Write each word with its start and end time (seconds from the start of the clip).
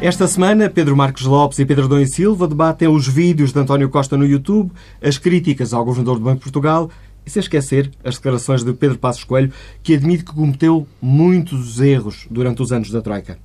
Esta 0.00 0.28
semana, 0.28 0.70
Pedro 0.70 0.96
Marcos 0.96 1.24
Lopes 1.24 1.58
e 1.58 1.66
Pedro 1.66 1.88
Dom 1.88 1.98
e 1.98 2.06
Silva 2.06 2.46
debatem 2.46 2.86
os 2.86 3.08
vídeos 3.08 3.52
de 3.52 3.58
António 3.58 3.88
Costa 3.88 4.16
no 4.16 4.24
YouTube, 4.24 4.70
as 5.02 5.18
críticas 5.18 5.74
ao 5.74 5.84
governador 5.84 6.20
do 6.20 6.24
Banco 6.24 6.36
de 6.36 6.44
Portugal 6.44 6.88
e, 7.26 7.30
sem 7.30 7.40
esquecer, 7.40 7.90
as 8.04 8.14
declarações 8.14 8.62
de 8.62 8.72
Pedro 8.72 8.96
Passos 8.96 9.24
Coelho, 9.24 9.52
que 9.82 9.94
admite 9.94 10.24
que 10.24 10.32
cometeu 10.32 10.86
muitos 11.02 11.80
erros 11.80 12.28
durante 12.30 12.62
os 12.62 12.70
anos 12.70 12.92
da 12.92 13.02
Troika. 13.02 13.40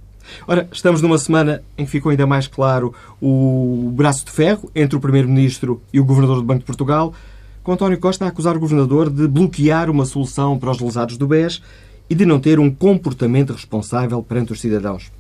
Ora, 0.48 0.70
estamos 0.72 1.02
numa 1.02 1.18
semana 1.18 1.64
em 1.76 1.86
que 1.86 1.92
ficou 1.92 2.12
ainda 2.12 2.28
mais 2.28 2.46
claro 2.46 2.94
o 3.20 3.92
braço 3.92 4.24
de 4.24 4.32
ferro 4.32 4.70
entre 4.76 4.96
o 4.96 5.00
Primeiro-Ministro 5.00 5.82
e 5.92 6.00
o 6.00 6.06
Governador 6.06 6.38
do 6.38 6.44
Banco 6.44 6.60
de 6.60 6.66
Portugal, 6.68 7.16
com 7.64 7.72
António 7.72 8.00
Costa 8.00 8.26
a 8.26 8.28
acusar 8.28 8.56
o 8.56 8.60
Governador 8.60 9.10
de 9.10 9.28
bloquear 9.28 9.90
uma 9.90 10.06
solução 10.06 10.60
para 10.60 10.70
os 10.70 10.80
lesados 10.80 11.18
do 11.18 11.26
BES 11.26 11.64
e 12.08 12.14
de 12.14 12.28
não 12.28 12.40
ter 12.40 12.60
um 12.60 12.70
comportamento 12.70 13.54
responsável 13.54 14.22
perante 14.22 14.54
os 14.54 14.62
cidadãos. 14.62 15.12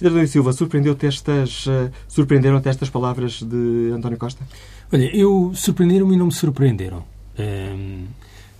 Pedro 0.00 0.26
Silva, 0.26 0.52
surpreendeu-te 0.52 1.06
estas, 1.06 1.66
uh, 1.66 1.90
surpreenderam-te 2.08 2.68
estas 2.68 2.88
palavras 2.88 3.42
de 3.42 3.92
António 3.94 4.18
Costa? 4.18 4.42
Olha, 4.90 5.14
eu 5.14 5.52
surpreenderam-me 5.54 6.14
e 6.14 6.18
não 6.18 6.26
me 6.26 6.32
surpreenderam. 6.32 7.04
Um, 7.38 8.06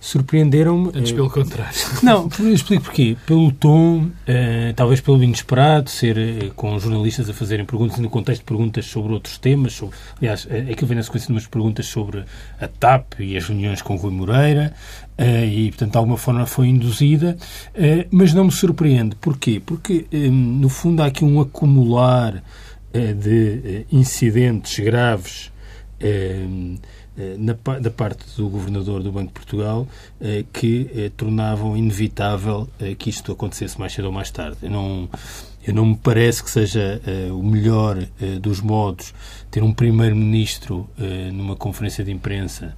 surpreenderam-me. 0.01 0.89
Antes, 0.95 1.11
pelo 1.11 1.29
contrário. 1.29 1.77
Não, 2.01 2.27
eu 2.41 2.53
explico 2.53 2.85
porquê. 2.85 3.15
Pelo 3.25 3.51
tom, 3.51 4.05
uh, 4.07 4.73
talvez 4.75 4.99
pelo 4.99 5.23
inesperado, 5.23 5.89
ser 5.91 6.17
uh, 6.17 6.53
com 6.55 6.77
jornalistas 6.79 7.29
a 7.29 7.33
fazerem 7.33 7.63
perguntas, 7.63 7.99
no 7.99 8.09
contexto 8.09 8.41
de 8.41 8.45
perguntas 8.45 8.85
sobre 8.87 9.13
outros 9.13 9.37
temas. 9.37 9.73
Sobre, 9.73 9.95
aliás, 10.17 10.45
uh, 10.45 10.71
aquilo 10.71 10.87
vem 10.87 10.97
na 10.97 11.03
sequência 11.03 11.27
de 11.27 11.33
umas 11.33 11.45
perguntas 11.45 11.85
sobre 11.85 12.25
a 12.59 12.67
TAP 12.67 13.19
e 13.19 13.37
as 13.37 13.45
reuniões 13.47 13.81
com 13.83 13.95
Rui 13.95 14.11
Moreira, 14.11 14.73
e, 15.19 15.69
portanto, 15.69 15.91
de 15.91 15.97
alguma 15.99 16.17
forma 16.17 16.47
foi 16.47 16.67
induzida, 16.67 17.37
mas 18.09 18.33
não 18.33 18.45
me 18.45 18.51
surpreende. 18.51 19.15
Porquê? 19.17 19.61
Porque, 19.63 20.07
no 20.11 20.67
fundo, 20.67 21.03
há 21.03 21.05
aqui 21.05 21.23
um 21.23 21.39
acumular 21.39 22.41
de 22.91 23.85
incidentes 23.91 24.79
graves 24.79 25.51
eh, 26.01 26.47
na, 27.37 27.53
da 27.79 27.91
parte 27.91 28.23
do 28.37 28.47
governador 28.47 29.03
do 29.03 29.11
Banco 29.11 29.27
de 29.27 29.33
Portugal 29.33 29.87
eh, 30.19 30.45
que 30.53 30.89
eh, 30.95 31.11
tornavam 31.15 31.75
inevitável 31.75 32.67
que 32.97 33.09
isto 33.09 33.31
acontecesse 33.31 33.79
mais 33.79 33.93
cedo 33.93 34.05
ou 34.05 34.11
mais 34.11 34.31
tarde. 34.31 34.57
Eu 34.61 34.71
não, 34.71 35.09
eu 35.65 35.73
não 35.73 35.85
me 35.85 35.95
parece 35.95 36.43
que 36.43 36.49
seja 36.49 37.01
o 37.31 37.43
melhor 37.43 37.97
dos 38.41 38.61
modos 38.61 39.13
ter 39.49 39.61
um 39.61 39.73
primeiro-ministro 39.73 40.89
numa 41.33 41.55
conferência 41.55 42.03
de 42.03 42.11
imprensa 42.11 42.75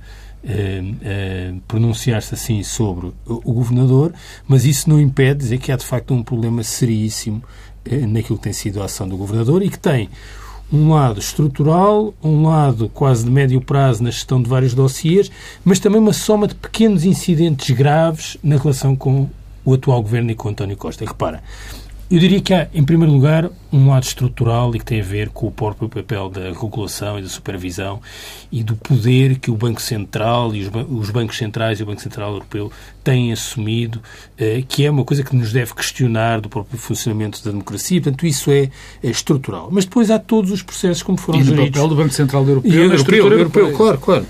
pronunciar-se 1.67 2.34
assim 2.34 2.64
sobre 2.64 3.14
o, 3.26 3.54
governador, 3.54 4.14
mas 4.45 4.66
isso 4.66 4.89
não 4.89 5.00
impede 5.00 5.39
dizer 5.39 5.58
que 5.59 5.72
há 5.72 5.78
de 5.78 5.86
facto 5.86 6.14
um 6.14 6.22
problema 6.22 6.64
seríssimo 6.64 7.42
naquilo 8.09 8.38
que 8.38 8.44
tem 8.44 8.54
sido 8.54 8.81
a 8.81 8.86
ação 8.86 9.08
do 9.08 9.16
governador 9.16 9.64
e 9.64 9.70
que 9.70 9.80
tem 9.80 10.09
um 10.72 10.94
lado 10.94 11.19
estrutural, 11.19 12.14
um 12.23 12.47
lado 12.47 12.89
quase 12.89 13.25
de 13.25 13.31
médio 13.31 13.61
prazo 13.61 14.03
na 14.03 14.09
gestão 14.09 14.42
de 14.42 14.50
vários 14.50 14.73
dossiers, 14.73 15.31
mas 15.64 15.80
também 15.80 16.00
uma 16.00 16.14
soma 16.14 16.47
de 16.47 16.55
pequenos 16.55 17.05
incidentes 17.05 17.75
graves 17.75 18.38
na 18.44 18.58
relação 18.58 18.95
com 18.95 19.30
o 19.66 19.73
atual 19.73 20.02
governo 20.02 20.31
e 20.31 20.36
com 20.36 20.50
António 20.50 20.75
Costa. 20.75 21.05
Repara, 21.05 21.44
eu 22.14 22.19
diria 22.19 22.39
que 22.39 22.53
há, 22.53 22.67
em 22.72 22.83
primeiro 22.83 23.11
lugar, 23.11 23.50
um 23.72 23.89
lado 23.89 24.03
estrutural 24.03 24.75
e 24.75 24.78
que 24.78 24.86
tem 24.86 25.02
a 25.02 25.03
ver 25.03 25.30
com 25.30 25.47
o 25.47 25.52
próprio 25.52 25.89
papel 25.89 26.30
da 26.30 26.52
regulação 26.52 27.17
e 27.17 27.23
da 27.23 27.28
supervisão 27.28 28.00
e 28.52 28.61
do 28.61 28.75
poder 28.75 29.39
que 29.39 29.50
o 29.50 29.55
Banco 29.55 29.81
Central 29.81 30.53
e 30.53 30.61
os, 30.61 30.72
os 30.92 31.10
bancos 31.10 31.39
centrais 31.39 31.80
e 31.80 31.83
o 31.83 31.87
Banco 31.87 31.99
Central 31.99 32.33
Europeu 32.33 32.71
têm 33.04 33.33
assumido, 33.33 33.99
eh, 34.37 34.64
que 34.67 34.86
é 34.86 34.92
uma 34.92 35.04
coisa 35.04 35.23
que 35.23 35.36
nos 35.36 35.52
deve 35.52 35.73
questionar 35.73 36.39
do 36.39 36.49
próprio 36.49 36.77
funcionamento 36.77 37.43
da 37.43 37.49
democracia. 37.49 37.99
Portanto, 37.99 38.27
isso 38.27 38.52
é, 38.52 38.70
é 39.02 39.10
estrutural. 39.10 39.70
Mas 39.71 39.86
depois 39.86 40.11
há 40.11 40.20
todos 40.20 40.52
os 40.52 40.61
processos 40.61 41.02
como 41.02 41.17
foram 41.17 41.39
e 41.39 41.43
geridos. 41.43 41.66
E 41.66 41.71
papel 41.71 41.87
do 41.87 41.95
Banco 41.95 42.14
Central 42.14 42.48
Europeu. 42.48 42.71
E 42.71 42.77
a 42.77 42.83
europeu, 42.83 43.17
europeu, 43.17 43.39
europeu, 43.39 43.76
claro, 43.76 43.98
claro. 43.98 44.26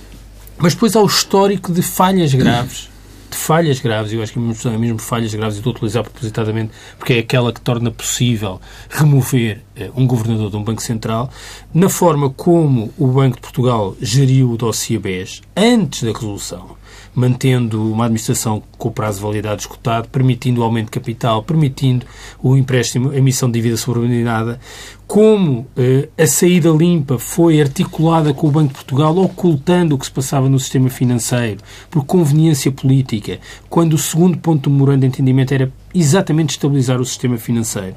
Mas 0.57 0.73
depois 0.73 0.95
há 0.95 1.01
o 1.01 1.05
histórico 1.05 1.73
de 1.73 1.81
falhas 1.81 2.33
graves 2.33 2.92
de 3.33 3.39
falhas 3.39 3.79
graves, 3.79 4.13
eu 4.13 4.21
acho 4.21 4.31
que 4.31 4.39
é 4.39 4.77
mesmo 4.77 4.99
falhas 4.99 5.33
graves, 5.33 5.55
e 5.55 5.59
estou 5.59 5.71
a 5.71 5.75
utilizar 5.75 6.03
propositadamente 6.03 6.71
porque 6.97 7.13
é 7.13 7.19
aquela 7.19 7.51
que 7.51 7.59
torna 7.59 7.91
possível 7.91 8.61
remover 8.89 9.61
eh, 9.75 9.89
um 9.95 10.05
governador 10.05 10.49
de 10.49 10.55
um 10.55 10.63
Banco 10.63 10.81
Central, 10.81 11.29
na 11.73 11.89
forma 11.89 12.29
como 12.29 12.93
o 12.97 13.07
Banco 13.07 13.35
de 13.35 13.41
Portugal 13.41 13.95
geriu 13.99 14.51
o 14.51 14.57
dossiê 14.57 14.99
BES 14.99 15.41
antes 15.55 16.03
da 16.03 16.11
resolução 16.11 16.82
mantendo 17.15 17.91
uma 17.91 18.05
administração 18.05 18.61
com 18.77 18.89
o 18.89 18.91
prazo 18.91 19.19
de 19.19 19.23
validade 19.23 19.61
escutado, 19.61 20.07
permitindo 20.09 20.61
o 20.61 20.63
aumento 20.63 20.85
de 20.85 20.91
capital, 20.91 21.43
permitindo 21.43 22.05
o 22.41 22.57
empréstimo, 22.57 23.11
a 23.11 23.17
emissão 23.17 23.49
de 23.49 23.59
dívida 23.59 23.77
subordinada, 23.77 24.59
como 25.05 25.67
eh, 25.77 26.09
a 26.17 26.25
saída 26.25 26.69
limpa 26.69 27.19
foi 27.19 27.61
articulada 27.61 28.33
com 28.33 28.47
o 28.47 28.51
Banco 28.51 28.69
de 28.69 28.73
Portugal, 28.73 29.15
ocultando 29.17 29.93
o 29.93 29.97
que 29.97 30.05
se 30.05 30.11
passava 30.11 30.49
no 30.49 30.59
sistema 30.59 30.89
financeiro, 30.89 31.59
por 31.91 32.03
conveniência 32.05 32.71
política, 32.71 33.39
quando 33.69 33.93
o 33.93 33.97
segundo 33.97 34.37
ponto 34.37 34.69
do 34.69 34.69
memorando 34.71 35.01
de 35.01 35.07
entendimento 35.07 35.53
era 35.53 35.71
exatamente 35.93 36.51
estabilizar 36.51 36.99
o 36.99 37.05
sistema 37.05 37.37
financeiro. 37.37 37.95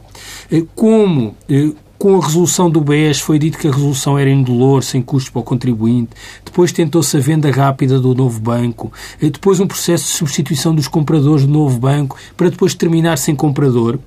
Eh, 0.53 0.65
como 0.75 1.35
eh, 1.49 1.73
com 1.99 2.21
a 2.21 2.25
resolução 2.25 2.71
do 2.71 2.81
BES 2.81 3.21
foi 3.21 3.39
dito 3.39 3.59
que 3.59 3.69
a 3.69 3.73
resolução 3.73 4.19
era 4.19 4.31
indolor, 4.31 4.83
sem 4.83 5.01
custo 5.01 5.33
para 5.33 5.41
o 5.41 5.45
contribuinte. 5.45 6.11
Depois 6.45 6.73
tentou-se 6.73 7.17
a 7.17 7.21
venda 7.21 7.51
rápida 7.51 7.99
do 7.99 8.15
novo 8.15 8.41
banco. 8.41 8.93
Depois 9.21 9.61
um 9.61 9.67
processo 9.67 10.05
de 10.05 10.11
substituição 10.11 10.75
dos 10.75 10.89
compradores 10.89 11.45
do 11.45 11.53
novo 11.53 11.79
banco 11.79 12.17
para 12.37 12.51
depois 12.51 12.75
terminar 12.75 13.19
sem 13.19 13.35
comprador. 13.35 13.99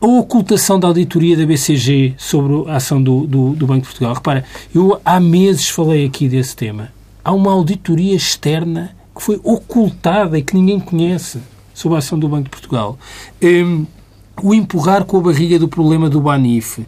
A 0.00 0.06
ocultação 0.06 0.80
da 0.80 0.88
auditoria 0.88 1.36
da 1.36 1.44
BCG 1.44 2.14
sobre 2.16 2.70
a 2.70 2.76
ação 2.76 3.02
do, 3.02 3.26
do, 3.26 3.50
do 3.50 3.66
Banco 3.66 3.82
de 3.82 3.88
Portugal. 3.88 4.14
Repara, 4.14 4.44
eu 4.74 4.98
há 5.04 5.20
meses 5.20 5.68
falei 5.68 6.06
aqui 6.06 6.26
desse 6.26 6.56
tema. 6.56 6.90
Há 7.22 7.32
uma 7.32 7.52
auditoria 7.52 8.14
externa 8.14 8.96
que 9.14 9.22
foi 9.22 9.38
ocultada 9.44 10.38
e 10.38 10.42
que 10.42 10.54
ninguém 10.54 10.80
conhece 10.80 11.38
sobre 11.74 11.96
a 11.96 11.98
ação 11.98 12.18
do 12.18 12.28
Banco 12.28 12.44
de 12.44 12.50
Portugal. 12.50 12.98
Um, 13.42 13.84
o 14.42 14.54
empurrar 14.54 15.04
com 15.04 15.18
a 15.18 15.20
barriga 15.20 15.58
do 15.58 15.68
problema 15.68 16.08
do 16.08 16.20
Banif, 16.20 16.86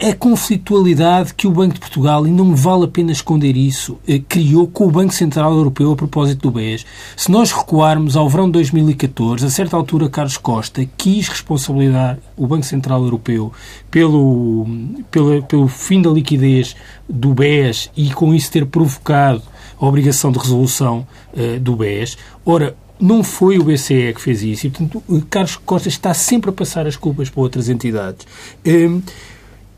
a 0.00 0.14
conflitualidade 0.14 1.34
que 1.34 1.46
o 1.46 1.50
Banco 1.50 1.74
de 1.74 1.80
Portugal, 1.80 2.26
e 2.26 2.30
não 2.30 2.54
vale 2.56 2.84
a 2.84 2.88
pena 2.88 3.12
esconder 3.12 3.56
isso, 3.56 3.98
eh, 4.06 4.20
criou 4.26 4.66
com 4.66 4.86
o 4.86 4.90
Banco 4.90 5.12
Central 5.12 5.52
Europeu 5.52 5.92
a 5.92 5.96
propósito 5.96 6.42
do 6.42 6.50
BES. 6.50 6.84
Se 7.16 7.30
nós 7.30 7.52
recuarmos 7.52 8.16
ao 8.16 8.28
verão 8.28 8.46
de 8.46 8.52
2014, 8.52 9.46
a 9.46 9.50
certa 9.50 9.76
altura 9.76 10.08
Carlos 10.08 10.36
Costa 10.36 10.84
quis 10.96 11.28
responsabilizar 11.28 12.18
o 12.36 12.46
Banco 12.46 12.64
Central 12.64 13.02
Europeu 13.02 13.52
pelo, 13.90 14.66
pelo, 15.10 15.42
pelo 15.42 15.68
fim 15.68 16.02
da 16.02 16.10
liquidez 16.10 16.74
do 17.08 17.34
BES 17.34 17.90
e 17.96 18.10
com 18.12 18.34
isso 18.34 18.50
ter 18.50 18.66
provocado 18.66 19.42
a 19.78 19.86
obrigação 19.86 20.30
de 20.30 20.38
resolução 20.38 21.06
uh, 21.32 21.60
do 21.60 21.76
BES. 21.76 22.16
Ora, 22.44 22.76
não 23.02 23.24
foi 23.24 23.58
o 23.58 23.64
BCE 23.64 24.14
que 24.14 24.20
fez 24.20 24.42
isso 24.42 24.66
e, 24.68 24.70
portanto, 24.70 25.02
Carlos 25.28 25.56
Costa 25.56 25.88
está 25.88 26.14
sempre 26.14 26.50
a 26.50 26.52
passar 26.52 26.86
as 26.86 26.94
culpas 26.94 27.28
para 27.28 27.40
outras 27.40 27.68
entidades. 27.68 28.26
Um, 28.64 29.02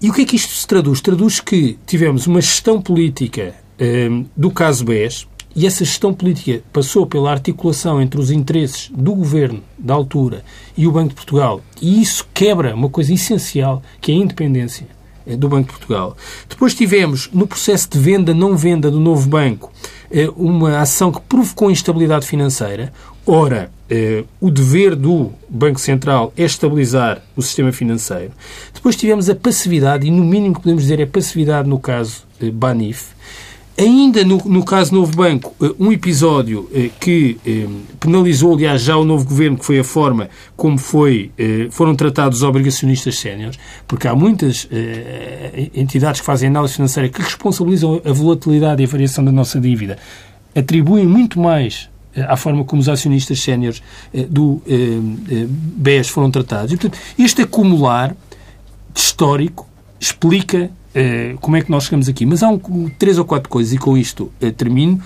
e 0.00 0.10
o 0.10 0.12
que 0.12 0.22
é 0.22 0.24
que 0.26 0.36
isto 0.36 0.52
se 0.52 0.66
traduz? 0.66 1.00
Traduz 1.00 1.40
que 1.40 1.78
tivemos 1.86 2.26
uma 2.26 2.40
gestão 2.40 2.82
política 2.82 3.54
um, 3.80 4.26
do 4.36 4.50
caso 4.50 4.84
BES 4.84 5.26
e 5.56 5.66
essa 5.66 5.84
gestão 5.84 6.12
política 6.12 6.62
passou 6.70 7.06
pela 7.06 7.30
articulação 7.30 8.02
entre 8.02 8.20
os 8.20 8.30
interesses 8.30 8.90
do 8.94 9.14
governo 9.14 9.62
da 9.78 9.94
altura 9.94 10.44
e 10.76 10.86
o 10.86 10.92
Banco 10.92 11.10
de 11.10 11.14
Portugal 11.14 11.62
e 11.80 12.02
isso 12.02 12.26
quebra 12.34 12.74
uma 12.74 12.90
coisa 12.90 13.14
essencial 13.14 13.82
que 14.00 14.12
é 14.12 14.14
a 14.14 14.18
independência 14.18 14.86
eh, 15.26 15.36
do 15.36 15.48
Banco 15.48 15.72
de 15.72 15.78
Portugal. 15.78 16.16
Depois 16.48 16.74
tivemos, 16.74 17.30
no 17.32 17.46
processo 17.46 17.88
de 17.88 17.98
venda-não 17.98 18.56
venda 18.56 18.90
do 18.90 19.00
novo 19.00 19.28
banco, 19.28 19.72
eh, 20.10 20.28
uma 20.36 20.80
ação 20.80 21.10
que 21.10 21.20
provocou 21.20 21.70
instabilidade 21.70 22.26
financeira. 22.26 22.92
Ora, 23.26 23.70
eh, 23.88 24.24
o 24.40 24.50
dever 24.50 24.94
do 24.94 25.32
Banco 25.48 25.80
Central 25.80 26.32
é 26.36 26.44
estabilizar 26.44 27.22
o 27.34 27.42
sistema 27.42 27.72
financeiro. 27.72 28.32
Depois 28.72 28.96
tivemos 28.96 29.30
a 29.30 29.34
passividade, 29.34 30.06
e 30.06 30.10
no 30.10 30.24
mínimo 30.24 30.54
que 30.54 30.60
podemos 30.60 30.82
dizer 30.82 31.00
é 31.00 31.06
passividade 31.06 31.68
no 31.68 31.78
caso 31.78 32.24
Banif. 32.52 33.14
Ainda 33.76 34.24
no, 34.24 34.36
no 34.44 34.64
caso 34.64 34.94
Novo 34.94 35.16
Banco, 35.16 35.52
eh, 35.60 35.74
um 35.80 35.90
episódio 35.90 36.70
eh, 36.72 36.90
que 37.00 37.36
eh, 37.44 37.66
penalizou, 37.98 38.54
aliás, 38.54 38.82
já 38.82 38.96
o 38.96 39.04
novo 39.04 39.24
governo, 39.24 39.58
que 39.58 39.64
foi 39.64 39.80
a 39.80 39.84
forma 39.84 40.30
como 40.56 40.78
foi, 40.78 41.32
foram 41.70 41.96
tratados 41.96 42.38
os 42.38 42.44
obrigacionistas 42.44 43.18
séniores, 43.18 43.58
porque 43.88 44.06
há 44.06 44.14
muitas 44.14 44.68
entidades 45.74 46.20
que 46.20 46.26
fazem 46.26 46.48
análise 46.48 46.74
financeira 46.74 47.08
que 47.08 47.20
responsabilizam 47.20 48.00
a 48.04 48.12
volatilidade 48.12 48.82
e 48.82 48.84
a 48.84 48.88
variação 48.88 49.24
da 49.24 49.32
nossa 49.32 49.60
dívida, 49.60 49.98
atribuem 50.54 51.06
muito 51.06 51.40
mais 51.40 51.88
à 52.28 52.36
forma 52.36 52.64
como 52.64 52.80
os 52.80 52.88
acionistas 52.88 53.40
séniores 53.40 53.82
do 54.28 54.62
BES 55.76 56.08
foram 56.08 56.30
tratados. 56.30 56.72
E, 56.72 56.76
portanto, 56.76 57.00
este 57.18 57.42
acumular 57.42 58.14
histórico 58.94 59.68
explica 59.98 60.70
eh, 60.94 61.34
como 61.40 61.56
é 61.56 61.62
que 61.62 61.70
nós 61.70 61.84
chegamos 61.84 62.08
aqui. 62.08 62.24
Mas 62.24 62.42
há 62.42 62.48
um, 62.48 62.88
três 62.98 63.18
ou 63.18 63.24
quatro 63.24 63.48
coisas, 63.48 63.72
e 63.72 63.78
com 63.78 63.96
isto 63.96 64.32
termino, 64.56 65.02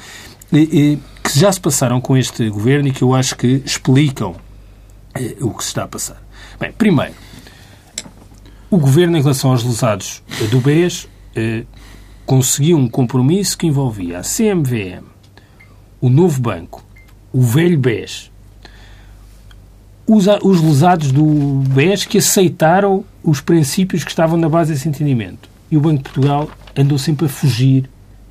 que 0.51 1.39
já 1.39 1.51
se 1.51 1.61
passaram 1.61 2.01
com 2.01 2.17
este 2.17 2.49
governo 2.49 2.89
e 2.89 2.93
que 2.93 3.03
eu 3.03 3.15
acho 3.15 3.37
que 3.37 3.63
explicam 3.65 4.35
o 5.41 5.51
que 5.51 5.63
se 5.63 5.71
está 5.71 5.85
a 5.85 5.89
passar. 5.89 6.23
Bem, 6.61 6.73
primeiro, 6.73 7.15
o 8.71 8.77
Governo, 8.77 9.17
em 9.17 9.23
relação 9.23 9.51
aos 9.51 9.65
lesados 9.65 10.23
do 10.51 10.61
BES, 10.61 11.09
eh, 11.35 11.65
conseguiu 12.27 12.77
um 12.77 12.87
compromisso 12.87 13.57
que 13.57 13.67
envolvia 13.67 14.19
a 14.19 14.23
CMVM, 14.23 15.05
o 16.01 16.11
novo 16.11 16.41
banco, 16.41 16.85
o 17.33 17.41
velho 17.41 17.79
BES, 17.79 18.31
os, 20.07 20.27
os 20.43 20.63
lesados 20.63 21.13
do 21.13 21.63
BES 21.69 22.07
que 22.07 22.19
aceitaram 22.19 23.05
os 23.23 23.41
princípios 23.41 24.05
que 24.05 24.11
estavam 24.11 24.39
na 24.39 24.49
base 24.49 24.73
desse 24.73 24.89
entendimento. 24.89 25.49
E 25.71 25.77
o 25.77 25.81
Banco 25.81 25.99
de 25.99 26.05
Portugal 26.05 26.51
andou 26.75 26.99
sempre 26.99 27.27
a 27.27 27.29
fugir 27.29 27.89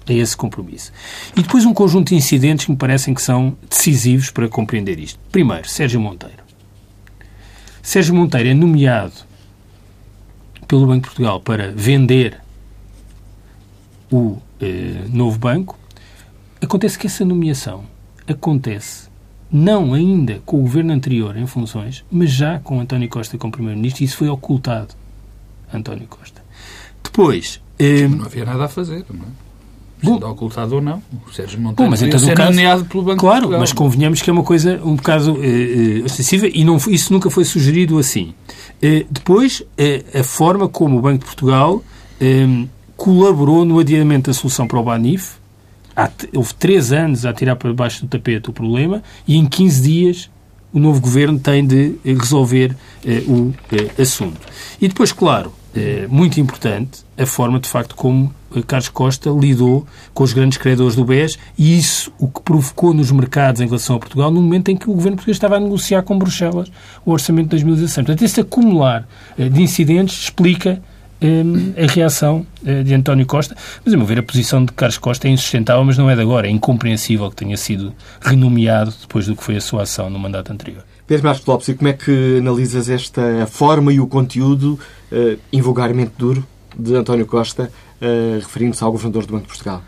a 0.08 0.14
esse 0.14 0.36
compromisso. 0.36 0.92
E 1.36 1.42
depois 1.44 1.66
um 1.66 1.74
conjunto 1.74 2.10
de 2.10 2.16
incidentes 2.16 2.66
que 2.66 2.72
me 2.72 2.78
parecem 2.78 3.14
que 3.14 3.22
são 3.22 3.56
decisivos 3.70 4.32
para 4.32 4.48
compreender 4.48 5.00
isto. 5.00 5.20
Primeiro, 5.32 5.70
Sérgio 5.70 6.00
Monteiro. 6.00 6.48
Sérgio 7.84 8.16
Monteiro 8.16 8.50
é 8.50 8.54
nomeado 8.54 9.14
pelo 10.68 10.88
Banco 10.88 11.02
de 11.02 11.08
Portugal 11.08 11.40
para 11.40 11.72
vender 11.72 12.42
o 14.12 14.38
eh, 14.60 15.06
novo 15.10 15.38
banco. 15.38 15.78
Acontece 16.62 16.98
que 16.98 17.08
essa 17.08 17.24
nomeação 17.24 17.84
acontece 18.28 19.08
não 19.52 19.94
ainda 19.94 20.42
com 20.46 20.58
o 20.58 20.62
governo 20.62 20.94
anterior 20.94 21.38
em 21.38 21.48
funções, 21.48 22.04
mas 22.12 22.32
já 22.32 22.60
com 22.60 22.80
António 22.80 23.08
Costa 23.08 23.38
como 23.38 23.52
Primeiro-Ministro, 23.52 24.04
e 24.04 24.06
isso 24.06 24.18
foi 24.18 24.28
ocultado. 24.28 24.94
António 25.74 26.08
Costa. 26.08 26.42
Depois. 27.04 27.62
Eh, 27.80 28.08
não 28.08 28.26
havia 28.26 28.46
nada 28.46 28.66
a 28.66 28.68
fazer, 28.68 29.06
não 29.10 29.22
é? 29.22 29.48
Bom, 30.04 30.16
ocultado 30.30 30.76
ou 30.76 30.82
não, 30.82 31.02
o 31.28 31.34
Sérgio 31.34 31.60
Monteiro 31.60 31.86
bom, 31.86 31.90
mas 31.90 32.04
então, 32.04 32.20
ser 32.20 32.36
caso, 32.36 32.52
nomeado 32.52 32.86
pelo 32.86 33.04
Banco 33.04 33.20
Claro, 33.20 33.38
Portugal. 33.38 33.60
mas 33.60 33.74
convenhamos 33.74 34.22
que 34.22 34.30
é 34.30 34.34
uma 34.34 34.44
coisa 34.44 34.80
um 34.84 34.96
bocado 34.96 35.44
eh, 35.44 36.04
eh, 36.06 36.52
e 36.54 36.64
não, 36.64 36.78
isso 36.78 37.12
nunca 37.12 37.32
foi 37.32 37.44
sugerido 37.44 37.98
assim. 37.98 38.36
Eh, 38.80 39.08
depois, 39.10 39.64
eh, 39.76 40.04
a 40.14 40.24
forma 40.24 40.70
como 40.70 41.00
o 41.00 41.02
Banco 41.02 41.20
de 41.20 41.26
Portugal 41.26 41.84
colaborou 42.96 43.64
no 43.64 43.80
adiamento 43.80 44.30
da 44.30 44.34
solução 44.34 44.68
para 44.68 44.80
o 44.80 44.84
Banif, 44.84 45.36
houve 46.36 46.54
três 46.54 46.92
anos 46.92 47.26
a 47.26 47.34
tirar 47.34 47.56
para 47.56 47.74
baixo 47.74 48.06
do 48.06 48.08
tapete 48.08 48.50
o 48.50 48.54
problema 48.54 49.02
e 49.28 49.36
em 49.36 49.46
15 49.46 49.82
dias 49.82 50.30
o 50.72 50.80
novo 50.80 51.00
governo 51.00 51.40
tem 51.40 51.66
de 51.66 51.96
eh, 52.06 52.14
resolver 52.14 52.76
eh, 53.06 53.24
o 53.28 53.54
eh, 53.72 54.02
assunto. 54.02 54.40
E 54.80 54.88
depois, 54.88 55.12
claro, 55.12 55.52
eh, 55.76 56.08
muito 56.10 56.40
importante, 56.40 57.06
a 57.16 57.26
forma 57.26 57.60
de 57.60 57.70
facto 57.70 57.96
como 57.96 58.34
eh, 58.56 58.64
Carlos 58.66 58.90
Costa 58.90 59.30
lidou 59.30 59.86
com 60.12 60.24
os 60.24 60.34
grandes 60.34 60.58
credores 60.58 60.96
do 60.96 61.06
BES 61.06 61.38
e 61.56 61.78
isso 61.78 62.12
o 62.18 62.28
que 62.28 62.42
provocou 62.42 62.96
nos 62.96 63.12
mercados 63.12 63.62
em 63.62 63.66
relação 63.66 63.96
a 63.96 64.00
Portugal 64.00 64.32
no 64.32 64.42
momento 64.42 64.70
em 64.70 64.76
que 64.76 64.90
o 64.90 64.94
governo 64.94 65.18
português 65.18 65.38
estava 65.38 65.58
a 65.58 65.60
negociar 65.60 66.02
com 66.02 66.18
Bruxelas 66.18 66.72
o 67.06 67.12
orçamento 67.12 67.46
de 67.46 67.64
2016. 67.64 68.08
Portanto, 68.08 68.26
esse 68.26 68.40
acumular 68.42 69.08
eh, 69.38 69.50
de 69.50 69.62
incidentes 69.62 70.24
explica 70.24 70.82
a 71.22 71.92
reação 71.92 72.46
eh, 72.66 72.84
de 72.84 72.94
António 72.94 73.26
Costa. 73.26 73.56
Mas, 73.84 73.94
a 73.94 73.98
meu 73.98 74.06
ver, 74.06 74.20
a 74.20 74.24
posição 74.24 74.64
de 74.64 74.72
Carlos 74.72 74.98
Costa 74.98 75.28
é 75.28 75.32
insustentável, 75.32 75.84
mas 75.84 75.98
não 75.98 76.10
é 76.10 76.16
de 76.16 76.22
agora. 76.22 76.48
É 76.48 76.50
incompreensível 76.50 77.30
que 77.30 77.36
tenha 77.36 77.58
sido 77.58 77.94
renomeado 78.22 78.94
depois 79.02 79.26
do 79.26 79.36
que 79.36 79.44
foi 79.44 79.56
a 79.56 79.62
sua 79.62 79.84
ação 79.84 80.10
no 80.10 80.20
mandato 80.20 80.52
anterior. 80.52 80.84
Pedro 81.08 81.26
Marcos 81.26 81.46
Lopes, 81.46 81.68
e 81.70 81.74
como 81.74 81.88
é 81.88 81.94
que 81.94 82.38
analisas 82.40 82.90
esta 82.90 83.48
forma 83.48 83.94
e 83.94 84.00
o 84.00 84.08
conteúdo 84.08 84.78
uh, 85.12 85.40
invulgarmente 85.54 86.12
duro 86.18 86.46
de 86.78 86.94
António 86.96 87.26
Costa, 87.26 87.72
uh, 88.02 88.40
referindo-se 88.40 88.84
ao 88.84 88.92
Governador 88.92 89.26
do 89.26 89.32
Banco 89.32 89.44
de 89.44 89.48
Portugal? 89.48 89.82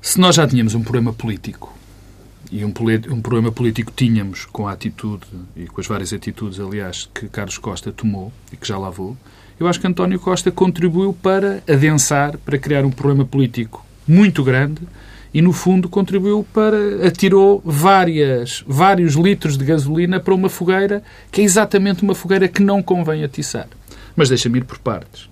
Se 0.00 0.20
nós 0.20 0.36
já 0.36 0.46
tínhamos 0.46 0.74
um 0.74 0.82
problema 0.82 1.12
político, 1.12 1.76
e 2.52 2.64
um, 2.64 2.72
um 3.10 3.20
problema 3.20 3.50
político 3.50 3.92
tínhamos 3.94 4.44
com 4.44 4.68
a 4.68 4.72
atitude, 4.72 5.26
e 5.56 5.66
com 5.66 5.80
as 5.80 5.88
várias 5.88 6.12
atitudes, 6.12 6.60
aliás, 6.60 7.08
que 7.12 7.28
Carlos 7.28 7.58
Costa 7.58 7.90
tomou, 7.90 8.32
e 8.52 8.56
que 8.56 8.68
já 8.68 8.78
lá 8.78 8.90
vou, 8.90 9.16
eu 9.58 9.68
acho 9.68 9.80
que 9.80 9.86
António 9.86 10.18
Costa 10.18 10.50
contribuiu 10.50 11.12
para 11.12 11.62
adensar, 11.68 12.36
para 12.38 12.58
criar 12.58 12.84
um 12.84 12.90
problema 12.90 13.24
político 13.24 13.84
muito 14.06 14.42
grande 14.42 14.82
e, 15.32 15.42
no 15.42 15.52
fundo, 15.52 15.88
contribuiu 15.88 16.46
para. 16.52 17.06
atirou 17.06 17.60
várias, 17.64 18.64
vários 18.66 19.14
litros 19.14 19.58
de 19.58 19.64
gasolina 19.64 20.20
para 20.20 20.34
uma 20.34 20.48
fogueira 20.48 21.02
que 21.30 21.40
é 21.40 21.44
exatamente 21.44 22.02
uma 22.02 22.14
fogueira 22.14 22.46
que 22.46 22.62
não 22.62 22.82
convém 22.82 23.24
atiçar. 23.24 23.68
Mas 24.16 24.28
deixa-me 24.28 24.58
ir 24.58 24.64
por 24.64 24.78
partes. 24.78 25.28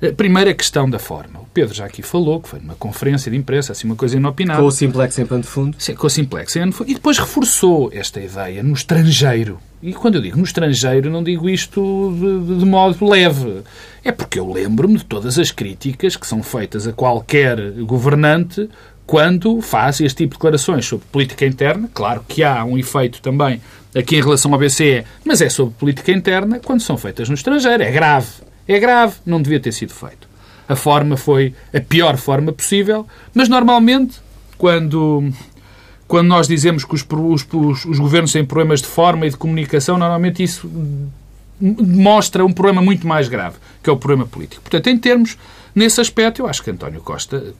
Eh, 0.00 0.12
primeira 0.12 0.52
questão 0.54 0.88
da 0.88 0.98
forma. 0.98 1.40
O 1.40 1.46
Pedro 1.52 1.74
já 1.74 1.86
aqui 1.86 2.02
falou 2.02 2.40
que 2.40 2.48
foi 2.48 2.60
numa 2.60 2.74
conferência 2.74 3.30
de 3.30 3.36
imprensa, 3.36 3.72
assim, 3.72 3.86
uma 3.86 3.96
coisa 3.96 4.16
inopinável. 4.16 4.62
Com 4.62 4.68
o 4.68 4.72
Simplex 4.72 5.18
em 5.18 5.26
pano 5.26 5.42
de 5.42 5.48
fundo. 5.48 5.76
Sim, 5.78 5.94
com 5.94 6.06
o 6.06 6.10
Simplex 6.10 6.54
em 6.56 6.60
pano 6.60 6.72
de 6.72 6.78
fundo. 6.78 6.90
E 6.90 6.94
depois 6.94 7.18
reforçou 7.18 7.90
esta 7.92 8.20
ideia 8.20 8.62
no 8.62 8.74
estrangeiro. 8.74 9.58
E 9.82 9.92
quando 9.92 10.16
eu 10.16 10.22
digo 10.22 10.36
no 10.38 10.44
estrangeiro, 10.44 11.10
não 11.10 11.22
digo 11.22 11.48
isto 11.48 12.14
de, 12.18 12.58
de 12.58 12.64
modo 12.64 13.08
leve. 13.08 13.62
É 14.04 14.10
porque 14.10 14.38
eu 14.38 14.50
lembro-me 14.50 14.98
de 14.98 15.04
todas 15.04 15.38
as 15.38 15.50
críticas 15.50 16.16
que 16.16 16.26
são 16.26 16.42
feitas 16.42 16.86
a 16.86 16.92
qualquer 16.92 17.72
governante 17.82 18.68
quando 19.06 19.60
faz 19.60 20.00
este 20.00 20.24
tipo 20.24 20.30
de 20.32 20.38
declarações 20.38 20.84
sobre 20.84 21.06
política 21.12 21.46
interna. 21.46 21.88
Claro 21.94 22.24
que 22.26 22.42
há 22.42 22.64
um 22.64 22.76
efeito 22.76 23.22
também 23.22 23.60
aqui 23.94 24.16
em 24.16 24.22
relação 24.22 24.52
ao 24.52 24.58
BCE, 24.58 25.04
mas 25.24 25.40
é 25.40 25.48
sobre 25.48 25.74
política 25.74 26.10
interna 26.10 26.58
quando 26.58 26.80
são 26.80 26.98
feitas 26.98 27.28
no 27.28 27.34
estrangeiro. 27.34 27.82
É 27.82 27.90
grave. 27.90 28.28
É 28.68 28.78
grave, 28.78 29.16
não 29.24 29.40
devia 29.40 29.60
ter 29.60 29.72
sido 29.72 29.92
feito. 29.92 30.28
A 30.68 30.74
forma 30.74 31.16
foi 31.16 31.54
a 31.72 31.80
pior 31.80 32.16
forma 32.16 32.52
possível, 32.52 33.06
mas 33.32 33.48
normalmente, 33.48 34.18
quando, 34.58 35.30
quando 36.08 36.26
nós 36.26 36.48
dizemos 36.48 36.84
que 36.84 36.94
os, 36.94 37.06
os, 37.08 37.46
os, 37.52 37.84
os 37.84 37.98
governos 37.98 38.32
têm 38.32 38.44
problemas 38.44 38.82
de 38.82 38.88
forma 38.88 39.26
e 39.26 39.30
de 39.30 39.36
comunicação, 39.36 39.96
normalmente 39.96 40.42
isso 40.42 40.68
mostra 41.60 42.44
um 42.44 42.52
problema 42.52 42.82
muito 42.82 43.06
mais 43.06 43.28
grave, 43.28 43.56
que 43.82 43.88
é 43.88 43.92
o 43.92 43.96
problema 43.96 44.26
político. 44.26 44.62
Portanto, 44.62 44.88
em 44.88 44.98
termos, 44.98 45.38
nesse 45.74 46.00
aspecto, 46.00 46.42
eu 46.42 46.48
acho 46.48 46.62
que 46.62 46.70
António 46.70 47.00
Costa 47.00 47.54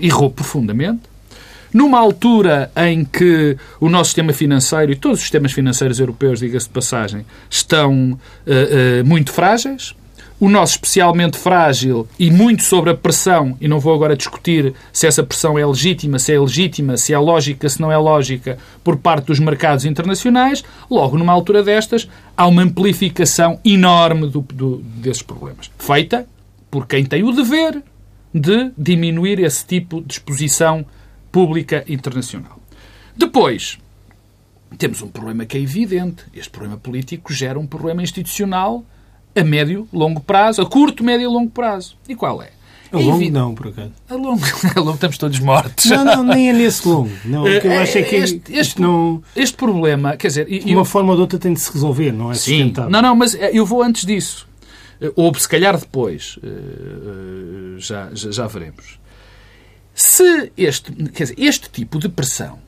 errou 0.00 0.30
profundamente. 0.30 1.02
Numa 1.72 1.98
altura 1.98 2.70
em 2.76 3.04
que 3.04 3.56
o 3.80 3.88
nosso 3.88 4.10
sistema 4.10 4.32
financeiro 4.32 4.92
e 4.92 4.96
todos 4.96 5.18
os 5.18 5.22
sistemas 5.22 5.52
financeiros 5.52 5.98
europeus, 5.98 6.38
diga-se 6.38 6.68
de 6.68 6.72
passagem, 6.72 7.26
estão 7.50 8.12
uh, 8.12 9.00
uh, 9.00 9.04
muito 9.04 9.32
frágeis, 9.32 9.92
o 10.44 10.48
nosso 10.50 10.74
especialmente 10.74 11.38
frágil 11.38 12.06
e 12.18 12.30
muito 12.30 12.64
sobre 12.64 12.90
a 12.90 12.94
pressão, 12.94 13.56
e 13.62 13.66
não 13.66 13.80
vou 13.80 13.94
agora 13.94 14.14
discutir 14.14 14.74
se 14.92 15.06
essa 15.06 15.22
pressão 15.22 15.58
é 15.58 15.64
legítima, 15.64 16.18
se 16.18 16.34
é 16.34 16.38
legítima, 16.38 16.98
se 16.98 17.14
é 17.14 17.18
lógica, 17.18 17.66
se 17.66 17.80
não 17.80 17.90
é 17.90 17.96
lógica, 17.96 18.58
por 18.84 18.98
parte 18.98 19.24
dos 19.24 19.38
mercados 19.38 19.86
internacionais, 19.86 20.62
logo 20.90 21.16
numa 21.16 21.32
altura 21.32 21.62
destas, 21.62 22.06
há 22.36 22.46
uma 22.46 22.60
amplificação 22.60 23.58
enorme 23.64 24.28
do, 24.28 24.42
do, 24.42 24.76
desses 24.96 25.22
problemas. 25.22 25.70
Feita 25.78 26.26
por 26.70 26.86
quem 26.86 27.06
tem 27.06 27.24
o 27.24 27.32
dever 27.32 27.82
de 28.34 28.70
diminuir 28.76 29.38
esse 29.38 29.64
tipo 29.64 30.02
de 30.02 30.12
exposição 30.12 30.84
pública 31.32 31.86
internacional. 31.88 32.60
Depois, 33.16 33.78
temos 34.76 35.00
um 35.00 35.08
problema 35.08 35.46
que 35.46 35.56
é 35.56 35.60
evidente. 35.62 36.24
Este 36.34 36.50
problema 36.50 36.76
político 36.76 37.32
gera 37.32 37.58
um 37.58 37.66
problema 37.66 38.02
institucional 38.02 38.84
a 39.36 39.44
médio, 39.44 39.88
longo 39.92 40.20
prazo, 40.20 40.62
a 40.62 40.66
curto, 40.66 41.02
médio 41.02 41.24
e 41.24 41.26
longo 41.26 41.50
prazo. 41.50 41.96
E 42.08 42.14
qual 42.14 42.42
é? 42.42 42.50
A 42.92 42.98
longo 42.98 43.16
Evi... 43.16 43.30
não, 43.30 43.54
por 43.54 43.68
acaso. 43.68 43.90
A 44.08 44.14
longo, 44.14 44.42
a 44.76 44.80
longo 44.80 44.94
estamos 44.94 45.18
todos 45.18 45.40
mortos. 45.40 45.86
Não, 45.86 46.04
não, 46.04 46.22
nem 46.22 46.50
é 46.50 46.52
nesse 46.52 46.86
longo. 46.86 47.10
Não, 47.24 47.42
o 47.42 47.60
que 47.60 47.66
eu 47.66 47.78
acho 47.80 47.98
é 47.98 48.02
que 48.02 48.14
este, 48.16 48.42
este, 48.50 48.80
não... 48.80 49.22
este 49.34 49.56
problema, 49.56 50.16
quer 50.16 50.28
dizer... 50.28 50.46
De 50.46 50.72
uma 50.72 50.82
eu... 50.82 50.84
forma 50.84 51.10
ou 51.10 51.16
de 51.16 51.22
outra 51.22 51.38
tem 51.38 51.52
de 51.52 51.60
se 51.60 51.72
resolver, 51.72 52.12
não 52.12 52.30
é 52.30 52.34
Sim. 52.34 52.58
Sustentável. 52.58 52.90
Não, 52.90 53.02
não, 53.02 53.16
mas 53.16 53.34
eu 53.34 53.66
vou 53.66 53.82
antes 53.82 54.06
disso. 54.06 54.46
Ou 55.16 55.34
se 55.34 55.48
calhar 55.48 55.76
depois. 55.76 56.38
Eh, 56.42 56.46
eh, 56.46 57.78
já, 57.78 58.10
já, 58.12 58.30
já 58.30 58.46
veremos. 58.46 58.98
Se 59.94 60.52
este, 60.56 60.92
quer 60.92 61.24
dizer, 61.24 61.36
este 61.38 61.70
tipo 61.70 61.98
de 61.98 62.08
pressão 62.08 62.58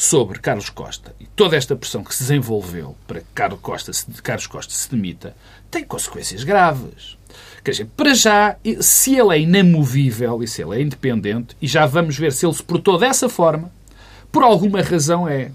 sobre 0.00 0.38
Carlos 0.38 0.70
Costa 0.70 1.14
e 1.20 1.26
toda 1.26 1.58
esta 1.58 1.76
pressão 1.76 2.02
que 2.02 2.14
se 2.14 2.22
desenvolveu 2.22 2.96
para 3.06 3.20
que 3.20 3.26
Carlos 3.34 3.60
Costa 3.60 3.92
se, 3.92 4.06
Carlos 4.22 4.46
Costa 4.46 4.72
se 4.72 4.90
demita 4.90 5.36
tem 5.70 5.84
consequências 5.84 6.42
graves. 6.42 7.18
Quer 7.62 7.72
dizer, 7.72 7.88
para 7.94 8.14
já, 8.14 8.56
se 8.80 9.14
ele 9.14 9.34
é 9.36 9.40
inamovível 9.40 10.42
e 10.42 10.48
se 10.48 10.62
ele 10.62 10.78
é 10.78 10.80
independente, 10.80 11.54
e 11.60 11.66
já 11.66 11.84
vamos 11.84 12.16
ver 12.16 12.32
se 12.32 12.46
ele 12.46 12.54
se 12.54 12.62
portou 12.62 12.96
dessa 12.96 13.28
forma, 13.28 13.70
por 14.32 14.42
alguma 14.42 14.80
razão 14.80 15.28
é. 15.28 15.52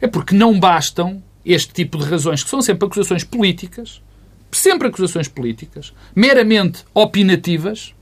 É 0.00 0.06
porque 0.06 0.36
não 0.36 0.58
bastam 0.58 1.20
este 1.44 1.72
tipo 1.72 1.98
de 1.98 2.04
razões, 2.04 2.44
que 2.44 2.50
são 2.50 2.62
sempre 2.62 2.86
acusações 2.86 3.24
políticas, 3.24 4.00
sempre 4.52 4.86
acusações 4.86 5.26
políticas, 5.26 5.92
meramente 6.14 6.84
opinativas, 6.94 7.92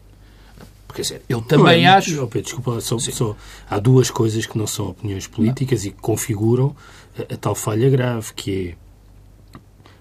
Quer 0.95 1.03
dizer, 1.03 1.23
eu 1.29 1.41
também 1.41 1.85
não, 1.85 1.93
acho. 1.95 2.23
Oh, 2.23 2.27
Pedro, 2.27 2.43
desculpa, 2.43 2.81
só, 2.81 2.99
só, 2.99 3.37
há 3.69 3.79
duas 3.79 4.11
coisas 4.11 4.47
que 4.47 4.59
não 4.59 4.67
são 4.67 4.89
opiniões 4.89 5.27
políticas 5.27 5.83
não. 5.85 5.91
e 5.91 5.93
que 5.93 6.01
configuram 6.01 6.77
a, 7.19 7.35
a, 7.35 7.37
tal 7.37 7.55
falha 7.55 7.89
grave, 7.89 8.33
que 8.35 8.69
é 8.69 8.83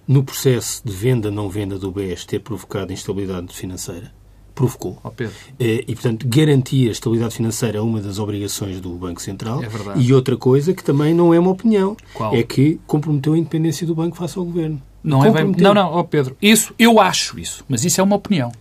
no 0.07 0.23
processo 0.23 0.81
de 0.85 0.91
venda-não 0.91 1.49
venda 1.49 1.79
do 1.79 1.91
BES 1.91 2.25
ter 2.25 2.39
provocado 2.39 2.91
instabilidade 2.91 3.53
financeira. 3.55 4.11
provocou. 4.53 4.99
Pedro. 5.15 5.33
Eh, 5.59 5.85
E, 5.87 5.93
portanto, 5.93 6.27
garantir 6.27 6.89
a 6.89 6.91
estabilidade 6.91 7.35
financeira 7.35 7.77
é 7.77 7.81
uma 7.81 8.01
das 8.01 8.19
obrigações 8.19 8.81
do 8.81 8.89
Banco 8.91 9.21
Central. 9.21 9.63
É 9.63 9.69
verdade. 9.69 10.01
E 10.01 10.13
outra 10.13 10.35
coisa 10.35 10.73
que 10.73 10.83
também 10.83 11.13
não 11.13 11.33
é 11.33 11.39
uma 11.39 11.51
opinião, 11.51 11.95
Qual? 12.13 12.35
é 12.35 12.43
que 12.43 12.79
comprometeu 12.85 13.33
a 13.33 13.37
independência 13.37 13.87
do 13.87 13.95
banco 13.95 14.17
face 14.17 14.37
ao 14.37 14.43
governo. 14.43 14.81
Não 15.03 15.23
é 15.25 15.31
bem... 15.31 15.55
Não, 15.57 15.73
não, 15.73 15.87
ó 15.93 16.03
Pedro. 16.03 16.35
Isso, 16.41 16.73
eu 16.77 16.99
acho 16.99 17.39
isso. 17.39 17.63
Mas 17.67 17.83
isso 17.85 17.99
é 17.99 18.03
uma 18.03 18.17
opinião. 18.17 18.51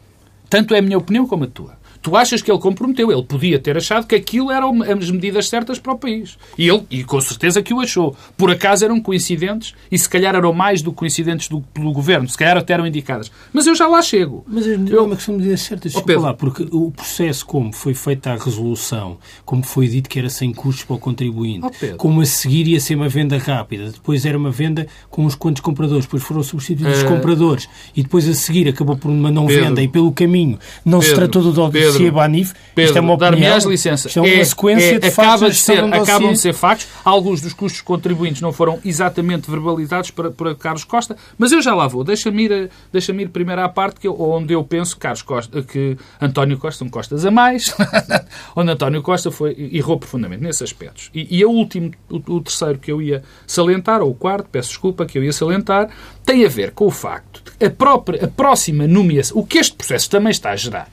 Tanto 0.49 0.75
é 0.75 0.79
a 0.79 0.83
minha 0.83 0.99
opinião 0.99 1.27
como 1.27 1.45
a 1.45 1.47
tua. 1.47 1.80
Tu 2.03 2.17
achas 2.17 2.41
que 2.41 2.51
ele 2.51 2.59
comprometeu. 2.59 3.13
Ele 3.13 3.23
podia 3.23 3.59
ter 3.59 3.77
achado 3.77 4.07
que 4.07 4.15
aquilo 4.15 4.51
eram 4.51 4.83
as 4.83 5.11
medidas 5.11 5.49
certas 5.49 5.79
para 5.79 5.93
o 5.93 5.99
país. 5.99 6.39
E 6.57 6.69
ele, 6.69 6.83
e 6.91 7.05
com 7.05 7.21
certeza 7.21 7.63
que 7.63 7.75
o 7.75 7.81
achou. 7.81 8.17
Por 8.37 8.51
acaso 8.51 8.85
eram 8.85 9.01
coincidentes 9.01 9.75
e 9.93 9.99
se 9.99 10.09
calhar 10.09 10.35
eram 10.35 10.53
mais 10.53 10.81
do 10.83 10.91
que 10.93 10.99
coincidentes 10.99 11.49
do, 11.49 11.61
pelo 11.61 11.93
governo. 11.93 12.29
Se 12.29 12.37
calhar 12.39 12.57
até 12.57 12.73
eram 12.73 12.87
indicadas. 12.87 13.31
Mas 13.53 13.67
eu 13.67 13.75
já 13.75 13.87
lá 13.87 14.01
chego. 14.01 14.45
Mas 14.47 14.67
não 14.67 14.99
é 14.99 15.01
uma 15.03 15.17
questão 15.17 15.35
de 15.35 15.41
medidas 15.43 15.61
certas, 15.61 15.93
desculpa 15.93 16.07
Pedro. 16.07 16.23
lá, 16.23 16.35
porque 16.35 16.67
o 16.71 16.91
processo 16.91 17.45
como 17.45 17.73
foi 17.73 17.93
feita 17.95 18.33
a 18.33 18.37
resolução, 18.37 19.19
como 19.45 19.63
foi 19.63 19.87
dito 19.89 20.09
que 20.09 20.19
era 20.19 20.31
sem 20.31 20.53
custos 20.53 20.85
para 20.85 20.97
o 20.97 20.99
contribuinte, 20.99 21.67
Pedro. 21.79 21.97
como 21.97 22.21
a 22.21 22.25
seguir 22.27 22.67
ia 22.69 22.81
ser 22.81 22.95
uma 22.95 23.09
venda 23.09 23.37
rápida, 23.39 23.91
depois 23.91 24.25
era 24.25 24.39
uma 24.39 24.51
venda 24.51 24.87
com 25.11 25.25
uns 25.25 25.35
quantos 25.35 25.61
compradores, 25.61 26.05
depois 26.07 26.23
foram 26.23 26.43
substituídos 26.43 26.99
os 26.99 27.05
Eh, 27.05 27.09
compradores, 27.09 27.69
e 27.97 28.03
depois 28.03 28.29
a 28.29 28.35
seguir 28.35 28.69
acabou 28.69 28.97
por 28.97 29.11
uma 29.11 29.31
não 29.31 29.47
Pedro. 29.47 29.65
venda, 29.65 29.83
e 29.83 29.89
pelo 29.89 30.13
caminho 30.13 30.59
não 30.85 31.01
se 31.01 31.09
Pedro. 31.09 31.29
tratou 31.29 31.43
do 31.43 31.53
dossiê 31.53 31.90
Pedro. 31.99 32.13
Banif, 32.15 32.53
Pedro, 32.75 32.89
isto 32.91 32.97
é 32.97 33.01
uma 33.01 33.13
opinião, 33.15 33.59
licença. 33.69 34.09
isto 34.09 34.19
é 34.19 34.23
uma 34.35 34.45
sequência 34.45 34.95
é- 34.95 34.99
de 34.99 35.07
acaba 35.09 35.31
factos 35.39 35.57
de 35.57 35.63
ser, 35.63 35.85
um 35.85 35.89
acabam 35.89 36.07
dossiê. 36.21 36.33
de 36.33 36.39
ser 36.39 36.53
factos. 36.55 36.87
Alguns 37.05 37.41
dos 37.41 37.53
custos 37.53 37.81
contribuintes 37.81 38.41
não 38.43 38.53
foram 38.53 38.79
exatamente 38.85 39.51
verbalizados 39.51 40.11
para, 40.11 40.31
para 40.31 40.55
Carlos 40.55 40.85
Costa, 40.85 41.17
mas 41.39 41.53
eu 41.53 41.61
já 41.63 41.75
lá 41.75 41.87
vou. 41.87 42.05
Deixa-me 42.05 42.45
ir, 42.45 42.53
a- 42.53 42.69
deixa-me 42.93 43.23
ir 43.25 43.29
primeiro 43.29 43.61
à 43.63 43.69
parte 43.69 44.01
que 44.01 44.09
onde 44.09 44.53
eu 44.53 44.63
penso 44.65 44.95
que, 44.95 45.01
Carlos 45.01 45.23
Costa, 45.23 45.63
que 45.63 45.97
António 46.21 46.59
Costa 46.59 46.79
são 46.81 46.89
costas 46.89 47.25
a 47.25 47.31
mais, 47.31 47.75
onde 48.57 48.71
António 48.71 49.03
Costa 49.03 49.31
foi, 49.31 49.71
errou 49.73 49.99
profundamente 49.99 50.43
nesses 50.43 50.63
aspectos. 50.63 51.11
E, 51.15 51.39
e 51.39 51.45
o 51.45 51.51
último, 51.51 51.91
o, 52.09 52.17
o 52.35 52.41
terceiro 52.41 52.79
que 52.79 52.91
eu 52.91 53.01
ia 53.01 53.23
salientar, 53.47 54.01
ou 54.03 54.11
o 54.11 54.15
quarto, 54.15 54.49
peço 54.51 54.69
desculpa, 54.69 55.07
que 55.07 55.19
eu 55.19 55.25
ia 55.25 55.33
salientar, 55.33 55.89
tem 56.25 56.45
a 56.45 56.49
ver 56.49 56.71
com 56.73 56.87
o 56.87 56.91
facto 56.91 57.43
de 57.45 57.51
que 57.59 57.65
a, 57.65 57.71
própria, 57.71 58.25
a 58.25 58.29
próxima 58.29 58.87
nomeação, 58.87 59.39
o 59.39 59.45
que 59.47 59.59
este 59.59 59.75
processo 59.75 60.09
também 60.11 60.31
está 60.31 60.51
a 60.51 60.57
gerar, 60.57 60.89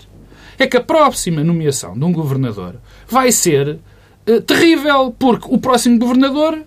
é 0.60 0.66
que 0.68 0.78
a 0.78 0.82
próxima 0.82 1.44
nomeação 1.44 1.98
de 1.98 2.04
um 2.06 2.12
governador 2.12 2.76
vai 3.10 3.32
ser 3.32 3.78
eh, 4.26 4.40
terrível, 4.42 5.14
porque 5.18 5.48
o 5.50 5.58
próximo 5.58 5.98
governador, 6.00 6.60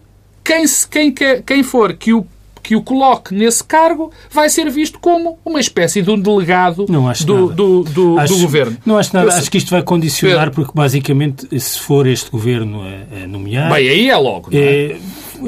quem, 0.45 0.67
se- 0.67 0.87
quem, 0.89 1.13
quem 1.45 1.63
for 1.63 1.93
que 1.95 2.13
o, 2.13 2.27
que 2.63 2.77
o 2.77 2.83
coloque 2.83 3.35
nesse 3.35 3.65
cargo, 3.65 4.11
vai 4.31 4.49
ser 4.49 4.71
visto 4.71 4.99
como 5.01 5.39
uma 5.45 5.59
espécie 5.61 6.03
de 6.03 6.11
um 6.11 6.19
delegado 6.21 6.85
do, 6.87 7.49
do, 7.53 7.83
do, 7.85 8.19
Acho- 8.19 8.35
do 8.35 8.41
governo. 8.41 8.77
Não 8.87 8.97
acho 8.99 9.15
nada. 9.15 9.27
Eu 9.27 9.31
sei. 9.33 9.41
Acho 9.41 9.51
que 9.51 9.59
isto 9.59 9.71
vai 9.71 9.83
condicionar, 9.83 10.47
Pedro. 10.51 10.55
porque 10.55 10.73
basicamente, 10.75 11.47
se 11.59 11.79
for 11.81 12.07
este 12.07 12.31
governo 12.31 12.83
a, 12.83 13.25
a 13.25 13.27
nomear, 13.27 13.73
Bem, 13.73 13.89
aí 13.89 14.09
é 14.11 14.17
logo, 14.17 14.51
não 14.53 14.59
é? 14.59 14.63
eh, 14.63 14.97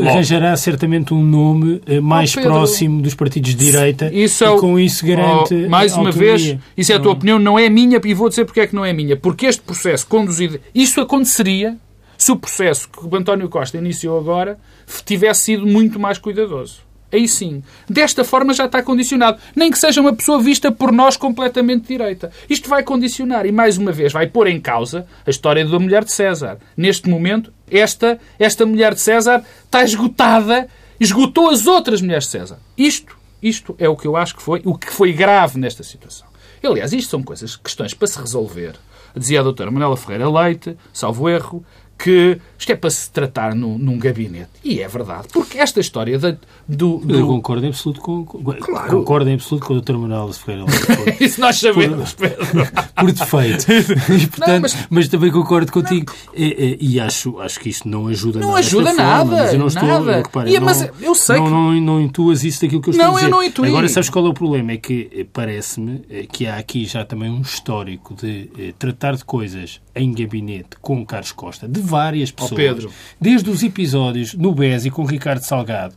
arranjará 0.01 0.57
certamente 0.57 1.13
um 1.13 1.23
nome 1.23 1.81
eh, 1.87 2.01
mais 2.01 2.37
Oh, 2.37 2.41
próximo 2.41 3.03
dos 3.03 3.15
partidos 3.15 3.55
de 3.55 3.65
direita 3.67 4.11
Isso 4.13 4.45
e 4.45 4.47
é 4.47 4.51
o- 4.51 4.59
com 4.59 4.79
isso 4.79 5.05
garante. 5.07 5.55
Oh, 5.55 5.69
mais 5.69 5.93
uma 5.97 6.09
autonomia. 6.09 6.37
vez, 6.37 6.59
isso 6.77 6.93
é 6.93 6.97
a 6.97 7.01
tua 7.01 7.13
opinião, 7.13 7.39
não 7.39 7.59
é 7.59 7.69
minha, 7.69 8.01
e 8.05 8.15
vou 8.15 8.29
dizer 8.29 8.45
porque 8.45 8.61
é 8.61 8.67
que 8.67 8.75
não 8.75 8.85
é 8.85 8.93
minha. 8.93 9.17
Porque 9.17 9.47
este 9.47 9.63
processo 9.63 10.07
conduzido. 10.07 10.59
Isso 10.75 11.01
aconteceria 11.01 11.77
se 12.17 12.31
o 12.33 12.37
processo 12.37 12.89
que 12.89 13.05
o 13.05 13.17
António 13.17 13.49
Costa 13.49 13.77
iniciou 13.79 14.19
agora 14.19 14.59
tivesse 15.05 15.43
sido 15.43 15.67
muito 15.67 15.99
mais 15.99 16.19
cuidadoso. 16.19 16.81
Aí 17.13 17.29
sim. 17.29 17.63
Desta 17.89 18.25
forma 18.25 18.55
já 18.55 18.65
está 18.65 18.83
condicionado. 18.83 19.39
Nem 19.55 19.71
que 19.71 19.79
seja 19.79 20.01
uma 20.01 20.15
pessoa 20.15 20.41
vista 20.41 20.73
por 20.73 20.91
nós 20.91 21.17
completamente 21.17 21.89
direita. 21.89 22.31
Isto 22.49 22.69
vai 22.69 22.83
condicionar 22.83 23.45
e, 23.45 23.53
mais 23.53 23.77
uma 23.77 23.93
vez, 23.93 24.13
vai 24.13 24.27
pôr 24.27 24.47
em 24.47 24.59
causa 24.59 25.07
a 25.27 25.31
história 25.31 25.65
da 25.65 25.79
mulher 25.79 26.05
de 26.05 26.13
César. 26.13 26.59
Neste 26.77 27.09
momento, 27.09 27.53
esta, 27.71 28.19
esta 28.39 28.65
mulher 28.65 28.95
de 28.95 29.01
César 29.01 29.45
está 29.65 29.85
esgotada, 29.85 30.69
esgotou 30.99 31.51
as 31.51 31.67
outras 31.67 32.01
mulheres 32.01 32.25
de 32.25 32.31
César. 32.31 32.59
Isto, 32.79 33.17
isto 33.43 33.75
é 33.79 33.89
o 33.89 33.97
que 33.97 34.07
eu 34.07 34.17
acho 34.17 34.35
que 34.35 34.43
foi, 34.43 34.63
o 34.65 34.77
que 34.77 34.91
foi 34.91 35.13
grave 35.13 35.59
nesta 35.59 35.83
situação. 35.83 36.27
Aliás, 36.65 36.93
isto 36.93 37.11
são 37.11 37.23
coisas, 37.23 37.57
questões 37.57 37.93
para 37.93 38.07
se 38.07 38.19
resolver. 38.19 38.75
Dizia 39.17 39.41
a 39.41 39.43
doutora 39.43 39.71
Manuela 39.71 39.97
Ferreira 39.97 40.31
Leite, 40.31 40.77
salvo 40.93 41.29
erro, 41.29 41.65
que 42.03 42.39
isto 42.59 42.71
é 42.73 42.77
para 42.77 42.91
se 42.91 43.11
tratar 43.11 43.55
num, 43.55 43.77
num 43.79 43.99
gabinete. 43.99 44.51
E 44.65 44.81
é 44.81 44.89
verdade. 44.89 45.29
Porque 45.33 45.59
esta 45.59 45.81
história 45.81 46.19
da, 46.19 46.37
do... 46.69 47.03
Eu 47.09 47.21
do... 47.21 47.27
concordo 47.27 47.65
em 47.67 47.69
absoluto 47.69 48.01
com, 48.01 48.25
com- 48.25 48.43
concordo 48.89 49.29
em 49.31 49.35
absoluto 49.35 49.67
com 49.67 49.75
o 49.75 49.81
Dr. 49.81 49.95
Manuel 49.95 50.33
Ferreira 50.33 50.67
Leite, 50.71 51.17
Isso 51.25 51.41
nós 51.41 51.59
sabemos, 51.59 52.13
Pedro. 52.15 52.39
por 52.97 53.13
defeito. 53.13 53.67
E, 54.13 54.27
portanto, 54.27 54.63
mas- 54.63 54.87
mas... 54.91 55.09
também 55.09 55.31
concordo 55.31 55.71
contigo. 55.73 56.13
E, 56.35 56.79
e- 56.81 56.93
e 56.95 57.01
acho, 57.01 57.39
acho 57.41 57.59
que 57.61 57.69
isto 57.69 57.89
não 57.89 58.07
ajuda 58.09 58.41
Não 58.41 58.49
nada 58.51 58.61
desta 58.63 58.77
ajuda 58.77 58.91
forma, 58.95 59.03
nada, 59.11 59.37
Mas 59.43 59.53
eu 59.53 59.59
não 59.59 59.67
estou, 59.67 59.89
nada. 59.89 60.11
eu, 60.13 60.23
repara, 60.23 60.51
E- 60.51 60.55
eu 60.55 60.61
não, 60.61 60.67
mas 60.67 60.91
eu 61.01 61.15
sei 61.15 61.37
não, 61.37 61.45
que- 61.45 61.51
não, 61.51 61.73
não 61.81 62.01
intuas 62.01 62.45
isso 62.45 62.63
daquilo 62.63 62.81
que 62.83 62.91
eu 62.91 62.95
Não, 62.95 63.01
estou 63.05 63.17
a 63.17 63.19
eu 63.19 63.19
dizer. 63.19 63.31
não 63.31 63.43
intuí. 63.43 63.69
Agora, 63.69 63.89
sabes 63.89 64.09
qual 64.11 64.27
é 64.27 64.29
o 64.29 64.35
problema? 64.35 64.73
É 64.73 64.77
que 64.77 65.11
eh, 65.15 65.27
parece-me 65.33 66.03
eh, 66.11 66.27
que 66.31 66.47
há 66.47 66.57
aqui 66.57 66.85
já 66.85 67.05
também 67.05 67.31
um 67.31 67.41
histórico 67.41 68.15
de 68.15 68.51
eh, 68.59 68.75
tratar 68.79 69.17
de 69.17 69.25
coisas 69.25 69.81
em 69.95 70.13
gabinete 70.13 70.71
com 70.81 71.05
Carlos 71.05 71.33
Costa, 71.33 71.69
de 71.69 71.81
várias 71.93 72.31
pessoas. 72.31 72.53
Pedro. 72.61 72.91
Desde 73.21 73.49
os 73.51 73.63
episódios 73.63 74.35
no 74.35 74.53
BES 74.55 74.87
e 74.87 74.91
com 74.91 75.03
o 75.03 75.07
Ricardo 75.07 75.43
Salgado, 75.43 75.95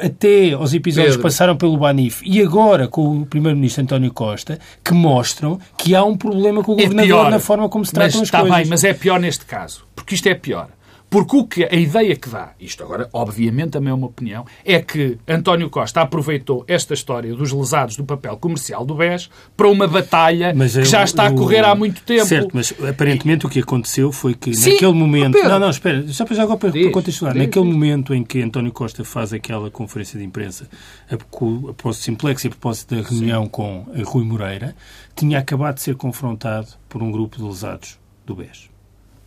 até 0.00 0.52
aos 0.52 0.72
episódios 0.72 1.14
Pedro. 1.14 1.18
que 1.18 1.22
passaram 1.22 1.56
pelo 1.56 1.76
Banif 1.76 2.22
e 2.24 2.40
agora 2.40 2.86
com 2.86 3.22
o 3.22 3.26
Primeiro-Ministro 3.26 3.82
António 3.82 4.12
Costa, 4.12 4.58
que 4.84 4.92
mostram 4.94 5.58
que 5.76 5.94
há 5.94 6.04
um 6.04 6.16
problema 6.16 6.62
com 6.62 6.72
o 6.72 6.80
É 6.80 6.82
Governador 6.84 7.06
pior. 7.06 7.30
na 7.30 7.38
forma 7.40 7.68
como 7.68 7.84
se 7.84 7.92
mas 7.94 8.12
tratam 8.12 8.20
as 8.20 8.26
está 8.28 8.40
coisas. 8.40 8.56
bem, 8.58 8.66
mas 8.68 8.84
é 8.84 8.94
pior 8.94 9.18
neste 9.18 9.44
caso. 9.44 9.84
Porque 9.96 10.14
isto 10.14 10.28
é 10.28 10.34
pior. 10.34 10.68
Porque 11.10 11.36
o 11.36 11.44
que 11.44 11.64
a 11.64 11.74
ideia 11.74 12.14
que 12.14 12.28
dá, 12.28 12.52
isto 12.60 12.84
agora 12.84 13.08
obviamente 13.12 13.70
também 13.72 13.90
é 13.90 13.94
uma 13.94 14.06
opinião, 14.06 14.46
é 14.64 14.80
que 14.80 15.18
António 15.26 15.68
Costa 15.68 16.00
aproveitou 16.02 16.64
esta 16.68 16.94
história 16.94 17.34
dos 17.34 17.50
lesados 17.52 17.96
do 17.96 18.04
papel 18.04 18.36
comercial 18.36 18.84
do 18.84 18.94
BES 18.94 19.28
para 19.56 19.66
uma 19.68 19.88
batalha 19.88 20.52
Mas 20.54 20.74
que 20.74 20.78
eu- 20.78 20.84
já 20.84 21.02
está 21.02 21.24
a 21.26 21.30
eu- 21.30 21.34
correr 21.34 21.64
há 21.64 21.74
muito 21.74 22.00
tempo. 22.02 22.26
Certo, 22.26 22.50
mas 22.54 22.72
aparentemente 22.88 23.44
o 23.44 23.48
que 23.48 23.58
aconteceu 23.58 24.12
foi 24.12 24.34
que 24.34 24.54
Sim, 24.54 24.74
naquele 24.74 24.92
momento. 24.92 25.32
Pedro. 25.32 25.48
Não, 25.48 25.58
não, 25.58 25.70
espera, 25.70 26.06
só 26.12 26.24
para 26.24 26.36
já 26.36 26.44
agora 26.44 26.58
para, 26.58 26.70
Diz, 26.70 26.82
para 26.84 26.92
contextualizar. 26.92 27.32
diz, 27.40 27.46
Naquele 27.48 27.64
diz. 27.66 27.74
momento 27.74 28.14
em 28.14 28.22
que 28.22 28.40
António 28.40 28.70
Costa 28.72 29.04
faz 29.04 29.32
aquela 29.32 29.68
conferência 29.68 30.16
de 30.16 30.24
imprensa 30.24 30.68
a, 31.10 31.16
com- 31.28 31.56
a 31.70 31.74
propósito 31.74 32.02
de 32.02 32.04
Simplex 32.04 32.44
e 32.44 32.46
a 32.46 32.50
propósito 32.50 32.94
da 32.94 33.02
reunião 33.02 33.48
com 33.48 33.84
eh, 33.94 34.02
Rui 34.04 34.24
Moreira, 34.24 34.76
tinha 35.16 35.40
acabado 35.40 35.74
de 35.74 35.82
ser 35.82 35.96
confrontado 35.96 36.68
por 36.88 37.02
um 37.02 37.10
grupo 37.10 37.36
de 37.36 37.42
lesados 37.42 37.98
do 38.24 38.36
BES. 38.36 38.69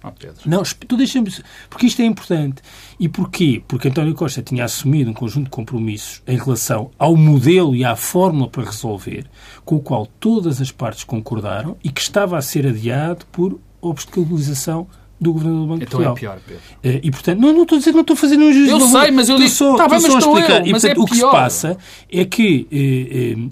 Oh, 0.03 0.12
Pedro. 0.12 0.36
Não, 0.45 0.63
tu 0.63 0.98
deixa-me. 0.98 1.31
Porque 1.69 1.86
isto 1.86 2.01
é 2.01 2.05
importante. 2.05 2.62
E 3.00 3.07
porquê? 3.07 3.63
Porque 3.67 3.88
António 3.88 4.13
Costa 4.13 4.41
tinha 4.41 4.65
assumido 4.65 5.10
um 5.12 5.13
conjunto 5.13 5.45
de 5.45 5.50
compromissos 5.51 6.22
em 6.27 6.38
relação 6.38 6.91
ao 7.00 7.15
modelo 7.15 7.74
e 7.75 7.86
à 7.86 7.95
fórmula 7.95 8.50
para 8.50 8.65
resolver, 8.65 9.25
com 9.63 9.75
o 9.77 9.79
qual 9.79 10.05
todas 10.19 10.60
as 10.62 10.72
partes 10.72 11.03
concordaram 11.05 11.77
e 11.83 11.89
que 11.89 12.01
estava 12.01 12.38
a 12.38 12.41
ser 12.41 12.67
adiado 12.67 13.25
por 13.31 13.60
obstaculização 13.81 14.88
do 15.19 15.31
Governador 15.33 15.62
do 15.62 15.67
Banco 15.67 15.79
de 15.79 15.86
Então 15.86 16.01
é 16.01 16.05
Portugal. 16.05 16.36
pior, 16.36 16.39
Pedro. 16.45 16.62
Eh, 16.83 17.00
E, 17.03 17.12
portanto, 17.12 17.39
não, 17.39 17.53
não 17.53 17.63
estou 17.63 17.75
a 17.77 17.79
dizer 17.79 17.91
que 17.91 17.95
não 17.95 18.01
estou 18.01 18.13
a 18.13 18.17
fazer 18.17 18.38
um 18.38 18.51
juízo 18.51 18.72
Eu 18.72 18.79
valor. 18.79 19.01
sei, 19.03 19.12
mas 19.12 19.29
eu 19.29 19.38
digo- 19.38 19.50
só, 19.50 19.75
Tá 19.77 19.88
bem, 19.88 19.93
mas 20.01 20.03
a 20.05 20.07
estou 20.17 20.38
explicar. 20.38 20.60
eu, 20.62 20.67
e, 20.67 20.72
mas 20.74 20.81
portanto, 20.81 21.00
é 21.00 21.01
o 21.01 21.05
que 21.05 21.15
se 21.15 21.22
passa 21.22 21.77
é 22.12 22.25
que 22.25 22.67
eh, 22.72 23.36
eh, 23.39 23.48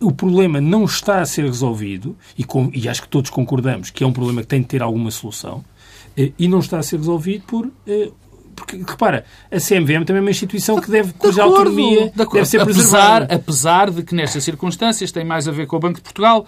o 0.00 0.12
problema 0.12 0.60
não 0.60 0.84
está 0.84 1.20
a 1.22 1.24
ser 1.26 1.44
resolvido, 1.46 2.14
e, 2.36 2.44
com- 2.44 2.70
e 2.74 2.86
acho 2.88 3.00
que 3.02 3.08
todos 3.08 3.30
concordamos 3.30 3.88
que 3.88 4.04
é 4.04 4.06
um 4.06 4.12
problema 4.12 4.42
que 4.42 4.48
tem 4.48 4.60
de 4.60 4.66
ter 4.66 4.82
alguma 4.82 5.10
solução, 5.10 5.64
e 6.16 6.48
não 6.48 6.58
está 6.60 6.78
a 6.78 6.82
ser 6.82 6.96
resolvido 6.96 7.44
por. 7.46 7.70
eh, 7.86 8.10
porque, 8.54 8.76
repara, 8.76 9.24
a 9.50 9.58
CMVM 9.58 10.04
também 10.04 10.18
é 10.18 10.20
uma 10.20 10.30
instituição 10.30 10.80
que 10.80 10.88
deve, 10.88 11.12
cuja 11.14 11.42
acordo, 11.42 11.58
autonomia 11.70 12.10
de 12.10 12.24
deve 12.24 12.46
ser 12.46 12.60
apesar, 12.60 13.26
preservada. 13.26 13.34
apesar 13.34 13.90
de 13.90 14.02
que 14.04 14.14
nestas 14.14 14.44
circunstâncias 14.44 15.10
tem 15.10 15.24
mais 15.24 15.48
a 15.48 15.50
ver 15.50 15.66
com 15.66 15.74
o 15.76 15.80
Banco 15.80 15.96
de 15.96 16.02
Portugal, 16.02 16.46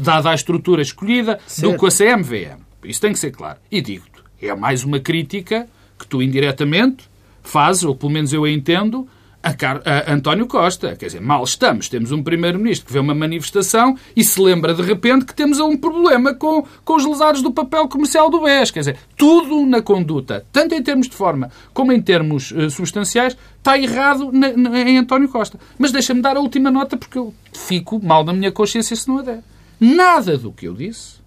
dada 0.00 0.30
a 0.30 0.34
estrutura 0.34 0.82
escolhida, 0.82 1.36
do 1.36 1.42
Certo. 1.46 1.72
que 1.72 1.78
com 1.78 1.86
a 1.86 1.90
CMVM. 1.90 2.58
Isso 2.84 3.00
tem 3.00 3.12
que 3.12 3.20
ser 3.20 3.30
claro. 3.30 3.58
E 3.70 3.80
digo-te, 3.80 4.20
é 4.40 4.52
mais 4.56 4.82
uma 4.82 4.98
crítica 4.98 5.68
que 5.96 6.06
tu 6.08 6.20
indiretamente 6.20 7.08
fazes, 7.40 7.84
ou 7.84 7.94
pelo 7.94 8.10
menos 8.10 8.32
eu 8.32 8.42
a 8.44 8.50
entendo, 8.50 9.06
a, 9.42 9.52
Car- 9.54 9.82
a 9.84 10.12
António 10.12 10.46
Costa. 10.46 10.94
Quer 10.96 11.06
dizer, 11.06 11.20
mal 11.20 11.42
estamos, 11.44 11.88
temos 11.88 12.12
um 12.12 12.22
Primeiro-Ministro 12.22 12.86
que 12.86 12.92
vê 12.92 12.98
uma 12.98 13.14
manifestação 13.14 13.96
e 14.14 14.22
se 14.22 14.40
lembra 14.40 14.74
de 14.74 14.82
repente 14.82 15.24
que 15.24 15.34
temos 15.34 15.58
um 15.60 15.76
problema 15.76 16.34
com, 16.34 16.66
com 16.84 16.96
os 16.96 17.04
lesados 17.06 17.42
do 17.42 17.50
papel 17.52 17.88
comercial 17.88 18.28
do 18.30 18.40
BES. 18.40 18.70
Quer 18.70 18.78
dizer, 18.80 18.98
tudo 19.16 19.64
na 19.66 19.80
conduta, 19.82 20.44
tanto 20.52 20.74
em 20.74 20.82
termos 20.82 21.08
de 21.08 21.16
forma 21.16 21.50
como 21.74 21.92
em 21.92 22.00
termos 22.00 22.52
eh, 22.56 22.68
substanciais, 22.68 23.36
está 23.58 23.78
errado 23.78 24.30
na- 24.32 24.52
na- 24.56 24.80
em 24.80 24.98
António 24.98 25.28
Costa. 25.28 25.58
Mas 25.78 25.92
deixa-me 25.92 26.20
dar 26.20 26.36
a 26.36 26.40
última 26.40 26.70
nota 26.70 26.96
porque 26.96 27.18
eu 27.18 27.32
fico 27.52 28.00
mal 28.04 28.24
na 28.24 28.32
minha 28.32 28.52
consciência 28.52 28.94
se 28.96 29.08
não 29.08 29.18
a 29.18 29.22
der. 29.22 29.40
Nada 29.80 30.36
do 30.38 30.52
que 30.52 30.66
eu 30.68 30.74
disse 30.74 31.21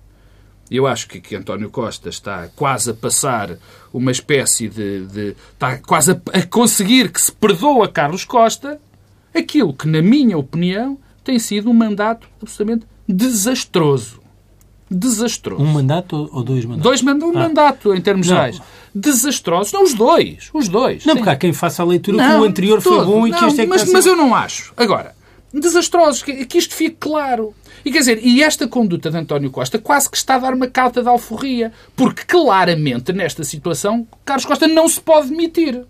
eu 0.69 0.87
acho 0.87 1.07
que, 1.07 1.19
que 1.19 1.35
António 1.35 1.69
Costa 1.69 2.09
está 2.09 2.47
quase 2.55 2.91
a 2.91 2.93
passar 2.93 3.57
uma 3.93 4.11
espécie 4.11 4.67
de. 4.67 5.05
de- 5.05 5.35
está 5.53 5.77
quase 5.77 6.11
a, 6.11 6.21
a 6.33 6.41
conseguir 6.43 7.11
que 7.11 7.21
se 7.21 7.31
perdoe 7.31 7.83
a 7.83 7.87
Carlos 7.87 8.23
Costa 8.25 8.79
aquilo 9.33 9.73
que, 9.73 9.87
na 9.87 10.01
minha 10.01 10.37
opinião, 10.37 10.97
tem 11.23 11.37
sido 11.39 11.69
um 11.69 11.73
mandato 11.73 12.27
absolutamente 12.41 12.85
desastroso. 13.07 14.19
desastroso. 14.89 15.61
Um 15.63 15.67
mandato 15.73 16.29
ou 16.31 16.43
dois 16.43 16.63
mandatos? 16.65 16.83
Dois 16.83 17.01
mandatos, 17.01 17.35
um 17.35 17.37
Ah. 17.37 17.47
mandato, 17.47 17.93
em 17.93 18.01
termos 18.01 18.27
Não. 18.27 18.35
gerais. 18.35 18.61
Desastrosos. 18.93 19.73
Não, 19.73 19.83
os 19.83 19.93
dois. 19.93 20.49
Os 20.53 20.67
dois. 20.69 21.05
Não, 21.05 21.13
Sim. 21.13 21.19
porque 21.19 21.29
há 21.29 21.35
quem 21.35 21.51
faça 21.53 21.81
a 21.81 21.85
leitura 21.85 22.17
que 22.17 22.33
o 22.35 22.43
anterior 22.43 22.81
foi 22.81 22.97
todo. 22.97 23.07
bom 23.07 23.27
e 23.27 23.31
que 23.33 23.41
Não, 23.41 23.47
este 23.47 23.61
é 23.61 23.63
que 23.63 23.69
mas, 23.69 23.91
mas 23.91 24.05
eu 24.05 24.15
não 24.15 24.33
acho. 24.33 24.73
Agora, 24.77 25.15
desastrosos, 25.53 26.23
que, 26.23 26.45
que 26.45 26.57
isto 26.57 26.75
fique 26.75 26.97
claro. 26.99 27.53
E 27.83 27.91
quer 27.91 27.99
dizer, 27.99 28.19
e 28.23 28.41
esta 28.41 28.67
conduta 28.67 29.11
de 29.11 29.17
António 29.17 29.51
Costa 29.51 29.77
quase 29.77 30.09
que 30.09 30.17
está 30.17 30.35
a 30.35 30.39
dar 30.39 30.53
uma 30.53 30.67
carta 30.67 31.01
de 31.01 31.07
alforria. 31.07 31.71
Porque 31.95 32.23
claramente, 32.23 33.13
nesta 33.13 33.43
situação, 33.43 34.07
Carlos 34.23 34.45
Costa 34.45 34.67
não 34.67 34.87
se 34.87 34.99
pode 34.99 35.29
demitir. 35.29 35.85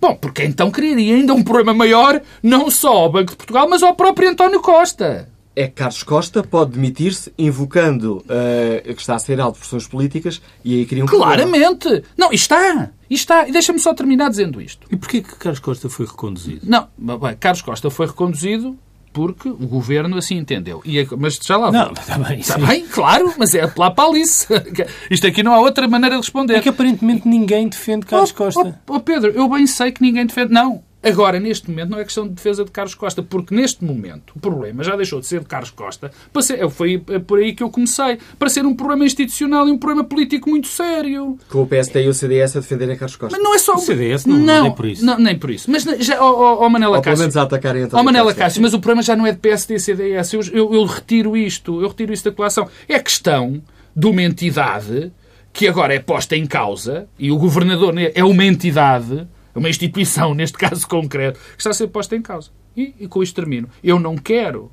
Bom, 0.00 0.16
porque 0.16 0.44
então 0.44 0.70
criaria 0.70 1.14
ainda 1.14 1.34
um 1.34 1.42
problema 1.42 1.74
maior, 1.74 2.22
não 2.42 2.70
só 2.70 2.92
ao 2.92 3.12
Banco 3.12 3.32
de 3.32 3.36
Portugal, 3.36 3.68
mas 3.68 3.82
ao 3.82 3.94
próprio 3.94 4.30
António 4.30 4.60
Costa. 4.60 5.28
É 5.60 5.66
que 5.66 5.74
Carlos 5.74 6.02
Costa 6.02 6.42
pode 6.42 6.72
demitir-se 6.72 7.32
invocando 7.38 8.24
eh, 8.28 8.82
que 8.94 9.00
está 9.00 9.14
a 9.14 9.18
ser 9.18 9.40
alvo 9.40 9.54
de 9.54 9.60
pressões 9.60 9.86
políticas 9.86 10.40
e 10.64 10.74
aí 10.78 10.86
cria 10.86 11.02
um 11.04 11.06
problema. 11.06 11.34
Claramente. 11.36 12.02
Não, 12.16 12.32
e 12.32 12.36
está. 12.36 12.90
E 13.10 13.14
está. 13.14 13.48
E 13.48 13.52
deixa-me 13.52 13.78
só 13.78 13.92
terminar 13.92 14.30
dizendo 14.30 14.60
isto. 14.60 14.86
E 14.90 14.96
porquê 14.96 15.20
que 15.20 15.34
Carlos 15.36 15.60
Costa 15.60 15.88
foi 15.88 16.06
reconduzido? 16.06 16.60
Não, 16.64 16.88
bem, 17.18 17.36
Carlos 17.38 17.62
Costa 17.62 17.90
foi 17.90 18.06
reconduzido 18.06 18.78
porque 19.12 19.48
o 19.48 19.66
governo 19.66 20.16
assim 20.16 20.36
entendeu. 20.36 20.80
E, 20.84 21.00
a- 21.00 21.06
mas 21.18 21.38
já 21.42 21.56
lá. 21.56 21.70
Não, 21.72 21.92
está 21.92 22.16
bem. 22.18 22.38
Está 22.40 22.54
sim. 22.58 22.64
bem, 22.66 22.86
claro, 22.86 23.34
mas 23.36 23.54
é 23.54 23.62
apelar 23.62 23.90
para 23.90 24.04
a 24.04 24.06
Alice. 24.08 24.46
Isto 25.10 25.26
aqui 25.26 25.42
não 25.42 25.52
há 25.52 25.58
outra 25.58 25.86
maneira 25.88 26.14
de 26.16 26.20
responder. 26.22 26.54
É 26.54 26.60
que 26.60 26.68
aparentemente 26.68 27.26
ninguém 27.26 27.68
defende 27.68 28.06
Carlos 28.06 28.30
Oh, 28.30 28.34
Costa. 28.34 28.80
oh, 28.88 28.94
oh, 28.94 29.00
Pedro, 29.00 29.30
eu 29.32 29.48
bem 29.48 29.66
sei 29.66 29.90
que 29.92 30.00
ninguém 30.00 30.24
defende. 30.26 30.52
Não. 30.52 30.82
Agora, 31.02 31.40
neste 31.40 31.70
momento, 31.70 31.90
não 31.90 31.98
é 31.98 32.04
questão 32.04 32.28
de 32.28 32.34
defesa 32.34 32.62
de 32.62 32.70
Carlos 32.70 32.94
Costa, 32.94 33.22
porque 33.22 33.54
neste 33.54 33.82
momento 33.82 34.34
o 34.36 34.40
problema 34.40 34.84
já 34.84 34.94
deixou 34.96 35.18
de 35.18 35.26
ser 35.26 35.40
de 35.40 35.46
Carlos 35.46 35.70
Costa. 35.70 36.10
Para 36.30 36.42
ser, 36.42 36.68
foi 36.68 36.98
por 36.98 37.38
aí 37.38 37.54
que 37.54 37.62
eu 37.62 37.70
comecei. 37.70 38.18
Para 38.38 38.50
ser 38.50 38.66
um 38.66 38.74
problema 38.74 39.04
institucional 39.06 39.66
e 39.66 39.70
um 39.70 39.78
problema 39.78 40.04
político 40.04 40.50
muito 40.50 40.68
sério. 40.68 41.38
Com 41.48 41.62
o 41.62 41.66
PSD 41.66 42.04
e 42.04 42.08
o 42.08 42.12
CDS 42.12 42.56
a 42.56 42.60
defenderem 42.60 42.96
Carlos 42.96 43.16
Costa. 43.16 43.34
Mas 43.36 43.42
não 43.42 43.54
é 43.54 43.58
só. 43.58 43.74
O 43.76 43.78
CDS 43.78 44.26
não- 44.26 44.36
não, 44.38 44.62
nem 44.64 44.74
por 44.74 44.84
isso. 44.86 45.04
Não, 45.06 45.18
nem 45.18 45.38
por 45.38 45.50
isso. 45.50 45.70
Mas 45.70 45.84
já, 45.84 46.22
oh, 46.22 46.58
oh, 46.60 46.66
oh, 46.66 46.68
Manela 46.68 46.96
Ou 46.96 47.02
pelo 47.02 47.12
Cássio. 47.12 47.22
menos 47.22 47.36
a 47.38 47.42
atacarem 47.42 47.82
António 47.84 48.00
Ó 48.00 48.04
Manela. 48.04 48.34
Cássio, 48.34 48.60
mas 48.60 48.74
o 48.74 48.78
problema 48.80 49.02
já 49.02 49.16
não 49.16 49.26
é 49.26 49.32
de 49.32 49.38
PSD 49.38 49.74
e 49.76 49.80
CDS. 49.80 50.32
Eu, 50.34 50.40
eu, 50.52 50.74
eu 50.74 50.84
retiro 50.84 51.34
isto. 51.36 51.80
Eu 51.80 51.88
retiro 51.88 52.12
isto 52.12 52.28
da 52.30 52.36
colação. 52.36 52.68
É 52.86 52.98
questão 52.98 53.62
de 53.96 54.06
uma 54.06 54.22
entidade 54.22 55.10
que 55.52 55.66
agora 55.66 55.94
é 55.94 55.98
posta 55.98 56.36
em 56.36 56.46
causa 56.46 57.08
e 57.18 57.32
o 57.32 57.38
governador 57.38 57.94
é 57.98 58.22
uma 58.22 58.44
entidade, 58.44 59.26
uma 59.54 59.68
instituição, 59.68 60.34
neste 60.34 60.56
caso 60.58 60.86
concreto, 60.86 61.38
que 61.38 61.58
está 61.58 61.70
a 61.70 61.74
ser 61.74 61.88
posta 61.88 62.16
em 62.16 62.22
causa. 62.22 62.50
E, 62.76 62.94
e 63.00 63.08
com 63.08 63.22
isto 63.22 63.34
termino. 63.34 63.68
Eu 63.82 63.98
não 63.98 64.16
quero, 64.16 64.70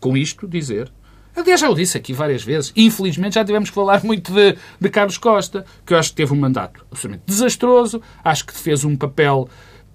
com 0.00 0.16
isto, 0.16 0.46
dizer. 0.46 0.90
Aliás, 1.36 1.60
já 1.60 1.70
o 1.70 1.74
disse 1.74 1.96
aqui 1.96 2.12
várias 2.12 2.42
vezes. 2.42 2.72
Infelizmente 2.74 3.34
já 3.34 3.44
tivemos 3.44 3.68
que 3.68 3.74
falar 3.74 4.02
muito 4.04 4.32
de, 4.32 4.56
de 4.80 4.88
Carlos 4.88 5.18
Costa, 5.18 5.64
que 5.86 5.94
eu 5.94 5.98
acho 5.98 6.10
que 6.10 6.16
teve 6.16 6.32
um 6.32 6.36
mandato 6.36 6.84
absolutamente 6.90 7.24
desastroso, 7.26 8.02
acho 8.24 8.44
que 8.44 8.52
fez 8.52 8.84
um 8.84 8.96
papel 8.96 9.48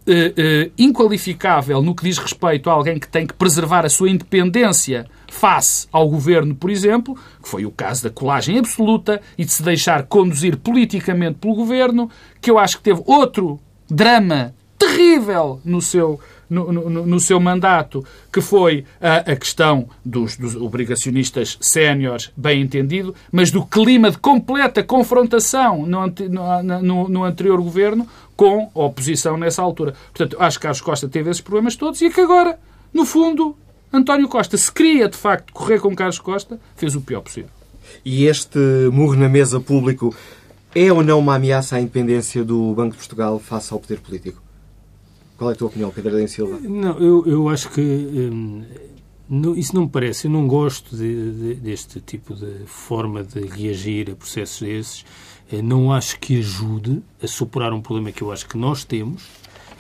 eh, 0.06 0.34
eh, 0.36 0.72
inqualificável 0.78 1.82
no 1.82 1.96
que 1.96 2.04
diz 2.04 2.18
respeito 2.18 2.70
a 2.70 2.74
alguém 2.74 3.00
que 3.00 3.08
tem 3.08 3.26
que 3.26 3.34
preservar 3.34 3.86
a 3.86 3.90
sua 3.90 4.10
independência 4.10 5.06
face 5.30 5.88
ao 5.92 6.10
governo, 6.10 6.54
por 6.54 6.70
exemplo, 6.70 7.18
que 7.42 7.48
foi 7.48 7.66
o 7.66 7.72
caso 7.72 8.04
da 8.04 8.10
colagem 8.10 8.60
absoluta 8.60 9.22
e 9.38 9.46
de 9.46 9.52
se 9.52 9.64
deixar 9.64 10.04
conduzir 10.04 10.58
politicamente 10.58 11.40
pelo 11.40 11.56
governo, 11.56 12.10
que 12.42 12.52
eu 12.52 12.60
acho 12.60 12.78
que 12.78 12.84
teve 12.84 13.02
outro 13.06 13.60
drama 13.94 14.54
terrível 14.78 15.62
no 15.64 15.82
seu, 15.82 16.20
no, 16.50 16.72
no- 16.72 17.06
no 17.06 17.20
seu 17.20 17.40
mandato, 17.40 18.04
que 18.32 18.42
foi 18.42 18.84
a, 19.00 19.32
a 19.32 19.36
questão 19.36 19.88
dos, 20.04 20.36
dos 20.36 20.56
obrigacionistas 20.56 21.58
séniores, 21.62 22.32
bem 22.36 22.62
entendido, 22.62 23.16
mas 23.32 23.50
do 23.52 23.66
clima 23.66 24.12
de 24.12 24.18
completa 24.18 24.84
confrontação 24.84 25.86
no, 25.86 26.06
no- 26.82 27.08
no- 27.10 27.24
anterior 27.24 27.62
governo 27.62 28.08
com 28.36 28.70
a 28.76 28.80
oposição 28.80 29.38
nessa 29.38 29.62
altura. 29.62 29.94
Portanto, 30.14 30.36
acho 30.40 30.58
que 30.58 30.64
Carlos 30.64 30.82
Costa 30.82 31.08
teve 31.08 31.30
esses 31.30 31.42
problemas 31.42 31.76
todos 31.76 32.02
e 32.02 32.10
que 32.10 32.20
agora, 32.22 32.60
no 32.94 33.06
fundo, 33.06 33.56
António 33.92 34.28
Costa, 34.28 34.58
se 34.58 34.72
queria 34.72 35.08
de 35.08 35.16
facto 35.16 35.54
correr 35.54 35.80
com 35.80 35.96
Carlos 35.96 36.20
Costa, 36.20 36.60
fez 36.76 36.96
o 36.96 37.02
pior 37.02 37.22
possível. 37.22 37.50
E 38.04 38.26
este 38.26 38.58
murro 38.92 39.16
na 39.16 39.30
mesa 39.30 39.60
público 39.60 40.14
é 40.76 40.92
ou 40.92 41.04
não 41.04 41.20
uma 41.20 41.36
ameaça 41.36 41.76
à 41.76 41.82
independência 41.82 42.44
do 42.44 42.74
Banco 42.74 42.92
de 42.92 42.98
Portugal 42.98 43.40
face 43.40 43.72
ao 43.74 43.80
poder 43.80 44.00
político? 44.00 44.42
Qual 45.38 45.50
é 45.50 45.54
a 45.54 45.56
tua 45.56 45.68
opinião, 45.68 45.92
Pedro 45.92 46.14
Adem 46.14 46.28
Silva? 46.28 46.60
Não, 46.62 46.98
eu, 47.00 47.26
eu 47.26 47.50
acho 47.50 47.70
que 47.70 47.82
hum, 47.82 48.64
não- 49.30 49.56
isso 49.56 49.76
não 49.76 49.84
me 49.84 49.90
parece. 49.90 50.28
Eu 50.28 50.32
não 50.32 50.48
gosto 50.48 50.96
de- 50.96 51.32
de- 51.32 51.56
deste 51.56 52.00
tipo 52.00 52.34
de 52.36 52.66
forma 52.66 53.24
de 53.24 53.42
reagir 53.48 54.12
a 54.12 54.16
processos 54.16 54.62
desses. 54.62 55.06
Eh, 55.52 55.62
Não 55.62 55.92
acho 55.92 56.20
que 56.20 56.40
ajude 56.40 57.04
a 57.22 57.28
superar 57.28 57.74
um 57.74 57.82
problema 57.82 58.12
que 58.12 58.22
eu 58.22 58.32
acho 58.32 58.48
que 58.48 58.58
nós 58.58 58.84
temos. 58.84 59.24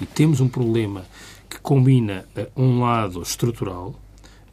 E 0.01 0.05
temos 0.05 0.41
um 0.41 0.47
problema 0.49 1.05
que 1.49 1.59
combina 1.59 2.25
eh, 2.35 2.49
um 2.57 2.81
lado 2.81 3.21
estrutural, 3.21 3.95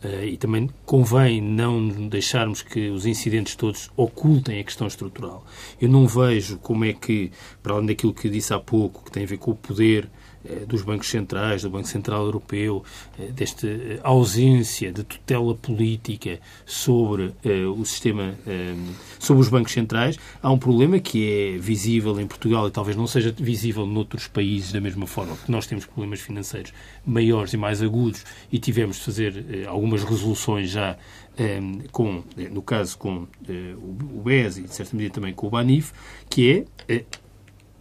e 0.03 0.37
também 0.37 0.69
convém 0.87 1.41
não 1.41 2.09
deixarmos 2.09 2.63
que 2.63 2.89
os 2.89 3.05
incidentes 3.05 3.55
todos 3.55 3.91
ocultem 3.97 4.59
a 4.59 4.65
questão 4.65 4.87
estrutural. 4.87 5.45
Eu 5.81 5.89
não 5.89 6.07
vejo 6.07 6.59
como 6.59 6.85
é 6.85 6.93
que, 6.93 7.31
para 7.63 7.75
além 7.75 7.87
daquilo 7.87 8.15
que 8.15 8.29
disse 8.31 8.55
há 8.55 8.59
pouco, 8.59 9.05
que 9.05 9.11
tem 9.11 9.25
a 9.25 9.27
ver 9.27 9.37
com 9.37 9.51
o 9.51 9.55
poder 9.55 10.05
eh, 10.05 10.20
dos 10.66 10.83
bancos 10.83 11.09
centrais, 11.09 11.62
do 11.62 11.70
Banco 11.70 11.88
Central 11.88 12.24
Europeu, 12.24 12.83
eh, 13.18 13.26
desta 13.26 13.66
eh, 13.66 14.00
ausência 14.03 14.92
de 14.92 15.05
tutela 15.05 15.55
política 15.55 16.40
sobre 16.64 17.35
eh, 17.44 17.66
o 17.66 17.85
sistema, 17.85 18.35
eh, 18.46 18.74
sobre 19.18 19.42
os 19.42 19.48
bancos 19.48 19.72
centrais, 19.72 20.18
há 20.42 20.50
um 20.50 20.59
problema 20.59 20.98
que 20.98 21.55
é 21.55 21.59
visível 21.59 22.18
em 22.20 22.26
Portugal 22.26 22.68
e 22.68 22.70
talvez 22.70 22.96
não 22.96 23.07
seja 23.07 23.35
visível 23.38 23.87
noutros 23.87 24.26
países 24.29 24.72
da 24.72 24.81
mesma 24.81 25.07
forma, 25.07 25.37
porque 25.37 25.53
nós 25.53 25.66
temos 25.66 25.85
problemas 25.85 26.20
financeiros 26.20 26.72
maiores 27.05 27.53
e 27.53 27.57
mais 27.57 27.83
agudos 27.83 28.24
e 28.50 28.59
tivemos 28.59 28.96
de 28.96 29.03
fazer 29.03 29.44
eh, 29.50 29.66
algumas 29.66 30.03
resoluções 30.05 30.70
já 30.70 30.96
eh, 31.37 31.61
com, 31.92 32.22
eh, 32.37 32.48
no 32.48 32.62
caso 32.62 32.96
com 32.98 33.26
eh, 33.48 33.74
o 33.76 34.22
BES 34.22 34.59
e 34.59 34.62
de 34.62 34.74
certa 34.74 34.96
medida 34.96 35.14
também 35.14 35.33
com 35.35 35.46
o 35.46 35.50
BANIF, 35.50 35.92
que 36.29 36.66
é 36.88 36.94
eh, 36.96 37.05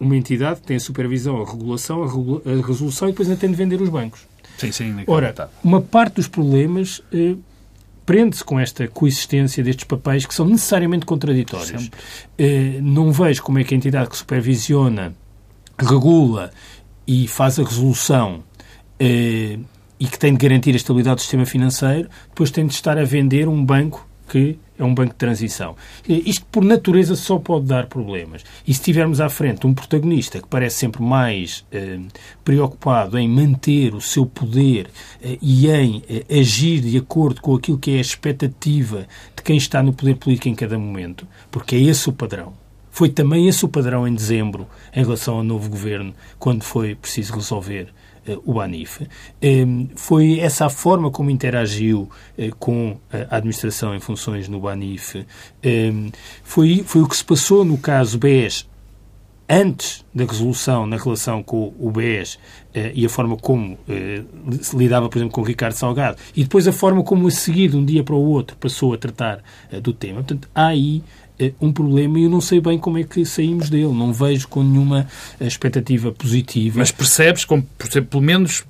uma 0.00 0.16
entidade 0.16 0.60
que 0.60 0.66
tem 0.66 0.78
a 0.78 0.80
supervisão, 0.80 1.40
a 1.42 1.48
regulação, 1.48 2.02
a, 2.02 2.66
resolução 2.66 3.08
e 3.08 3.12
depois 3.12 3.28
ainda 3.28 3.38
tem 3.38 3.50
de 3.50 3.56
vender 3.56 3.80
os 3.80 3.90
bancos. 3.90 4.26
Sim, 4.56 4.72
sim. 4.72 5.04
Ora, 5.06 5.50
uma 5.62 5.80
parte 5.80 6.16
dos 6.16 6.26
problemas 6.26 7.02
eh, 7.12 7.36
prende-se 8.04 8.42
com 8.42 8.58
esta 8.58 8.88
coexistência 8.88 9.62
destes 9.62 9.84
papéis 9.84 10.26
que 10.26 10.34
são 10.34 10.46
necessariamente 10.46 11.06
contraditórios. 11.06 11.90
Eh, 12.38 12.78
não 12.82 13.12
vejo 13.12 13.42
como 13.42 13.58
é 13.58 13.64
que 13.64 13.74
a 13.74 13.76
entidade 13.76 14.10
que 14.10 14.16
supervisiona, 14.16 15.14
regula 15.78 16.50
e 17.06 17.28
faz 17.28 17.58
a 17.58 17.62
resolução 17.62 18.42
eh, 18.98 19.58
e 19.98 20.06
que 20.06 20.18
tem 20.18 20.32
de 20.32 20.38
garantir 20.38 20.72
a 20.72 20.76
estabilidade 20.76 21.16
do 21.16 21.20
sistema 21.20 21.46
financeiro, 21.46 22.08
depois 22.28 22.50
tem 22.50 22.66
de 22.66 22.72
estar 22.72 22.98
a 22.98 23.04
vender 23.04 23.48
um 23.48 23.64
banco 23.64 24.06
que 24.30 24.56
é 24.78 24.84
um 24.84 24.94
banco 24.94 25.10
de 25.10 25.18
transição. 25.18 25.74
Isto, 26.08 26.46
por 26.46 26.64
natureza, 26.64 27.16
só 27.16 27.38
pode 27.38 27.66
dar 27.66 27.86
problemas. 27.86 28.44
E 28.66 28.72
se 28.72 28.80
tivermos 28.80 29.20
à 29.20 29.28
frente 29.28 29.66
um 29.66 29.74
protagonista 29.74 30.40
que 30.40 30.46
parece 30.46 30.76
sempre 30.76 31.02
mais 31.02 31.64
eh, 31.72 31.98
preocupado 32.44 33.18
em 33.18 33.28
manter 33.28 33.92
o 33.92 34.00
seu 34.00 34.24
poder 34.24 34.88
eh, 35.20 35.36
e 35.42 35.68
em 35.68 36.02
eh, 36.08 36.38
agir 36.38 36.80
de 36.80 36.96
acordo 36.96 37.40
com 37.40 37.56
aquilo 37.56 37.78
que 37.78 37.90
é 37.90 37.98
a 37.98 38.00
expectativa 38.00 39.06
de 39.36 39.42
quem 39.42 39.56
está 39.56 39.82
no 39.82 39.92
poder 39.92 40.14
político 40.14 40.48
em 40.48 40.54
cada 40.54 40.78
momento, 40.78 41.26
porque 41.50 41.74
é 41.74 41.80
esse 41.80 42.08
o 42.08 42.12
padrão. 42.12 42.54
Foi 42.92 43.08
também 43.08 43.48
esse 43.48 43.64
o 43.64 43.68
padrão 43.68 44.06
em 44.06 44.14
dezembro, 44.14 44.66
em 44.94 45.02
relação 45.02 45.36
ao 45.36 45.44
novo 45.44 45.68
governo, 45.68 46.14
quando 46.38 46.62
foi 46.62 46.94
preciso 46.94 47.34
resolver 47.34 47.92
o 48.44 48.54
Banif. 48.54 49.06
Eh, 49.40 49.66
foi 49.96 50.38
essa 50.40 50.66
a 50.66 50.70
forma 50.70 51.10
como 51.10 51.30
interagiu 51.30 52.08
eh, 52.36 52.50
com 52.58 52.98
a 53.12 53.36
administração 53.36 53.94
em 53.94 54.00
funções 54.00 54.48
no 54.48 54.60
Banif. 54.60 55.24
Eh, 55.62 55.92
foi, 56.42 56.82
foi 56.86 57.02
o 57.02 57.08
que 57.08 57.16
se 57.16 57.24
passou 57.24 57.64
no 57.64 57.78
caso 57.78 58.18
BES 58.18 58.68
antes 59.50 60.04
da 60.14 60.24
resolução 60.24 60.86
na 60.86 60.96
relação 60.96 61.42
com 61.42 61.74
o 61.76 61.90
BES 61.90 62.38
eh, 62.72 62.92
e 62.94 63.04
a 63.04 63.08
forma 63.08 63.36
como 63.36 63.76
eh, 63.88 64.22
se 64.62 64.76
lidava, 64.76 65.08
por 65.08 65.18
exemplo, 65.18 65.34
com 65.34 65.40
o 65.40 65.44
Ricardo 65.44 65.72
Salgado, 65.72 66.18
e 66.36 66.44
depois 66.44 66.68
a 66.68 66.72
forma 66.72 67.02
como 67.02 67.26
a 67.26 67.30
seguir, 67.32 67.70
de 67.70 67.76
um 67.76 67.84
dia 67.84 68.04
para 68.04 68.14
o 68.14 68.24
outro, 68.24 68.56
passou 68.56 68.94
a 68.94 68.96
tratar 68.96 69.42
eh, 69.72 69.80
do 69.80 69.92
tema. 69.92 70.22
Portanto, 70.22 70.48
há 70.54 70.68
aí 70.68 71.02
eh, 71.29 71.29
um 71.60 71.72
problema 71.72 72.18
e 72.18 72.24
eu 72.24 72.30
não 72.30 72.40
sei 72.40 72.60
bem 72.60 72.78
como 72.78 72.98
é 72.98 73.04
que 73.04 73.24
saímos 73.24 73.68
dele. 73.70 73.92
Não 73.92 74.12
vejo 74.12 74.48
com 74.48 74.62
nenhuma 74.62 75.06
eh, 75.40 75.46
expectativa 75.46 76.12
positiva. 76.12 76.78
Mas 76.78 76.90
percebes, 76.90 77.44
como, 77.44 77.62
por 77.78 77.88
pelo 78.02 78.22
menos 78.22 78.64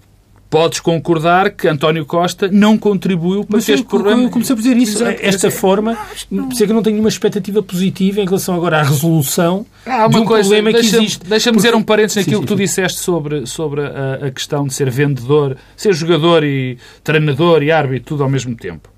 podes 0.49 0.81
concordar 0.81 1.51
que 1.53 1.69
António 1.69 2.05
Costa 2.05 2.49
não 2.51 2.77
contribuiu 2.77 3.45
para 3.45 3.59
Mas 3.59 3.67
que 3.67 3.71
este 3.73 3.85
eu, 3.85 3.89
problema... 3.89 4.25
eu 4.25 4.31
comecei 4.31 4.53
a 4.53 4.59
dizer 4.59 4.77
isso. 4.77 4.97
Exato. 5.05 5.19
Esta 5.23 5.49
forma, 5.49 5.97
por 6.29 6.53
isso 6.53 6.63
é 6.65 6.67
que 6.67 6.73
eu 6.73 6.75
não 6.75 6.83
tenho 6.83 6.95
nenhuma 6.95 7.09
expectativa 7.09 7.63
positiva 7.63 8.21
em 8.21 8.25
relação 8.25 8.57
agora 8.57 8.81
à 8.81 8.83
resolução 8.83 9.65
Há 9.87 10.09
de 10.09 10.17
uma 10.17 10.23
um 10.23 10.27
coisa, 10.27 10.49
problema 10.49 10.73
que 10.73 10.81
deixa-me 10.83 11.05
existe. 11.05 11.25
deixa 11.29 11.53
dizer 11.53 11.69
Porque- 11.69 11.79
um 11.81 11.85
parênteses 11.85 12.15
Sim, 12.15 12.21
naquilo 12.21 12.37
sim, 12.39 12.47
que 12.47 12.53
tu 12.53 12.57
sim. 12.57 12.65
disseste 12.65 12.99
sobre, 12.99 13.47
sobre 13.47 13.81
a, 13.83 14.27
a 14.27 14.31
questão 14.33 14.67
de 14.67 14.75
ser 14.75 14.91
vendedor, 14.91 15.57
ser 15.77 15.93
jogador 15.95 16.43
e 16.43 16.77
treinador 17.05 17.63
e 17.63 17.71
árbitro, 17.71 18.07
tudo 18.09 18.25
ao 18.25 18.29
mesmo 18.29 18.57
tempo. 18.57 18.89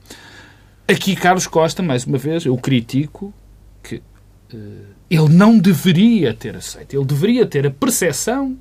Aqui, 0.89 1.15
Carlos 1.15 1.47
Costa, 1.47 1.83
mais 1.83 2.05
uma 2.07 2.17
vez, 2.19 2.47
eu 2.47 2.57
critico 2.57 3.27
que 3.29 3.41
ele 5.11 5.29
não 5.29 5.59
deveria 5.59 6.35
ter 6.35 6.57
aceito. 6.57 6.95
Ele 6.95 7.05
deveria 7.05 7.47
ter 7.47 7.67
a 7.67 7.71
percepção 7.71 8.57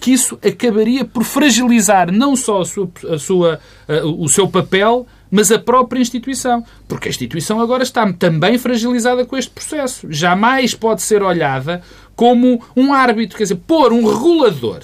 que 0.00 0.12
isso 0.12 0.38
acabaria 0.44 1.04
por 1.04 1.24
fragilizar 1.24 2.12
não 2.12 2.36
só 2.36 2.60
a 2.60 2.64
sua, 2.64 2.90
a 3.10 3.18
sua, 3.18 3.60
uh, 3.88 4.22
o 4.22 4.28
seu 4.28 4.48
papel, 4.48 5.06
mas 5.30 5.50
a 5.50 5.58
própria 5.58 6.00
instituição. 6.00 6.64
Porque 6.86 7.08
a 7.08 7.10
instituição 7.10 7.60
agora 7.60 7.82
está 7.82 8.12
também 8.12 8.58
fragilizada 8.58 9.24
com 9.24 9.36
este 9.36 9.50
processo. 9.50 10.06
Jamais 10.10 10.74
pode 10.74 11.02
ser 11.02 11.22
olhada 11.22 11.82
como 12.14 12.62
um 12.76 12.92
árbitro, 12.92 13.36
quer 13.36 13.44
dizer, 13.44 13.56
pôr 13.66 13.92
um 13.92 14.04
regulador, 14.06 14.80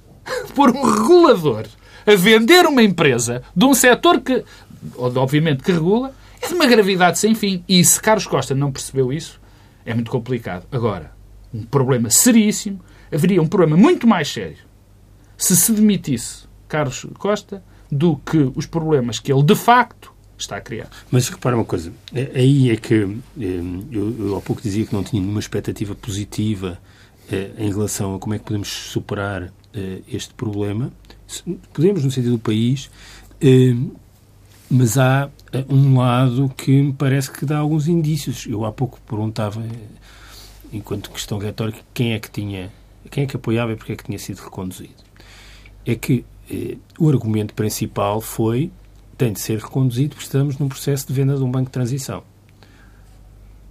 pôr 0.54 0.70
um 0.70 0.82
regulador 0.82 1.66
a 2.06 2.14
vender 2.14 2.66
uma 2.66 2.82
empresa 2.82 3.42
de 3.54 3.64
um 3.64 3.74
setor 3.74 4.20
que, 4.20 4.44
obviamente, 4.96 5.62
que 5.62 5.72
regula, 5.72 6.12
é 6.42 6.48
de 6.48 6.54
uma 6.54 6.66
gravidade 6.66 7.18
sem 7.18 7.34
fim. 7.34 7.64
E 7.68 7.82
se 7.84 8.00
Carlos 8.00 8.26
Costa 8.26 8.54
não 8.54 8.70
percebeu 8.70 9.12
isso, 9.12 9.40
é 9.84 9.94
muito 9.94 10.10
complicado. 10.10 10.66
Agora, 10.70 11.12
um 11.52 11.62
problema 11.62 12.10
seríssimo, 12.10 12.80
haveria 13.12 13.40
um 13.40 13.46
problema 13.46 13.76
muito 13.76 14.06
mais 14.06 14.28
sério 14.28 14.58
se 15.36 15.56
se 15.56 15.72
demitisse 15.72 16.44
Carlos 16.68 17.06
Costa 17.18 17.62
do 17.90 18.16
que 18.16 18.50
os 18.54 18.66
problemas 18.66 19.18
que 19.18 19.32
ele 19.32 19.42
de 19.42 19.54
facto 19.54 20.12
está 20.36 20.56
a 20.56 20.60
criar. 20.60 20.88
Mas 21.10 21.28
repara 21.28 21.54
uma 21.54 21.64
coisa, 21.64 21.92
é, 22.12 22.32
aí 22.34 22.70
é 22.70 22.76
que 22.76 22.94
eh, 22.94 23.60
eu, 23.90 24.16
eu 24.18 24.36
há 24.36 24.40
pouco 24.40 24.60
dizia 24.60 24.84
que 24.84 24.92
não 24.92 25.04
tinha 25.04 25.22
nenhuma 25.22 25.40
expectativa 25.40 25.94
positiva 25.94 26.78
eh, 27.30 27.50
em 27.58 27.70
relação 27.70 28.14
a 28.14 28.18
como 28.18 28.34
é 28.34 28.38
que 28.38 28.44
podemos 28.44 28.68
superar 28.68 29.52
este 30.08 30.32
problema. 30.34 30.92
Podemos 31.72 32.04
no 32.04 32.10
sentido 32.12 32.34
do 32.34 32.38
país, 32.38 32.88
mas 34.70 34.96
há 34.96 35.28
um 35.68 35.98
lado 35.98 36.52
que 36.56 36.82
me 36.82 36.92
parece 36.92 37.30
que 37.30 37.44
dá 37.44 37.58
alguns 37.58 37.86
indícios. 37.88 38.46
Eu 38.46 38.64
há 38.64 38.72
pouco 38.72 39.00
perguntava, 39.06 39.62
enquanto 40.72 41.10
questão 41.10 41.38
retórica, 41.38 41.80
quem 41.92 42.12
é 42.12 42.18
que 42.18 42.30
tinha, 42.30 42.72
quem 43.10 43.24
é 43.24 43.26
que 43.26 43.36
apoiava 43.36 43.72
e 43.72 43.76
porque 43.76 43.92
é 43.92 43.96
que 43.96 44.04
tinha 44.04 44.18
sido 44.18 44.38
reconduzido. 44.38 45.04
É 45.84 45.94
que 45.94 46.24
eh, 46.50 46.76
o 46.98 47.08
argumento 47.08 47.54
principal 47.54 48.20
foi 48.20 48.70
tem 49.16 49.32
de 49.32 49.40
ser 49.40 49.58
reconduzido 49.58 50.10
porque 50.10 50.24
estamos 50.24 50.58
num 50.58 50.68
processo 50.68 51.06
de 51.06 51.12
venda 51.12 51.36
de 51.36 51.42
um 51.42 51.50
banco 51.50 51.66
de 51.66 51.72
transição. 51.72 52.22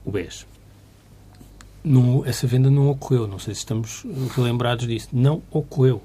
O 0.05 0.11
BES. 0.11 0.45
Não, 1.83 2.25
essa 2.25 2.47
venda 2.47 2.69
não 2.69 2.89
ocorreu. 2.89 3.27
Não 3.27 3.39
sei 3.39 3.53
se 3.53 3.59
estamos 3.59 4.05
relembrados 4.35 4.87
disso. 4.87 5.09
Não 5.11 5.41
ocorreu. 5.51 6.01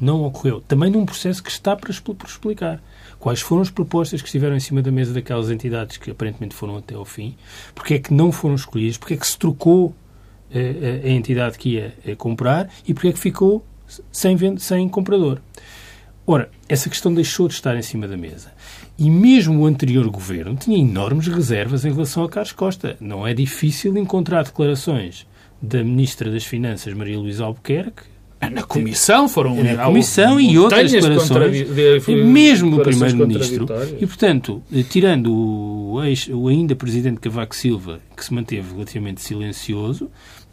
Não 0.00 0.24
ocorreu. 0.24 0.60
Também 0.60 0.90
num 0.90 1.06
processo 1.06 1.42
que 1.42 1.50
está 1.50 1.76
para, 1.76 1.90
explicar. 1.90 2.82
Quais 3.18 3.40
foram 3.40 3.62
as 3.62 3.70
propostas 3.70 4.20
que 4.20 4.28
estiveram 4.28 4.56
em 4.56 4.60
cima 4.60 4.82
da 4.82 4.90
mesa 4.90 5.12
daquelas 5.12 5.50
entidades 5.50 5.96
que 5.96 6.10
aparentemente 6.10 6.54
foram 6.54 6.76
até 6.76 6.94
ao 6.94 7.04
fim? 7.04 7.36
Porque 7.74 7.94
é 7.94 7.98
que 7.98 8.12
não 8.12 8.30
foram 8.30 8.54
escolhidas? 8.54 8.98
Porque 8.98 9.14
é 9.14 9.16
que 9.16 9.26
se 9.26 9.38
trocou 9.38 9.94
a, 10.54 10.58
eh, 10.58 11.02
a, 11.04 11.08
a 11.08 11.10
entidade 11.10 11.58
que 11.58 11.70
ia 11.70 11.94
eh, 12.06 12.14
comprar? 12.14 12.70
E 12.86 12.92
porque 12.92 13.08
é 13.08 13.12
que 13.12 13.18
ficou 13.18 13.64
sem, 14.12 14.36
sem 14.58 14.88
comprador? 14.88 15.40
Ora, 16.26 16.50
essa 16.68 16.90
questão 16.90 17.14
deixou 17.14 17.46
de 17.46 17.54
estar 17.54 17.76
em 17.76 17.82
cima 17.82 18.08
da 18.08 18.16
mesa. 18.16 18.52
E 18.98 19.08
mesmo 19.08 19.60
o 19.60 19.66
anterior 19.66 20.08
governo 20.10 20.56
tinha 20.56 20.78
enormes 20.78 21.28
reservas 21.28 21.84
em 21.84 21.92
relação 21.92 22.24
a 22.24 22.28
Carlos 22.28 22.52
Costa. 22.52 22.96
Não 23.00 23.26
é 23.26 23.32
difícil 23.32 23.96
encontrar 23.96 24.42
declarações 24.42 25.26
da 25.62 25.84
Ministra 25.84 26.30
das 26.30 26.44
Finanças, 26.44 26.92
Maria 26.94 27.18
Luísa 27.18 27.44
Albuquerque, 27.44 28.02
na 28.40 28.62
Comissão 28.62 29.28
foram 29.28 29.54
na 29.62 29.84
Comissão 29.84 30.38
e 30.38 30.58
outras 30.58 30.90
declarações, 30.92 31.66
de, 31.68 32.24
mesmo 32.24 32.76
o 32.76 32.82
Primeiro-Ministro. 32.82 33.66
E, 33.98 34.06
portanto, 34.06 34.62
tirando 34.90 35.32
o, 35.32 36.02
ex, 36.04 36.28
o 36.28 36.48
ainda 36.48 36.76
Presidente 36.76 37.20
Cavaco 37.20 37.56
Silva, 37.56 38.00
que 38.16 38.24
se 38.24 38.32
manteve 38.32 38.72
relativamente 38.72 39.20
silencioso, 39.20 40.10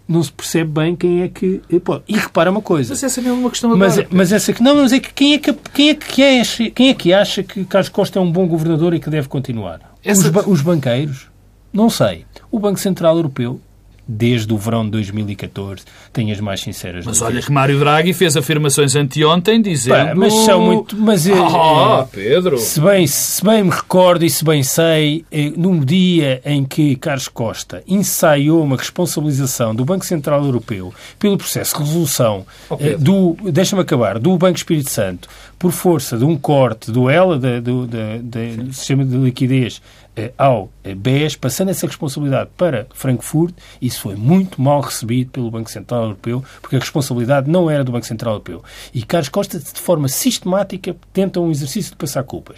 não 0.08 0.22
se 0.24 0.32
percebe 0.32 0.72
bem 0.72 0.96
quem 0.96 1.22
é 1.24 1.30
que 1.30 1.62
eh, 1.72 1.80
pode. 1.80 2.04
E 2.08 2.14
repara 2.14 2.52
uma 2.52 2.62
coisa. 2.62 2.94
Mas 2.94 3.04
essa 3.04 3.22
é 3.22 3.32
uma 3.32 3.50
questão 3.50 3.72
agora. 3.72 3.96
Mas, 3.96 4.08
mas 4.10 4.32
essa 4.32 4.52
que 4.52 4.62
não, 4.62 4.76
mas 4.76 4.92
é 4.92 5.00
que 5.00 5.14
quem 5.14 5.34
é 5.34 5.38
que 5.38 5.54
quem 5.54 5.90
é 5.90 5.96
que 5.96 6.24
acha, 6.24 6.70
quem 6.72 6.90
é 6.90 6.94
que 6.94 7.14
acha 7.14 7.44
que 7.44 7.64
Carlos 7.66 7.90
Costa 7.90 8.20
é 8.20 8.22
um 8.22 8.32
bom 8.32 8.48
governador 8.48 8.94
e 8.94 9.00
que 9.00 9.10
deve 9.10 9.28
continuar? 9.28 9.94
Essa... 10.04 10.30
Os, 10.30 10.48
os 10.48 10.62
banqueiros? 10.62 11.28
Não 11.72 11.90
sei. 11.90 12.26
O 12.52 12.60
Banco 12.60 12.80
Central 12.80 13.16
Europeu 13.16 13.60
desde 14.08 14.54
o 14.54 14.58
verão 14.58 14.84
de 14.86 14.92
2014, 14.92 15.84
tenho 16.12 16.34
as 16.34 16.40
mais 16.40 16.62
sinceras. 16.62 17.06
Mas 17.06 17.22
olha 17.22 17.42
que 17.42 17.52
Mário 17.52 17.80
Draghi 17.80 18.14
fez 18.14 18.36
afirmações 18.36 18.96
anteontem 18.96 19.62
dizendo... 19.62 20.10
Pá, 20.10 20.16
mas 20.16 20.34
são 20.34 20.62
muito... 20.62 20.96
Mas, 20.98 21.26
oh, 21.28 22.06
Pedro! 22.12 22.58
Se 22.58 22.80
bem, 22.80 23.08
se 23.08 23.44
bem 23.44 23.64
me 23.64 23.70
recordo 23.70 24.26
e 24.26 24.30
se 24.30 24.44
bem 24.44 24.64
sei, 24.64 25.26
eh, 25.32 25.52
num 25.56 25.80
dia 25.80 26.42
em 26.46 26.64
que 26.66 26.96
Carlos 26.98 27.28
Costa 27.28 27.84
ensaiou 27.88 28.62
uma 28.64 28.76
responsabilização 28.76 29.74
do 29.74 29.86
Banco 29.86 30.06
Central 30.06 30.44
Europeu 30.44 30.94
pelo 31.18 31.38
processo 31.38 31.78
de 31.78 31.84
resolução 31.84 32.46
oh, 32.70 32.78
do... 32.98 33.38
Deixa-me 33.52 33.82
acabar. 33.82 34.20
Do 34.20 34.38
Banco 34.38 34.58
Espírito 34.58 34.90
Santo 34.90 35.30
por 35.58 35.72
força 35.72 36.18
de 36.18 36.26
um 36.26 36.38
corte 36.38 36.92
do 36.92 37.10
ELA, 37.10 37.38
do, 37.38 37.62
do, 37.62 37.88
do 37.88 38.74
sistema 38.74 39.06
de 39.06 39.16
liquidez 39.16 39.82
eh, 40.16 40.32
ao 40.38 40.70
eh, 40.84 40.94
BES, 40.94 41.36
passando 41.36 41.70
essa 41.70 41.88
responsabilidade 41.88 42.52
para 42.56 42.86
Frankfurt, 42.94 43.56
isso 43.82 44.02
foi 44.02 44.16
muito 44.16 44.62
mal 44.62 44.82
recebido 44.82 45.32
pelo 45.32 45.50
Banco 45.50 45.72
Central 45.72 46.04
Europeu, 46.04 46.44
porque 46.62 46.76
a 46.76 46.80
responsabilidade 46.80 47.50
não 47.50 47.70
era 47.70 47.84
do 47.84 47.92
Banco 47.92 48.06
Central 48.06 48.36
Europeu. 48.36 48.64
E 48.94 49.02
Carlos 49.02 49.30
Costa, 49.30 49.58
de 49.58 49.80
forma 49.80 50.08
sistemática, 50.08 50.96
tenta 51.12 51.40
um 51.40 51.50
exercício 51.50 51.92
de 51.92 51.98
passar 51.98 52.24
culpas. 52.24 52.58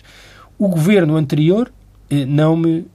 O 0.58 0.68
governo 0.68 1.16
anterior 1.16 1.72
eh, 2.10 2.26
não 2.26 2.58
me, 2.58 2.86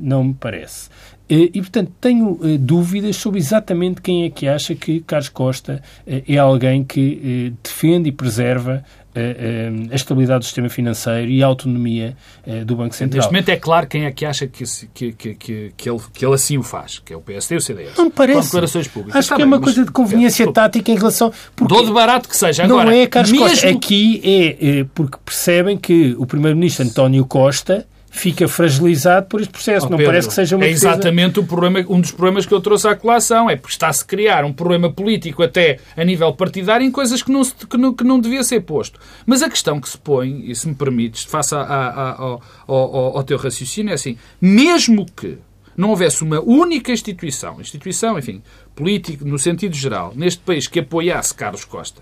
não 0.00 0.24
me 0.24 0.34
parece. 0.34 0.88
E, 1.28 1.60
portanto, 1.60 1.90
tenho 2.00 2.38
dúvidas 2.58 3.16
sobre 3.16 3.38
exatamente 3.38 4.02
quem 4.02 4.24
é 4.24 4.30
que 4.30 4.46
acha 4.46 4.74
que 4.74 5.00
Carlos 5.00 5.30
Costa 5.30 5.82
é 6.06 6.36
alguém 6.36 6.84
que 6.84 7.54
defende 7.62 8.10
e 8.10 8.12
preserva 8.12 8.84
a, 9.14 9.94
estabilidade 9.94 10.40
do 10.40 10.44
sistema 10.44 10.68
financeiro 10.68 11.30
e 11.30 11.42
a 11.42 11.46
autonomia 11.46 12.16
eh, 12.46 12.64
do 12.64 12.74
Banco 12.74 12.94
Central. 12.94 13.18
Neste 13.18 13.32
momento 13.32 13.48
é 13.48 13.56
claro 13.56 13.86
quem 13.86 14.04
é 14.06 14.10
que 14.10 14.26
acha 14.26 14.46
que, 14.46 14.64
que, 14.92 15.12
que, 15.12 15.34
que, 15.34 15.72
que, 15.76 15.88
ele, 15.88 16.00
que 16.12 16.26
ele 16.26 16.34
assim 16.34 16.58
o 16.58 16.62
faz, 16.62 16.98
que 16.98 17.12
é 17.12 17.16
o 17.16 17.20
PSD 17.20 17.54
e 17.54 17.58
o 17.58 17.60
CDS. 17.60 17.96
Não 17.96 18.06
me 18.06 18.10
parece. 18.10 18.40
Com 18.40 18.44
declarações 18.46 18.88
públicas. 18.88 19.16
Acho 19.16 19.26
Está 19.26 19.36
que 19.36 19.42
é 19.42 19.44
bem, 19.44 19.52
é 19.52 19.56
uma 19.56 19.62
coisa 19.62 19.84
de 19.84 19.90
conveniência 19.92 20.52
tática 20.52 20.90
em 20.90 20.96
relação... 20.96 21.32
Porque 21.54 21.84
de 21.84 21.92
barato 21.92 22.28
que 22.28 22.36
seja. 22.36 22.64
Agora, 22.64 22.86
não 22.86 22.92
é, 22.92 23.06
Carlos 23.06 23.30
mesmo... 23.30 23.48
Costa. 23.48 23.68
Aqui 23.68 24.20
é, 24.24 24.80
é 24.80 24.86
porque 24.94 25.18
percebem 25.24 25.76
que 25.76 26.14
o 26.18 26.26
Primeiro-Ministro 26.26 26.84
António 26.84 27.24
Costa 27.24 27.86
fica 28.14 28.46
fragilizado 28.46 29.26
por 29.26 29.40
este 29.40 29.50
processo. 29.50 29.86
Oh, 29.86 29.90
não 29.90 29.96
Pedro, 29.98 30.12
parece 30.12 30.28
que 30.28 30.34
seja 30.34 30.54
uma 30.54 30.64
É 30.64 30.70
exatamente 30.70 31.40
o 31.40 31.44
problema, 31.44 31.84
um 31.88 32.00
dos 32.00 32.12
problemas 32.12 32.46
que 32.46 32.54
eu 32.54 32.60
trouxe 32.60 32.86
à 32.86 32.94
colação. 32.94 33.50
É 33.50 33.56
porque 33.56 33.72
está-se 33.72 34.04
a 34.04 34.06
criar 34.06 34.44
um 34.44 34.52
problema 34.52 34.90
político 34.90 35.42
até 35.42 35.80
a 35.96 36.04
nível 36.04 36.32
partidário 36.32 36.86
em 36.86 36.92
coisas 36.92 37.24
que 37.24 37.32
não, 37.32 37.42
se, 37.42 37.54
que, 37.54 37.76
não, 37.76 37.92
que 37.92 38.04
não 38.04 38.20
devia 38.20 38.44
ser 38.44 38.60
posto. 38.60 39.00
Mas 39.26 39.42
a 39.42 39.50
questão 39.50 39.80
que 39.80 39.88
se 39.88 39.98
põe, 39.98 40.48
e 40.48 40.54
se 40.54 40.68
me 40.68 40.76
permites, 40.76 41.24
face 41.24 41.56
a, 41.56 41.58
a, 41.58 41.88
a, 41.88 42.12
ao, 42.22 42.42
ao, 42.68 43.16
ao 43.18 43.24
teu 43.24 43.36
raciocínio, 43.36 43.90
é 43.90 43.94
assim, 43.94 44.16
mesmo 44.40 45.04
que 45.04 45.36
não 45.76 45.90
houvesse 45.90 46.22
uma 46.22 46.40
única 46.40 46.92
instituição, 46.92 47.60
instituição, 47.60 48.16
enfim, 48.16 48.40
política 48.76 49.24
no 49.24 49.40
sentido 49.40 49.74
geral, 49.74 50.12
neste 50.14 50.40
país 50.40 50.68
que 50.68 50.78
apoiasse 50.78 51.34
Carlos 51.34 51.64
Costa, 51.64 52.00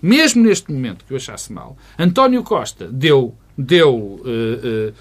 mesmo 0.00 0.44
neste 0.44 0.70
momento 0.70 1.04
que 1.04 1.12
eu 1.12 1.16
achasse 1.16 1.52
mal, 1.52 1.76
António 1.98 2.44
Costa 2.44 2.86
deu, 2.86 3.34
deu 3.58 3.92
uh, 3.92 4.20
uh, 4.20 4.94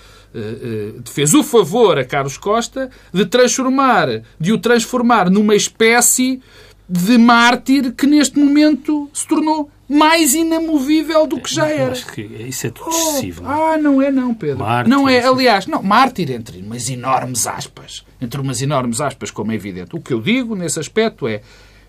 fez 1.06 1.34
o 1.34 1.44
favor 1.44 1.98
a 2.00 2.06
Carlos 2.06 2.38
Costa 2.38 2.89
de 3.13 3.26
transformar, 3.26 4.08
de 4.39 4.54
o 4.54 4.58
transformar 4.58 5.30
numa 5.30 5.56
espécie 5.56 6.41
de 6.88 7.17
mártir 7.17 7.94
que 7.94 8.06
neste 8.06 8.38
momento 8.38 9.10
se 9.13 9.26
tornou 9.28 9.70
mais 9.88 10.34
inamovível 10.34 11.28
do 11.28 11.39
que 11.39 11.54
já 11.54 11.67
era. 11.67 11.91
Acho 11.91 12.08
que 12.08 12.22
isso 12.22 12.67
é 12.67 12.70
tudo 12.70 12.89
excessivo. 12.89 13.44
Oh, 13.46 13.50
ah, 13.50 13.78
não 13.78 14.02
é 14.02 14.10
não, 14.10 14.34
Pedro. 14.34 14.60
Mártir, 14.60 14.89
não 14.89 15.08
é, 15.08 15.26
aliás, 15.26 15.67
não, 15.67 15.84
mártir 15.84 16.32
entre 16.32 16.60
umas 16.60 16.89
enormes 16.89 17.46
aspas. 17.46 18.06
Entre 18.20 18.39
umas 18.39 18.62
enormes 18.62 19.02
aspas, 19.02 19.32
como 19.32 19.52
é 19.52 19.56
evidente. 19.56 19.96
O 19.96 20.02
que 20.02 20.13
eu 20.13 20.22
digo 20.22 20.56
nesse 20.56 20.80
aspecto 20.80 21.28
é, 21.28 21.41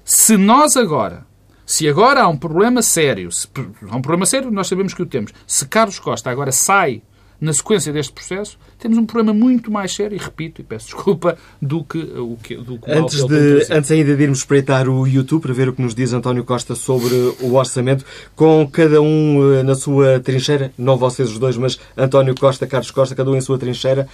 se 0.05 0.37
nós 0.37 0.77
agora, 0.77 1.25
se 1.65 1.89
agora 1.89 2.23
há 2.23 2.29
um 2.29 2.37
problema 2.37 2.83
sério, 2.83 3.31
se, 3.31 3.49
há 3.89 3.97
um 3.97 4.03
problema 4.03 4.27
sério, 4.27 4.51
nós 4.51 4.67
sabemos 4.67 4.95
que 4.95 5.03
o 5.03 5.07
temos. 5.07 5.33
Se 5.47 5.67
Carlos 5.67 6.01
Costa 6.01 6.29
agora 6.29 6.51
sai 6.51 7.03
na 7.43 7.53
sequência 7.53 7.93
deste 7.93 8.13
processo, 8.13 8.57
temos 8.79 8.97
um 8.97 9.05
problema 9.05 9.37
muito 9.37 9.69
mais 9.69 9.93
sério, 9.93 10.15
e 10.15 10.19
repito, 10.19 10.61
e 10.61 10.65
peço 10.65 10.87
desculpa, 10.87 11.37
do 11.61 11.83
que 11.83 11.99
o 11.99 12.39
que, 12.41 12.55
do 12.55 12.79
que 12.79 12.89
antes, 12.89 13.25
de, 13.25 13.67
antes 13.69 13.91
ainda 13.91 14.15
de 14.15 14.23
irmos 14.23 14.39
espreitar 14.39 14.89
o 14.89 15.09
YouTube 15.09 15.43
para 15.43 15.53
ver 15.53 15.69
o 15.69 15.73
que 15.73 15.83
nos 15.83 15.93
diz 15.93 16.13
António 16.13 16.45
Costa 16.45 16.77
sobre 16.77 17.13
o 17.41 17.55
orçamento, 17.55 18.05
com 18.37 18.65
cada 18.71 19.03
um 19.03 19.55
eh, 19.55 19.65
na 19.65 19.75
sua 19.75 20.21
trincheira, 20.21 20.73
não 20.79 20.97
vocês 20.97 21.33
os 21.33 21.39
dois, 21.41 21.57
mas 21.57 21.81
António 21.97 22.33
Costa, 22.39 22.65
Carlos 22.65 22.93
Costa, 22.93 23.17
cada 23.17 23.29
um 23.29 23.35
em 23.35 23.41
sua 23.41 23.59
trincheira, 23.59 24.07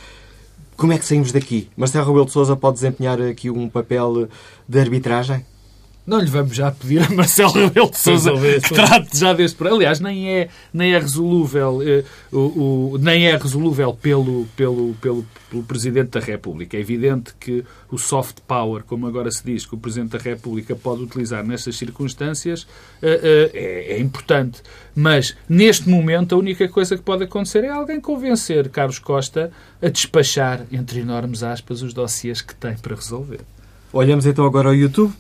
como 0.75 0.95
é 0.95 0.99
que 0.99 1.05
saímos 1.05 1.31
daqui? 1.31 1.69
Marcelo 1.77 2.07
Rebelo 2.07 2.25
de 2.25 2.33
Sousa 2.33 2.57
pode 2.57 2.77
desempenhar 2.77 3.21
aqui 3.21 3.51
um 3.51 3.69
papel 3.69 4.27
de 4.67 4.81
arbitragem? 4.81 5.45
Não 6.09 6.21
lhe 6.21 6.31
vamos 6.31 6.57
já 6.57 6.71
pedir 6.71 7.03
a 7.03 7.11
Marcelo 7.11 7.53
Rebelo 7.53 7.91
de 7.91 7.99
Sousa 7.99 8.33
que 8.33 8.75
trate 8.75 9.19
já 9.19 9.35
deste 9.35 9.59
problema. 9.59 9.77
Aliás, 9.77 10.01
nem 10.01 10.31
é, 10.31 10.49
nem 10.73 10.95
é 10.95 10.99
resolúvel, 10.99 11.83
eh, 11.83 12.03
o, 12.33 12.95
o, 12.95 12.99
nem 12.99 13.27
é 13.27 13.37
resolúvel 13.37 13.93
pelo, 13.93 14.47
pelo, 14.57 14.95
pelo, 15.03 15.27
pelo 15.51 15.63
Presidente 15.65 16.13
da 16.13 16.21
República. 16.21 16.79
É 16.79 16.81
evidente 16.81 17.35
que 17.39 17.63
o 17.91 17.99
soft 17.99 18.39
power, 18.49 18.85
como 18.85 19.07
agora 19.07 19.31
se 19.31 19.45
diz, 19.45 19.67
que 19.67 19.75
o 19.75 19.79
Presidente 19.79 20.13
da 20.13 20.19
República 20.19 20.75
pode 20.75 21.03
utilizar 21.03 21.45
nestas 21.45 21.77
circunstâncias, 21.77 22.67
eh, 23.03 23.21
eh, 23.23 23.51
é, 23.53 23.97
é 23.97 24.01
importante. 24.01 24.63
Mas, 24.97 25.37
neste 25.47 25.91
momento, 25.91 26.35
a 26.35 26.39
única 26.39 26.67
coisa 26.71 26.97
que 26.97 27.03
pode 27.03 27.25
acontecer 27.25 27.65
é 27.65 27.69
alguém 27.69 28.01
convencer 28.01 28.71
Carlos 28.71 28.99
Costa 28.99 29.53
a 29.83 29.89
despachar, 29.91 30.65
entre 30.73 31.01
enormes 31.01 31.43
aspas, 31.43 31.83
os 31.83 31.93
dossiês 31.93 32.41
que 32.41 32.55
tem 32.55 32.75
para 32.79 32.97
resolver. 32.97 33.41
Olhamos 33.93 34.25
então 34.25 34.47
agora 34.47 34.69
ao 34.69 34.75
YouTube. 34.75 35.13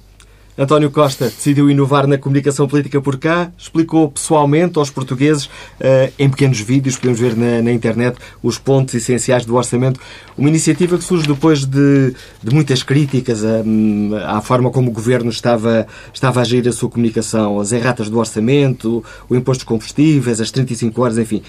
António 0.58 0.90
Costa 0.90 1.26
decidiu 1.26 1.70
inovar 1.70 2.08
na 2.08 2.18
comunicação 2.18 2.66
política 2.66 3.00
por 3.00 3.16
cá, 3.16 3.52
explicou 3.56 4.10
pessoalmente 4.10 4.76
aos 4.76 4.90
portugueses, 4.90 5.48
eh, 5.78 6.12
em 6.18 6.28
pequenos 6.28 6.58
vídeos, 6.58 6.96
podemos 6.96 7.20
ver 7.20 7.36
na, 7.36 7.62
na, 7.62 7.70
internet, 7.70 8.18
os 8.42 8.58
pontos 8.58 8.92
essenciais 8.94 9.44
do 9.44 9.54
orçamento. 9.54 10.00
Uma 10.36 10.48
iniciativa 10.48 10.98
que 10.98 11.04
surge 11.04 11.28
depois 11.28 11.64
de, 11.64 12.12
de 12.42 12.52
muitas 12.52 12.82
críticas 12.82 13.44
à, 13.44 13.62
hum, 13.64 14.10
à, 14.26 14.40
forma 14.40 14.68
como 14.72 14.90
o 14.90 14.92
governo 14.92 15.30
estava, 15.30 15.86
estava 16.12 16.40
a 16.40 16.42
agir 16.42 16.66
a 16.66 16.72
sua 16.72 16.90
comunicação, 16.90 17.60
as 17.60 17.70
erratas 17.70 18.10
do 18.10 18.18
orçamento, 18.18 19.04
o 19.30 19.36
imposto 19.36 19.60
dos 19.60 19.68
combustíveis, 19.68 20.40
as 20.40 20.50
35 20.50 21.00
horas, 21.00 21.18
enfim, 21.18 21.40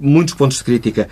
muitos 0.00 0.32
pontos 0.32 0.56
de 0.56 0.64
crítica. 0.64 1.10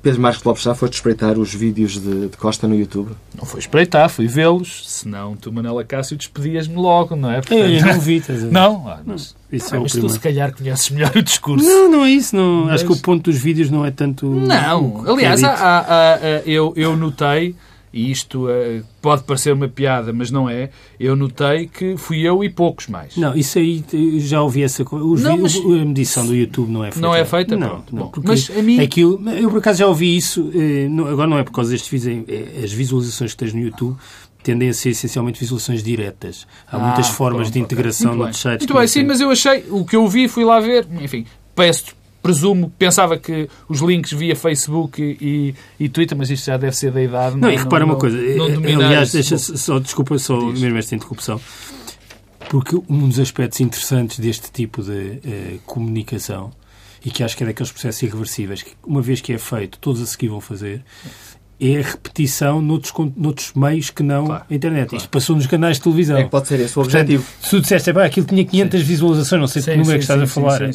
Pedro 0.00 0.20
Marcos 0.20 0.44
Lopes 0.44 0.62
já 0.62 0.74
foste 0.74 0.94
espreitar 0.94 1.38
os 1.38 1.52
vídeos 1.52 1.98
de, 2.00 2.28
de 2.28 2.36
Costa 2.36 2.68
no 2.68 2.74
YouTube? 2.74 3.10
Não 3.36 3.44
foi 3.44 3.60
espreitar, 3.60 4.08
fui 4.08 4.26
vê-los. 4.26 4.88
Senão 4.88 5.36
tu, 5.36 5.52
Manela 5.52 5.84
Cássio, 5.84 6.16
despedias-me 6.16 6.76
logo, 6.76 7.16
não 7.16 7.30
é? 7.30 7.36
Portanto... 7.36 7.58
Eu 7.58 7.86
não 7.86 8.00
vi, 8.00 8.16
estás 8.16 8.42
a 8.42 8.46
ver? 8.46 8.52
Não? 8.52 8.88
Ah, 8.88 9.00
mas, 9.04 9.34
isso 9.50 9.74
é 9.74 9.78
mas 9.78 9.92
tu, 9.92 10.08
se 10.08 10.20
calhar, 10.20 10.54
conheces 10.54 10.90
melhor 10.90 11.16
o 11.16 11.22
discurso. 11.22 11.66
Não, 11.66 11.90
não 11.90 12.04
é 12.04 12.10
isso. 12.10 12.36
Não. 12.36 12.66
Mas... 12.66 12.74
Acho 12.74 12.86
que 12.86 12.92
o 12.92 12.96
ponto 12.98 13.30
dos 13.30 13.40
vídeos 13.40 13.70
não 13.70 13.84
é 13.84 13.90
tanto... 13.90 14.26
Não. 14.26 15.04
Aliás, 15.06 15.42
há, 15.42 15.50
há, 15.52 16.14
há, 16.14 16.18
eu, 16.46 16.72
eu 16.76 16.96
notei 16.96 17.56
e 17.92 18.10
isto 18.10 18.46
uh, 18.46 18.84
pode 19.00 19.22
parecer 19.24 19.52
uma 19.52 19.68
piada, 19.68 20.12
mas 20.12 20.30
não 20.30 20.48
é, 20.48 20.70
eu 20.98 21.16
notei 21.16 21.66
que 21.66 21.96
fui 21.96 22.20
eu 22.20 22.42
e 22.44 22.50
poucos 22.50 22.86
mais. 22.86 23.16
Não, 23.16 23.34
isso 23.36 23.58
aí 23.58 23.84
já 24.18 24.42
ouvi 24.42 24.62
essa 24.62 24.84
coisa. 24.84 25.36
Mas... 25.36 25.56
A 25.56 25.84
medição 25.84 26.26
do 26.26 26.34
YouTube 26.34 26.70
não 26.70 26.84
é 26.84 26.90
feita. 26.90 27.06
Não 27.06 27.14
é 27.14 27.24
feita? 27.24 27.56
Não, 27.56 27.84
não 27.92 28.12
mas 28.24 28.50
a 28.50 28.62
mim... 28.62 28.80
Aquilo, 28.80 29.20
eu 29.30 29.50
por 29.50 29.58
acaso 29.58 29.78
já 29.78 29.86
ouvi 29.86 30.16
isso, 30.16 30.50
eh, 30.54 30.88
agora 31.10 31.28
não 31.28 31.38
é 31.38 31.44
por 31.44 31.52
causa 31.52 31.70
destes 31.70 31.90
vídeos, 31.90 32.24
é, 32.28 32.64
as 32.64 32.72
visualizações 32.72 33.32
que 33.32 33.36
tens 33.36 33.52
no 33.52 33.60
YouTube 33.60 33.96
tendem 34.42 34.68
a 34.68 34.74
ser 34.74 34.90
essencialmente 34.90 35.40
visualizações 35.40 35.82
diretas. 35.82 36.46
Há 36.70 36.76
ah, 36.76 36.80
muitas 36.80 37.08
formas 37.08 37.50
de 37.50 37.58
integração 37.58 38.12
okay. 38.12 38.26
no 38.26 38.34
sites. 38.34 38.66
Muito 38.66 38.74
bem, 38.74 38.86
sim, 38.86 39.04
mas 39.04 39.20
eu 39.20 39.30
achei, 39.30 39.64
o 39.68 39.84
que 39.84 39.96
eu 39.96 40.06
vi, 40.08 40.28
fui 40.28 40.44
lá 40.44 40.60
ver, 40.60 40.86
enfim, 41.00 41.26
peço 41.54 41.96
presumo, 42.28 42.70
pensava 42.78 43.16
que 43.16 43.48
os 43.66 43.80
links 43.80 44.12
via 44.12 44.36
Facebook 44.36 45.00
e, 45.02 45.54
e, 45.80 45.88
Twitter, 45.88 46.16
mas 46.16 46.28
isto 46.28 46.44
já 46.44 46.58
deve 46.58 46.76
ser 46.76 46.92
da 46.92 47.02
idade. 47.02 47.36
Não, 47.36 47.48
não 47.48 47.50
e 47.50 47.56
repara 47.56 47.86
não, 47.86 47.94
uma 47.94 47.98
coisa, 47.98 48.18
não, 48.18 48.50
não 48.50 48.84
aliás, 48.84 49.12
deixa 49.12 49.38
só, 49.38 49.78
desculpa 49.78 50.18
só 50.18 50.38
Diz. 50.38 50.60
mesmo 50.60 50.76
esta 50.76 50.94
interrupção, 50.94 51.40
porque 52.50 52.76
um 52.86 53.08
dos 53.08 53.18
aspectos 53.18 53.60
interessantes 53.62 54.18
deste 54.18 54.52
tipo 54.52 54.82
de 54.82 54.90
uh, 54.90 55.58
comunicação, 55.64 56.50
e 57.02 57.10
que 57.10 57.24
acho 57.24 57.34
que 57.34 57.44
é 57.44 57.46
daqueles 57.46 57.72
processos 57.72 58.02
irreversíveis, 58.02 58.62
que 58.62 58.72
uma 58.84 59.00
vez 59.00 59.22
que 59.22 59.32
é 59.32 59.38
feito, 59.38 59.78
todos 59.78 60.02
a 60.02 60.06
seguir 60.06 60.28
vão 60.28 60.40
fazer, 60.40 60.84
é 61.60 61.78
a 61.78 61.82
repetição 61.82 62.62
noutros, 62.62 62.92
noutros 63.16 63.52
meios 63.52 63.90
que 63.90 64.02
não 64.02 64.26
claro, 64.26 64.44
a 64.48 64.54
internet. 64.54 64.88
Claro. 64.90 65.02
Isto 65.02 65.10
passou 65.10 65.34
nos 65.34 65.46
canais 65.46 65.76
de 65.76 65.82
televisão. 65.82 66.16
É 66.16 66.24
que 66.24 66.30
pode 66.30 66.46
ser 66.46 66.60
esse 66.60 66.78
o 66.78 66.82
objetivo. 66.82 67.26
se 67.40 67.50
tu 67.50 67.60
disseste, 67.60 67.90
é, 67.90 68.04
aquilo 68.04 68.26
tinha 68.26 68.44
500 68.44 68.80
sim. 68.80 68.86
visualizações, 68.86 69.40
não 69.40 69.48
sei 69.48 69.62
sim, 69.62 69.70
que 69.72 69.76
número 69.76 69.94
é 69.94 69.96
que 69.96 70.04
estás 70.04 70.20
sim, 70.20 70.24
a 70.24 70.28
falar, 70.28 70.62
é, 70.62 70.70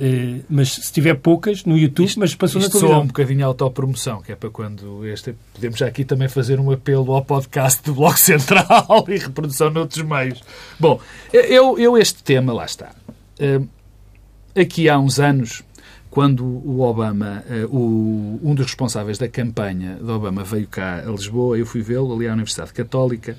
é, 0.00 0.40
mas 0.48 0.72
se 0.72 0.92
tiver 0.92 1.14
poucas 1.16 1.64
no 1.64 1.76
YouTube, 1.76 2.06
isto, 2.06 2.18
mas 2.18 2.34
passou 2.34 2.60
isto 2.60 2.68
na 2.68 2.72
televisão. 2.72 2.98
Isto 2.98 3.04
um 3.04 3.06
bocadinho 3.08 3.46
autopromoção, 3.46 4.22
que 4.22 4.32
é 4.32 4.36
para 4.36 4.48
quando 4.48 5.06
este... 5.06 5.34
Podemos 5.52 5.78
já 5.78 5.86
aqui 5.86 6.04
também 6.04 6.28
fazer 6.28 6.58
um 6.58 6.70
apelo 6.70 7.12
ao 7.12 7.22
podcast 7.22 7.82
do 7.84 7.94
Bloco 7.94 8.18
Central 8.18 9.04
e 9.08 9.18
reprodução 9.18 9.68
noutros 9.68 10.02
meios. 10.02 10.42
Bom, 10.80 10.98
eu, 11.32 11.78
eu 11.78 11.98
este 11.98 12.22
tema, 12.22 12.54
lá 12.54 12.64
está. 12.64 12.92
Uh, 13.38 13.68
aqui 14.58 14.88
há 14.88 14.98
uns 14.98 15.20
anos 15.20 15.62
quando 16.12 16.44
o 16.44 16.82
Obama, 16.82 17.42
eh, 17.48 17.64
o, 17.70 18.38
um 18.42 18.54
dos 18.54 18.66
responsáveis 18.66 19.16
da 19.16 19.26
campanha 19.26 19.96
do 19.98 20.12
Obama 20.12 20.44
veio 20.44 20.68
cá 20.68 20.98
a 20.98 21.10
Lisboa, 21.10 21.56
eu 21.56 21.64
fui 21.64 21.80
vê-lo 21.80 22.14
ali 22.14 22.28
à 22.28 22.34
Universidade 22.34 22.70
Católica 22.74 23.34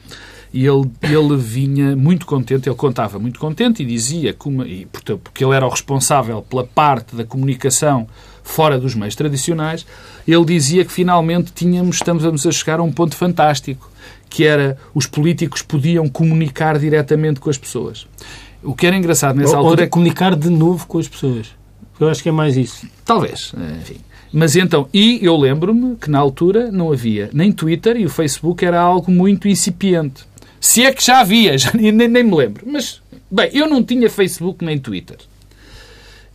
e 0.51 0.65
ele, 0.65 0.89
ele 1.03 1.37
vinha 1.37 1.95
muito 1.95 2.25
contente, 2.25 2.67
ele 2.67 2.75
contava 2.75 3.19
muito 3.19 3.39
contente 3.39 3.83
e 3.83 3.85
dizia, 3.85 4.33
que 4.33 4.47
uma, 4.47 4.67
e, 4.67 4.87
portanto, 4.87 5.19
porque 5.23 5.45
ele 5.45 5.53
era 5.53 5.67
o 5.67 5.69
responsável 5.69 6.41
pela 6.41 6.63
parte 6.63 7.15
da 7.15 7.23
comunicação 7.23 8.07
fora 8.41 8.79
dos 8.79 8.95
meios 8.95 9.15
tradicionais, 9.15 9.85
ele 10.27 10.43
dizia 10.43 10.83
que 10.83 10.91
finalmente 10.91 11.51
tínhamos, 11.53 11.97
estamos 11.97 12.25
a 12.25 12.51
chegar 12.51 12.79
a 12.79 12.83
um 12.83 12.91
ponto 12.91 13.15
fantástico, 13.15 13.87
que 14.31 14.45
era 14.45 14.79
os 14.95 15.05
políticos 15.05 15.61
podiam 15.61 16.09
comunicar 16.09 16.79
diretamente 16.79 17.39
com 17.39 17.51
as 17.51 17.57
pessoas. 17.57 18.07
O 18.63 18.73
que 18.73 18.87
era 18.87 18.95
engraçado 18.95 19.35
nessa 19.35 19.51
ou, 19.51 19.57
altura... 19.57 19.81
Ou 19.81 19.85
é 19.85 19.87
comunicar 19.87 20.35
de 20.35 20.49
novo 20.49 20.87
com 20.87 20.97
as 20.97 21.07
pessoas. 21.07 21.53
Eu 22.03 22.09
acho 22.09 22.23
que 22.23 22.29
é 22.29 22.31
mais 22.31 22.57
isso. 22.57 22.87
Talvez, 23.05 23.53
enfim. 23.81 23.97
Mas 24.31 24.55
então, 24.55 24.89
e 24.91 25.19
eu 25.21 25.37
lembro-me 25.37 25.95
que 25.95 26.09
na 26.09 26.17
altura 26.17 26.71
não 26.71 26.91
havia 26.91 27.29
nem 27.31 27.51
Twitter 27.51 27.97
e 27.97 28.05
o 28.05 28.09
Facebook 28.09 28.65
era 28.65 28.81
algo 28.81 29.11
muito 29.11 29.47
incipiente. 29.47 30.25
Se 30.59 30.83
é 30.83 30.91
que 30.91 31.05
já 31.05 31.19
havia, 31.19 31.55
já, 31.59 31.71
nem, 31.73 31.91
nem 31.91 32.23
me 32.23 32.35
lembro. 32.35 32.65
Mas, 32.67 33.01
bem, 33.29 33.49
eu 33.53 33.69
não 33.69 33.83
tinha 33.83 34.09
Facebook 34.09 34.65
nem 34.65 34.79
Twitter. 34.79 35.17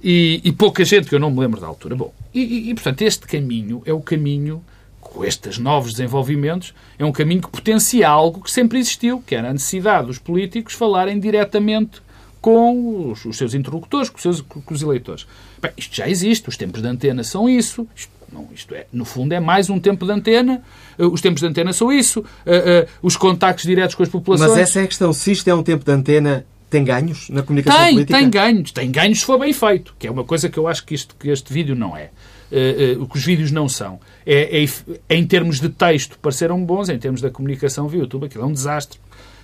E, 0.03 0.41
e 0.45 0.53
pouca 0.53 0.85
gente 0.85 1.09
que 1.09 1.15
eu 1.15 1.19
não 1.19 1.31
me 1.31 1.41
lembro 1.41 1.61
da 1.61 1.67
altura. 1.67 1.97
Bom, 1.97 2.15
e, 2.33 2.71
e, 2.71 2.75
portanto, 2.75 3.03
este 3.03 3.27
caminho 3.27 3.83
é 3.85 3.93
o 3.93 4.01
caminho 4.01 4.63
com 5.01 5.25
estes 5.25 5.59
novos 5.59 5.93
desenvolvimentos, 5.93 6.75
é 6.99 7.05
um 7.05 7.11
caminho 7.11 7.43
que 7.43 7.51
potencia 7.51 8.09
algo 8.09 8.43
que 8.43 8.51
sempre 8.51 8.79
existiu, 8.79 9.23
que 9.27 9.35
era 9.35 9.51
a 9.51 9.53
necessidade 9.53 10.07
dos 10.07 10.19
políticos 10.19 10.75
falarem 10.75 11.19
diretamente 11.19 12.03
com 12.41 13.13
os, 13.13 13.37
seus 13.37 13.55
interlocutores, 13.55 14.09
com 14.09 14.17
os, 14.17 14.23
seus, 14.23 14.41
com 14.41 14.75
os 14.75 14.83
eleitores. 14.83 15.27
Bem, 15.61 15.73
isto 15.77 15.95
já 15.95 16.09
existe, 16.09 16.49
os 16.49 16.57
tempos 16.57 16.81
de 16.81 16.89
antena 16.89 17.25
são 17.25 17.49
isso. 17.49 17.87
Isto, 17.95 18.13
não, 18.33 18.49
isto 18.55 18.75
é, 18.75 18.87
no 18.93 19.05
fundo, 19.05 19.33
é 19.33 19.41
mais 19.41 19.71
um 19.71 19.79
tempo 19.79 20.05
de 20.05 20.13
antena. 20.13 20.63
Uh, 20.99 21.07
os 21.07 21.21
tempos 21.21 21.41
de 21.41 21.47
antena 21.47 21.73
são 21.73 21.93
isso. 21.93 22.21
Uh, 22.21 22.23
uh, 22.23 22.89
os 23.03 23.17
contactos 23.17 23.65
diretos 23.65 23.95
com 23.95 24.03
as 24.03 24.09
populações. 24.09 24.51
Mas 24.51 24.59
essa 24.59 24.81
é 24.81 24.85
a 24.85 24.87
questão. 24.87 25.13
Se 25.13 25.33
isto 25.33 25.49
é 25.49 25.55
um 25.55 25.63
tempo 25.63 25.85
de 25.85 25.91
antena, 25.91 26.45
tem 26.71 26.85
ganhos 26.85 27.29
na 27.31 27.43
comunicação 27.43 27.81
tem, 27.81 27.95
política? 27.95 28.19
Tem 28.19 28.31
ganhos. 28.31 28.73
Tem 28.73 28.91
ganhos 28.91 29.21
se 29.21 29.25
for 29.25 29.39
bem 29.39 29.53
feito, 29.53 29.95
que 29.99 30.07
é 30.07 30.11
uma 30.11 30.25
coisa 30.25 30.49
que 30.49 30.59
eu 30.59 30.69
acho 30.69 30.85
que, 30.85 30.95
isto, 30.95 31.17
que 31.19 31.31
este 31.31 31.53
vídeo 31.53 31.75
não 31.75 31.97
é. 31.97 32.11
Uh, 32.51 32.99
uh, 32.99 33.03
o 33.03 33.09
que 33.09 33.17
os 33.17 33.25
vídeos 33.25 33.51
não 33.51 33.69
são. 33.69 33.99
É, 34.25 34.63
é, 34.63 34.69
em 35.11 35.27
termos 35.27 35.61
de 35.61 35.69
texto, 35.69 36.19
pareceram 36.21 36.63
bons, 36.65 36.89
em 36.89 36.99
termos 36.99 37.21
da 37.21 37.31
comunicação 37.31 37.89
via 37.89 38.01
YouTube, 38.01 38.27
aquilo 38.27 38.45
é 38.45 38.47
um 38.47 38.53
desastre. 38.53 38.99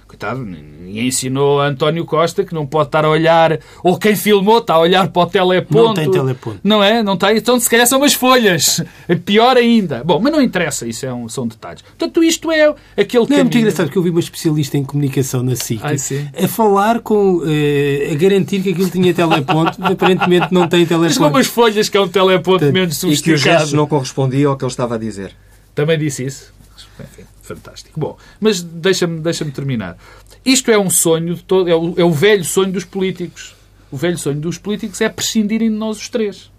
Coitado, 0.06 0.40
ninguém 0.40 1.08
ensinou 1.08 1.60
a 1.60 1.66
António 1.66 2.04
Costa 2.04 2.44
que 2.44 2.54
não 2.54 2.66
pode 2.66 2.88
estar 2.88 3.04
a 3.04 3.08
olhar, 3.08 3.58
ou 3.82 3.98
quem 3.98 4.14
filmou 4.14 4.58
está 4.58 4.74
a 4.74 4.78
olhar 4.78 5.08
para 5.08 5.22
o 5.22 5.26
teleponto. 5.26 5.82
Não 5.82 5.94
tem 5.94 6.10
teleponto. 6.10 6.60
Não 6.62 6.82
é? 6.82 7.02
Não 7.02 7.16
tem? 7.16 7.38
Então, 7.38 7.58
se 7.58 7.68
calhar 7.68 7.86
são 7.86 7.98
umas 7.98 8.14
folhas. 8.14 8.82
É 9.08 9.14
pior 9.14 9.56
ainda. 9.56 10.04
Bom, 10.04 10.20
mas 10.20 10.32
não 10.32 10.40
interessa, 10.40 10.86
isso 10.86 11.06
é 11.06 11.12
um, 11.12 11.28
são 11.28 11.46
detalhes. 11.48 11.82
Portanto, 11.82 12.22
isto 12.22 12.52
é 12.52 12.74
aquele 12.96 13.22
não, 13.22 13.26
caminho... 13.26 13.40
É 13.40 13.42
muito 13.44 13.58
engraçado 13.58 13.90
que 13.90 13.96
eu 13.96 14.02
vi 14.02 14.10
uma 14.10 14.20
especialista 14.20 14.76
em 14.76 14.84
comunicação 14.84 15.42
na 15.42 15.56
SIC 15.56 15.80
a 15.82 16.48
falar 16.48 17.00
com... 17.00 17.38
Uh, 17.38 18.12
a 18.12 18.14
garantir 18.14 18.62
que 18.62 18.70
aquilo 18.70 18.90
tinha 18.90 19.12
teleponto, 19.14 19.78
aparentemente 19.82 20.48
não 20.52 20.68
tem 20.68 20.86
teleponto. 20.86 21.08
Mas 21.08 21.18
com 21.18 21.28
umas 21.28 21.46
folhas 21.46 21.88
que 21.88 21.96
é 21.96 22.00
um 22.00 22.08
teleponto 22.08 22.58
Portanto, 22.58 22.72
menos 22.72 22.96
sofisticado. 22.96 23.30
E 23.30 23.32
que 23.32 23.34
os 23.34 23.40
gestos 23.40 23.72
não 23.72 23.86
correspondiam 23.86 24.52
ao 24.52 24.56
que 24.56 24.64
ele 24.64 24.70
estava 24.70 24.94
a 24.94 24.98
dizer. 24.98 25.34
Também 25.74 25.98
disse 25.98 26.24
isso. 26.24 26.52
Enfim 27.00 27.33
fantástico. 27.44 27.98
Bom, 28.00 28.16
mas 28.40 28.62
deixa-me 28.62 29.20
deixa 29.20 29.44
terminar. 29.44 29.96
Isto 30.44 30.70
é 30.70 30.78
um 30.78 30.90
sonho, 30.90 31.36
todo, 31.36 31.68
é, 31.68 31.74
o, 31.74 31.94
é 31.96 32.04
o 32.04 32.10
velho 32.10 32.44
sonho 32.44 32.72
dos 32.72 32.84
políticos. 32.84 33.54
O 33.90 33.96
velho 33.96 34.18
sonho 34.18 34.40
dos 34.40 34.58
políticos 34.58 35.00
é 35.00 35.08
prescindirem 35.08 35.70
de 35.70 35.76
nós 35.76 35.98
os 35.98 36.08
três. 36.08 36.50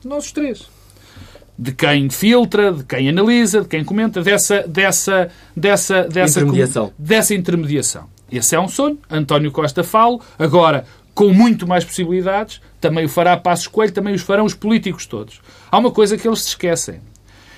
De 0.00 0.06
nós 0.06 0.26
os 0.26 0.32
três. 0.32 0.68
De 1.58 1.72
quem 1.72 2.10
filtra, 2.10 2.70
de 2.70 2.84
quem 2.84 3.08
analisa, 3.08 3.62
de 3.62 3.68
quem 3.68 3.82
comenta, 3.82 4.22
dessa, 4.22 4.62
dessa, 4.68 5.30
dessa, 5.56 6.02
dessa 6.04 6.40
intermediação. 6.40 6.92
Dessa 6.98 7.34
intermediação. 7.34 8.04
Esse 8.30 8.54
é 8.54 8.60
um 8.60 8.68
sonho. 8.68 8.98
António 9.10 9.50
Costa 9.50 9.82
fala. 9.82 10.18
Agora, 10.38 10.84
com 11.14 11.32
muito 11.32 11.66
mais 11.66 11.82
possibilidades, 11.82 12.60
também 12.78 13.06
o 13.06 13.08
fará 13.08 13.36
Passos 13.38 13.68
Coelho, 13.68 13.92
também 13.92 14.14
os 14.14 14.20
farão 14.20 14.44
os 14.44 14.54
políticos 14.54 15.06
todos. 15.06 15.40
Há 15.70 15.78
uma 15.78 15.90
coisa 15.90 16.18
que 16.18 16.28
eles 16.28 16.42
se 16.42 16.48
esquecem 16.48 17.00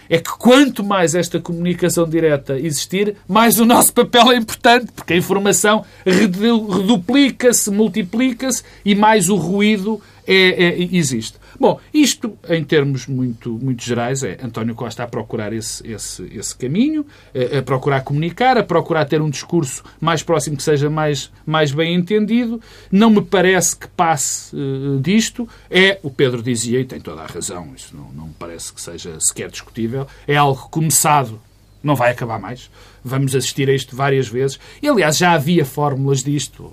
é 0.08 0.18
que 0.18 0.30
quanto 0.38 0.82
mais 0.82 1.14
esta 1.14 1.38
comunicação 1.40 2.08
direta 2.08 2.58
existir, 2.58 3.16
mais 3.28 3.58
o 3.60 3.64
nosso 3.64 3.92
papel 3.92 4.32
é 4.32 4.36
importante, 4.36 4.90
porque 4.94 5.12
a 5.12 5.16
informação 5.16 5.84
reduplica-se, 6.04 7.70
multiplica-se 7.70 8.62
e 8.84 8.94
mais 8.94 9.28
o 9.28 9.36
ruído 9.36 10.00
é, 10.26 10.66
é, 10.66 10.88
existe. 10.92 11.38
Bom, 11.58 11.80
isto, 11.92 12.38
em 12.48 12.62
termos 12.62 13.06
muito, 13.06 13.50
muito 13.50 13.82
gerais, 13.82 14.22
é 14.22 14.38
António 14.42 14.74
Costa 14.74 15.02
a 15.02 15.08
procurar 15.08 15.52
esse, 15.52 15.84
esse, 15.86 16.22
esse 16.32 16.54
caminho, 16.56 17.04
a, 17.34 17.58
a 17.58 17.62
procurar 17.62 18.02
comunicar, 18.02 18.56
a 18.56 18.62
procurar 18.62 19.04
ter 19.06 19.20
um 19.20 19.28
discurso 19.28 19.82
mais 20.00 20.22
próximo 20.22 20.56
que 20.56 20.62
seja 20.62 20.88
mais, 20.88 21.32
mais 21.44 21.72
bem 21.72 21.94
entendido. 21.94 22.60
Não 22.92 23.10
me 23.10 23.22
parece 23.22 23.76
que 23.76 23.88
passe 23.88 24.54
uh, 24.54 25.00
disto. 25.00 25.48
É, 25.68 25.98
o 26.02 26.10
Pedro 26.10 26.42
dizia, 26.42 26.80
e 26.80 26.84
tem 26.84 27.00
toda 27.00 27.22
a 27.22 27.26
razão, 27.26 27.72
isso 27.74 27.96
não, 27.96 28.12
não 28.12 28.26
me 28.28 28.34
parece 28.38 28.72
que 28.72 28.80
seja 28.80 29.18
sequer 29.18 29.50
discutível, 29.50 30.06
é 30.26 30.36
algo 30.36 30.68
começado 30.70 31.40
não 31.82 31.94
vai 31.94 32.10
acabar 32.10 32.38
mais. 32.40 32.70
Vamos 33.04 33.34
assistir 33.34 33.70
a 33.70 33.72
isto 33.72 33.94
várias 33.94 34.28
vezes. 34.28 34.58
E, 34.82 34.88
aliás, 34.88 35.16
já 35.16 35.32
havia 35.32 35.64
fórmulas 35.64 36.22
disto. 36.22 36.72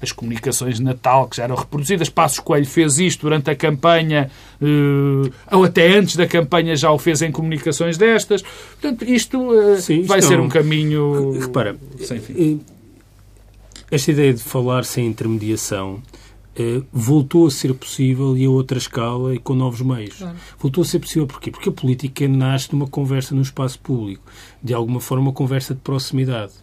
As 0.00 0.12
comunicações 0.12 0.76
de 0.76 0.82
Natal 0.82 1.28
que 1.28 1.36
já 1.36 1.44
eram 1.44 1.56
reproduzidas. 1.56 2.08
Passos 2.08 2.38
Coelho 2.38 2.66
fez 2.66 2.98
isto 2.98 3.22
durante 3.22 3.50
a 3.50 3.56
campanha, 3.56 4.30
eh, 4.60 5.30
ou 5.50 5.64
até 5.64 5.88
antes 5.96 6.16
da 6.16 6.26
campanha 6.26 6.76
já 6.76 6.90
o 6.90 6.98
fez 6.98 7.22
em 7.22 7.32
comunicações 7.32 7.96
destas. 7.96 8.42
Portanto, 8.42 9.04
isto, 9.04 9.54
eh, 9.54 9.80
Sim, 9.80 10.00
isto 10.00 10.08
vai 10.08 10.20
não... 10.20 10.28
ser 10.28 10.40
um 10.40 10.48
caminho. 10.48 11.38
Repara, 11.40 11.76
sem 11.98 12.20
fim. 12.20 12.60
Eh, 12.70 12.72
esta 13.90 14.10
ideia 14.10 14.34
de 14.34 14.42
falar 14.42 14.84
sem 14.84 15.06
intermediação 15.06 16.02
voltou 16.90 17.46
a 17.46 17.50
ser 17.50 17.74
possível 17.74 18.36
e 18.36 18.46
a 18.46 18.50
outra 18.50 18.78
escala 18.78 19.34
e 19.34 19.38
com 19.38 19.54
novos 19.54 19.82
meios. 19.82 20.16
Claro. 20.16 20.36
Voltou 20.58 20.82
a 20.82 20.84
ser 20.86 21.00
possível 21.00 21.26
porquê? 21.26 21.50
Porque 21.50 21.68
a 21.68 21.72
política 21.72 22.26
nasce 22.26 22.70
de 22.70 22.74
uma 22.74 22.86
conversa 22.86 23.34
no 23.34 23.42
espaço 23.42 23.78
público, 23.78 24.22
de 24.62 24.72
alguma 24.72 24.98
forma 24.98 25.24
uma 25.24 25.32
conversa 25.32 25.74
de 25.74 25.80
proximidade. 25.80 26.54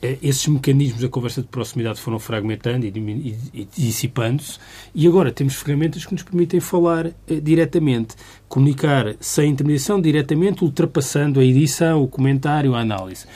Eh, 0.00 0.18
esses 0.22 0.46
mecanismos 0.46 1.00
da 1.00 1.08
conversa 1.08 1.42
de 1.42 1.48
proximidade 1.48 2.00
foram 2.00 2.18
fragmentando 2.18 2.86
e, 2.86 3.66
dissipando-se 3.76 4.58
e 4.94 5.06
agora 5.06 5.32
temos 5.32 5.54
ferramentas 5.54 6.06
que 6.06 6.12
nos 6.12 6.22
permitem 6.22 6.60
falar 6.60 7.06
eh, 7.06 7.40
diretamente, 7.42 8.14
comunicar 8.48 9.16
sem 9.20 9.50
intermediação, 9.50 10.00
diretamente, 10.00 10.62
ultrapassando 10.62 11.40
a 11.40 11.44
edição, 11.44 12.02
o 12.02 12.08
comentário, 12.08 12.74
a 12.74 12.80
análise. 12.80 13.26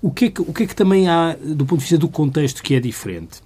O 0.00 0.12
que, 0.12 0.26
é 0.26 0.30
que, 0.30 0.40
o 0.40 0.52
que 0.52 0.62
é 0.62 0.66
que 0.66 0.76
também 0.76 1.08
há, 1.08 1.36
do 1.42 1.66
ponto 1.66 1.78
de 1.78 1.84
vista 1.84 1.98
do 1.98 2.08
contexto, 2.08 2.62
que 2.62 2.74
é 2.74 2.80
diferente? 2.80 3.42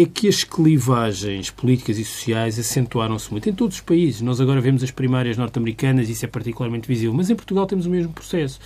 é 0.00 0.06
que 0.06 0.28
as 0.28 0.44
clivagens 0.44 1.50
políticas 1.50 1.98
e 1.98 2.04
sociais 2.04 2.56
acentuaram-se 2.56 3.32
muito 3.32 3.50
em 3.50 3.52
todos 3.52 3.74
os 3.74 3.80
países. 3.80 4.20
Nós 4.20 4.40
agora 4.40 4.60
vemos 4.60 4.84
as 4.84 4.92
primárias 4.92 5.36
norte-americanas, 5.36 6.08
isso 6.08 6.24
é 6.24 6.28
particularmente 6.28 6.86
visível, 6.86 7.12
mas 7.12 7.28
em 7.30 7.34
Portugal 7.34 7.66
temos 7.66 7.84
o 7.84 7.90
mesmo 7.90 8.12
processo. 8.12 8.60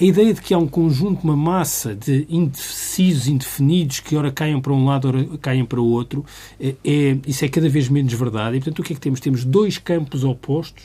A 0.00 0.04
ideia 0.04 0.32
de 0.32 0.40
que 0.40 0.54
há 0.54 0.58
um 0.58 0.66
conjunto, 0.66 1.22
uma 1.24 1.36
massa 1.36 1.94
de 1.94 2.26
indecisos, 2.30 3.28
indefinidos, 3.28 4.00
que 4.00 4.16
ora 4.16 4.32
caem 4.32 4.58
para 4.58 4.72
um 4.72 4.86
lado, 4.86 5.08
ora 5.08 5.38
caem 5.42 5.62
para 5.62 5.78
o 5.78 5.86
outro, 5.86 6.24
é, 6.58 6.74
é, 6.82 7.18
isso 7.26 7.44
é 7.44 7.48
cada 7.48 7.68
vez 7.68 7.86
menos 7.90 8.10
verdade. 8.14 8.56
E, 8.56 8.60
portanto, 8.60 8.78
o 8.78 8.82
que 8.82 8.94
é 8.94 8.96
que 8.96 9.00
temos? 9.00 9.20
Temos 9.20 9.44
dois 9.44 9.76
campos 9.76 10.24
opostos 10.24 10.84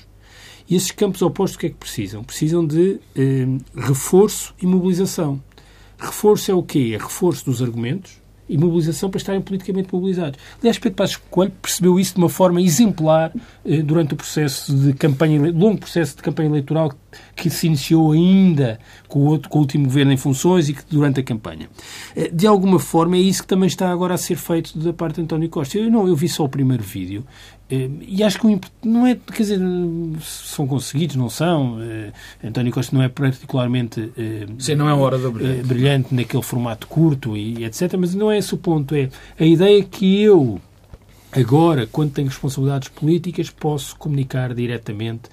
e 0.67 0.75
esses 0.75 0.91
campos 0.91 1.21
opostos 1.21 1.55
o 1.55 1.59
que 1.59 1.67
é 1.67 1.69
que 1.69 1.75
precisam? 1.75 2.25
Precisam 2.25 2.65
de 2.65 2.99
eh, 3.15 3.47
reforço 3.73 4.53
e 4.61 4.65
mobilização. 4.65 5.41
Reforço 5.97 6.51
é 6.51 6.53
o 6.53 6.61
quê? 6.61 6.91
É 6.93 6.97
reforço 6.97 7.45
dos 7.45 7.61
argumentos, 7.61 8.21
e 8.47 8.57
mobilização 8.57 9.09
para 9.09 9.17
estarem 9.17 9.41
politicamente 9.41 9.89
mobilizados. 9.91 10.39
Aliás, 10.59 10.77
Pedro 10.77 10.95
Passos 10.95 11.17
Coelho 11.29 11.51
percebeu 11.61 11.99
isso 11.99 12.13
de 12.13 12.19
uma 12.19 12.29
forma 12.29 12.61
exemplar 12.61 13.31
eh, 13.65 13.81
durante 13.81 14.13
o 14.13 14.17
processo 14.17 14.75
de 14.75 14.93
campanha, 14.93 15.51
longo 15.51 15.79
processo 15.79 16.15
de 16.15 16.21
campanha 16.21 16.49
eleitoral 16.49 16.93
que 17.35 17.49
se 17.49 17.67
iniciou 17.67 18.11
ainda 18.11 18.79
com 19.07 19.19
o, 19.19 19.25
outro, 19.25 19.49
com 19.49 19.57
o 19.57 19.61
último 19.61 19.85
governo 19.85 20.11
em 20.11 20.17
funções 20.17 20.69
e 20.69 20.73
que 20.73 20.83
durante 20.89 21.19
a 21.19 21.23
campanha. 21.23 21.69
Eh, 22.15 22.29
de 22.31 22.45
alguma 22.45 22.79
forma 22.79 23.15
é 23.15 23.19
isso 23.19 23.41
que 23.41 23.47
também 23.47 23.67
está 23.67 23.89
agora 23.89 24.13
a 24.13 24.17
ser 24.17 24.35
feito 24.35 24.77
da 24.77 24.93
parte 24.93 25.15
de 25.15 25.21
António 25.21 25.49
Costa. 25.49 25.77
Eu 25.77 25.89
não, 25.89 26.07
eu 26.07 26.15
vi 26.15 26.29
só 26.29 26.43
o 26.43 26.49
primeiro 26.49 26.83
vídeo 26.83 27.25
e 27.69 28.23
acho 28.23 28.39
que 28.39 28.59
não 28.83 29.07
é, 29.07 29.15
quer 29.15 29.41
dizer, 29.41 29.59
são 30.21 30.67
conseguidos, 30.67 31.15
não 31.15 31.29
são. 31.29 31.81
Eh, 31.81 32.11
António 32.43 32.71
Costa 32.71 32.95
não 32.95 33.01
é 33.01 33.09
particularmente 33.09 34.11
Sim, 34.59 34.75
não 34.75 34.87
é 34.87 34.93
hora 34.93 35.17
da 35.17 35.31
brilhante. 35.31 35.67
brilhante 35.67 36.13
naquele 36.13 36.43
formato 36.43 36.85
curto 36.87 37.35
e 37.35 37.65
etc. 37.65 37.95
Mas 37.97 38.13
não 38.13 38.31
é 38.31 38.37
esse 38.37 38.53
o 38.53 38.57
ponto. 38.57 38.93
É 38.93 39.09
a 39.39 39.45
ideia 39.45 39.83
que 39.83 40.21
eu, 40.21 40.61
agora, 41.31 41.87
quando 41.87 42.11
tenho 42.11 42.27
responsabilidades 42.27 42.89
políticas, 42.89 43.49
posso 43.49 43.95
comunicar 43.97 44.53
diretamente. 44.53 45.23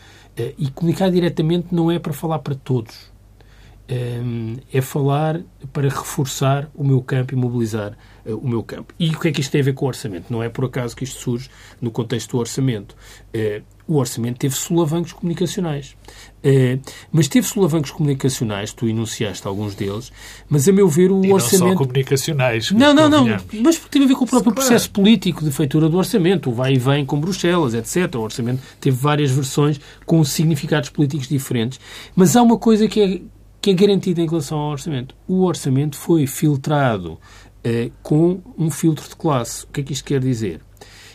E 0.58 0.70
comunicar 0.70 1.10
diretamente 1.10 1.68
não 1.70 1.90
é 1.90 1.98
para 1.98 2.14
falar 2.14 2.38
para 2.38 2.54
todos 2.54 3.11
é 4.72 4.80
falar 4.80 5.40
para 5.72 5.88
reforçar 5.88 6.70
o 6.74 6.84
meu 6.84 7.02
campo 7.02 7.34
e 7.34 7.36
mobilizar 7.36 7.96
uh, 8.24 8.36
o 8.36 8.48
meu 8.48 8.62
campo. 8.62 8.94
E 8.98 9.10
o 9.10 9.20
que 9.20 9.28
é 9.28 9.32
que 9.32 9.40
isto 9.40 9.50
tem 9.50 9.60
a 9.60 9.64
ver 9.64 9.74
com 9.74 9.84
o 9.84 9.88
orçamento? 9.88 10.26
Não 10.30 10.42
é 10.42 10.48
por 10.48 10.64
acaso 10.64 10.96
que 10.96 11.04
isto 11.04 11.20
surge 11.20 11.50
no 11.80 11.90
contexto 11.90 12.30
do 12.30 12.38
orçamento. 12.38 12.96
Uh, 13.34 13.62
o 13.86 13.96
orçamento 13.96 14.38
teve 14.38 14.54
solavancos 14.54 15.12
comunicacionais. 15.12 15.96
Mas 17.10 17.28
teve 17.28 17.46
solavancos 17.46 17.90
comunicacionais, 17.90 18.72
tu 18.72 18.88
enunciaste 18.88 19.46
alguns 19.46 19.74
deles, 19.74 20.10
mas 20.48 20.68
a 20.68 20.72
meu 20.72 20.88
ver 20.88 21.10
o 21.10 21.22
e 21.24 21.32
orçamento. 21.32 21.64
Não 21.64 21.72
só 21.72 21.78
comunicacionais. 21.78 22.70
Não, 22.70 22.94
não, 22.94 23.08
não. 23.08 23.26
Mas 23.60 23.76
teve 23.78 24.04
a 24.04 24.08
ver 24.08 24.14
com 24.14 24.24
o 24.24 24.28
próprio 24.28 24.54
processo 24.54 24.88
político 24.88 25.44
de 25.44 25.50
feitura 25.50 25.88
do 25.88 25.98
orçamento, 25.98 26.48
o 26.48 26.54
vai 26.54 26.74
e 26.74 26.78
vem 26.78 27.04
com 27.04 27.20
Bruxelas, 27.20 27.74
etc. 27.74 28.14
O 28.14 28.20
orçamento 28.20 28.62
teve 28.80 28.96
várias 28.96 29.30
versões 29.32 29.80
com 30.06 30.24
significados 30.24 30.88
políticos 30.88 31.28
diferentes. 31.28 31.78
Mas 32.14 32.34
há 32.36 32.42
uma 32.42 32.56
coisa 32.56 32.88
que 32.88 33.00
é 33.00 33.20
que 33.62 33.70
é 33.70 33.74
garantida 33.74 34.20
em 34.20 34.28
relação 34.28 34.58
ao 34.58 34.72
orçamento. 34.72 35.14
O 35.28 35.44
orçamento 35.44 35.96
foi 35.96 36.26
filtrado 36.26 37.16
eh, 37.62 37.92
com 38.02 38.40
um 38.58 38.68
filtro 38.68 39.08
de 39.08 39.14
classe. 39.14 39.64
O 39.64 39.68
que 39.68 39.80
é 39.80 39.84
que 39.84 39.92
isto 39.92 40.04
quer 40.04 40.20
dizer? 40.20 40.60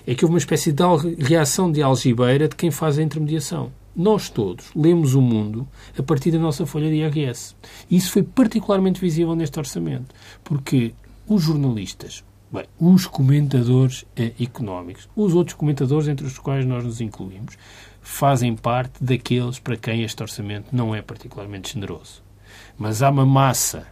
É 0.08 0.16
que 0.16 0.24
houve 0.24 0.34
uma 0.34 0.40
espécie 0.40 0.72
de 0.72 0.82
reação 1.20 1.70
de 1.70 1.82
algibeira 1.82 2.48
de 2.48 2.56
quem 2.56 2.72
faz 2.72 2.98
a 2.98 3.04
intermediação. 3.04 3.70
Nós 3.94 4.30
todos 4.30 4.68
lemos 4.74 5.14
o 5.14 5.22
mundo 5.22 5.68
a 6.00 6.02
partir 6.02 6.32
da 6.32 6.40
nossa 6.40 6.66
folha 6.66 6.90
de 6.90 6.96
IRS. 6.96 7.54
Isso 7.92 8.12
foi 8.14 8.24
particularmente 8.24 9.02
visível 9.02 9.36
neste 9.36 9.60
orçamento, 9.60 10.16
porque 10.42 10.94
os 11.28 11.44
jornalistas, 11.44 12.24
bem, 12.50 12.64
os 12.80 13.06
comentadores 13.08 14.06
eh, 14.16 14.32
económicos, 14.40 15.10
os 15.14 15.34
outros 15.34 15.58
comentadores 15.58 16.08
entre 16.08 16.26
os 16.26 16.40
quais 16.40 16.66
nós 16.66 16.86
nos 16.86 17.02
incluímos, 17.02 17.58
fazem 18.02 18.56
parte 18.56 19.04
daqueles 19.04 19.60
para 19.60 19.76
quem 19.76 20.04
este 20.04 20.24
orçamento 20.24 20.74
não 20.74 20.96
é 20.96 21.02
particularmente 21.02 21.74
generoso. 21.74 22.26
Mas 22.78 23.02
há 23.02 23.10
uma 23.10 23.26
massa 23.26 23.88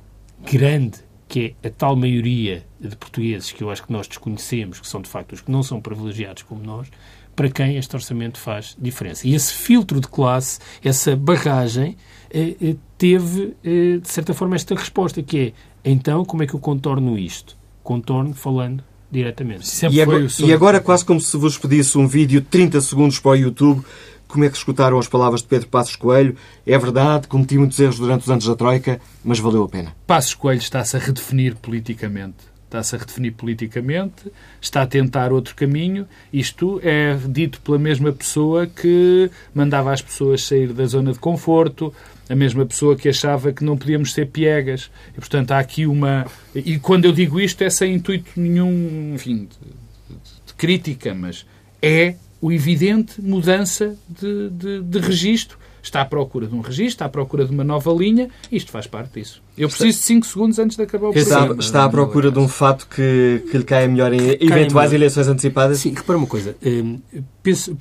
grande 0.51 1.05
que 1.27 1.55
é 1.61 1.67
a 1.67 1.71
tal 1.71 1.95
maioria 1.95 2.65
de 2.79 2.95
portugueses 2.95 3.51
que 3.51 3.63
eu 3.63 3.69
acho 3.69 3.83
que 3.83 3.91
nós 3.91 4.07
desconhecemos, 4.07 4.79
que 4.79 4.87
são 4.87 5.01
de 5.01 5.09
facto 5.09 5.33
os 5.33 5.41
que 5.41 5.51
não 5.51 5.63
são 5.63 5.81
privilegiados 5.81 6.43
como 6.43 6.63
nós, 6.63 6.87
para 7.35 7.49
quem 7.49 7.77
este 7.77 7.93
orçamento 7.95 8.39
faz 8.39 8.77
diferença. 8.79 9.27
E 9.27 9.35
esse 9.35 9.53
filtro 9.53 9.99
de 9.99 10.07
classe, 10.07 10.59
essa 10.83 11.15
barragem, 11.15 11.97
eh, 12.31 12.55
eh, 12.61 12.75
teve, 12.97 13.55
eh, 13.63 13.97
de 13.97 14.07
certa 14.07 14.33
forma, 14.33 14.55
esta 14.55 14.73
resposta, 14.73 15.21
que 15.21 15.53
é, 15.83 15.89
então, 15.89 16.23
como 16.23 16.43
é 16.43 16.47
que 16.47 16.53
eu 16.53 16.59
contorno 16.59 17.17
isto? 17.17 17.57
Contorno 17.83 18.33
falando 18.33 18.83
diretamente. 19.11 19.67
E 19.91 20.01
agora, 20.01 20.27
e 20.39 20.53
agora, 20.53 20.79
quase 20.79 21.05
como 21.05 21.19
se 21.19 21.35
vos 21.37 21.57
pedisse 21.57 21.97
um 21.97 22.07
vídeo 22.07 22.41
de 22.41 22.47
30 22.47 22.81
segundos 22.81 23.19
para 23.19 23.31
o 23.31 23.35
YouTube, 23.35 23.83
como 24.27 24.43
é 24.43 24.49
que 24.49 24.57
escutaram 24.57 24.99
as 24.99 25.07
palavras 25.07 25.41
de 25.41 25.47
Pedro 25.47 25.67
Passos 25.67 25.95
Coelho? 25.95 26.35
É 26.65 26.77
verdade, 26.77 27.27
cometi 27.27 27.57
muitos 27.57 27.79
erros 27.79 27.99
durante 27.99 28.23
os 28.23 28.29
anos 28.29 28.45
da 28.45 28.55
Troika, 28.55 28.99
mas 29.23 29.39
valeu 29.39 29.63
a 29.63 29.69
pena. 29.69 29.95
Passos 30.05 30.33
Coelho 30.33 30.59
está-se 30.59 30.95
a 30.95 30.99
redefinir 30.99 31.55
politicamente. 31.55 32.55
Está-se 32.65 32.95
a 32.95 32.99
redefinir 32.99 33.33
politicamente, 33.33 34.31
está 34.59 34.81
a 34.81 34.87
tentar 34.87 35.31
outro 35.31 35.55
caminho. 35.55 36.07
Isto 36.33 36.81
é 36.83 37.15
dito 37.29 37.61
pela 37.61 37.77
mesma 37.77 38.11
pessoa 38.11 38.67
que 38.67 39.29
mandava 39.53 39.93
as 39.93 40.01
pessoas 40.01 40.43
sair 40.43 40.73
da 40.73 40.85
zona 40.85 41.13
de 41.13 41.19
conforto, 41.19 41.93
a 42.27 42.35
mesma 42.35 42.65
pessoa 42.65 42.95
que 42.95 43.07
achava 43.07 43.53
que 43.53 43.63
não 43.63 43.77
podíamos 43.77 44.13
ser 44.13 44.27
piegas. 44.27 44.91
E, 45.11 45.19
portanto, 45.19 45.51
há 45.51 45.59
aqui 45.59 45.85
uma. 45.85 46.25
E 46.53 46.77
quando 46.79 47.05
eu 47.05 47.11
digo 47.11 47.39
isto 47.39 47.63
é 47.63 47.69
sem 47.69 47.93
intuito 47.93 48.31
nenhum, 48.35 49.13
enfim, 49.13 49.47
de, 49.47 50.17
de 50.47 50.53
crítica, 50.55 51.13
mas 51.13 51.45
é 51.81 52.15
o 52.45 52.51
evidente 52.51 53.19
mudança 53.19 53.97
de, 54.07 54.51
de, 54.51 54.81
de 54.83 54.99
registro. 54.99 55.57
Está 55.81 56.01
à 56.01 56.05
procura 56.05 56.45
de 56.45 56.53
um 56.53 56.61
registro, 56.61 56.85
está 56.85 57.05
à 57.05 57.09
procura 57.09 57.43
de 57.43 57.51
uma 57.51 57.63
nova 57.63 57.91
linha, 57.91 58.29
isto 58.51 58.71
faz 58.71 58.85
parte 58.85 59.19
disso. 59.19 59.41
Eu 59.57 59.67
preciso 59.67 59.97
de 59.97 60.05
5 60.05 60.25
segundos 60.27 60.59
antes 60.59 60.77
de 60.77 60.83
acabar 60.83 61.09
o 61.09 61.11
programa. 61.11 61.45
Está, 61.45 61.59
está 61.59 61.85
à 61.85 61.89
procura 61.89 62.29
de 62.31 62.37
um 62.37 62.47
fato 62.47 62.87
que, 62.87 63.43
que 63.49 63.57
lhe 63.57 63.63
caia 63.63 63.87
melhor 63.87 64.13
em 64.13 64.37
eventuais 64.39 64.93
eleições 64.93 65.27
antecipadas? 65.27 65.79
Sim, 65.79 65.93
repara 65.95 66.17
uma 66.19 66.27
coisa. 66.27 66.55
Hum, 66.63 66.99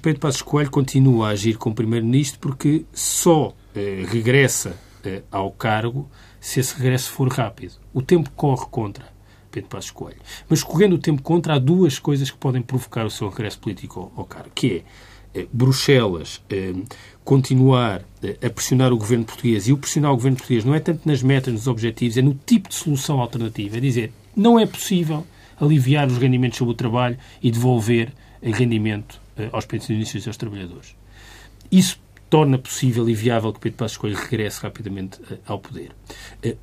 Pedro 0.01 0.21
Passos 0.21 0.41
Coelho 0.41 0.71
continua 0.71 1.29
a 1.29 1.31
agir 1.33 1.59
como 1.59 1.75
Primeiro-Ministro 1.75 2.39
porque 2.41 2.87
só 2.93 3.55
eh, 3.75 4.05
regressa 4.09 4.75
eh, 5.05 5.23
ao 5.31 5.51
cargo 5.51 6.09
se 6.41 6.61
esse 6.61 6.75
regresso 6.77 7.11
for 7.11 7.29
rápido. 7.29 7.75
O 7.93 8.01
tempo 8.01 8.31
corre 8.35 8.67
contra. 8.71 9.14
Pedro 9.55 9.71
Passos 9.71 9.93
Coelho. 9.93 10.19
Mas 10.49 10.65
correndo 10.65 10.95
o 10.95 10.99
tempo 10.99 11.23
contra, 11.23 11.55
há 11.55 11.59
duas 11.59 11.99
coisas 11.99 12.29
que 12.29 12.37
podem 12.37 12.61
provocar 12.61 13.07
o 13.07 13.11
seu 13.11 13.29
regresso 13.29 13.61
político 13.61 14.13
ao, 14.17 14.25
cargo, 14.25 14.51
que 14.53 14.83
é 15.35 15.41
eh, 15.41 15.47
Bruxelas 15.53 16.43
eh, 16.51 16.75
continuar 17.23 18.03
eh, 18.21 18.37
a 18.45 18.51
pressionar 18.51 18.93
o 18.93 18.97
governo 18.97 19.25
português, 19.25 19.69
e 19.69 19.73
o 19.73 19.77
pressionar 19.77 20.11
o 20.11 20.17
governo 20.17 20.37
português 20.37 20.65
não 20.65 20.75
é 20.75 20.81
tanto 20.81 21.09
nas 21.09 21.23
metas, 21.23 21.55
nos 21.55 21.69
objetivos, 21.69 22.17
é 22.17 22.23
no 22.23 22.35
tipo 22.35 22.69
de 22.69 22.75
solução 22.75 23.21
alternativa. 23.21 23.77
É 23.77 23.81
dizer, 23.81 24.13
não 24.37 24.59
é 24.59 24.67
possível 24.67 25.25
aliviar 25.61 26.09
os 26.09 26.19
rendimentos 26.19 26.59
sobre 26.59 26.73
o 26.73 26.77
trabalho 26.77 27.17
e 27.41 27.49
devolver 27.49 28.13
rendimento 28.43 29.21
aos 29.53 29.65
pensionistas 29.65 30.27
e 30.27 30.29
aos 30.29 30.37
trabalhadores. 30.37 30.97
Isso 31.71 31.99
torna 32.31 32.59
possível 32.59 33.09
e 33.09 33.15
viável 33.15 33.53
que 33.53 33.61
Pedro 33.61 33.79
Passos 33.79 33.97
Coelho 33.97 34.17
regresse 34.17 34.61
rapidamente 34.61 35.21
ao 35.47 35.59
poder. 35.59 35.91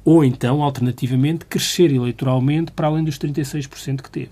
Ou 0.04 0.24
então, 0.24 0.62
alternativamente, 0.62 1.46
crescer 1.46 1.92
eleitoralmente 1.92 2.72
para 2.72 2.88
além 2.88 3.04
dos 3.04 3.18
36% 3.18 4.02
que 4.02 4.12
teve. 4.12 4.32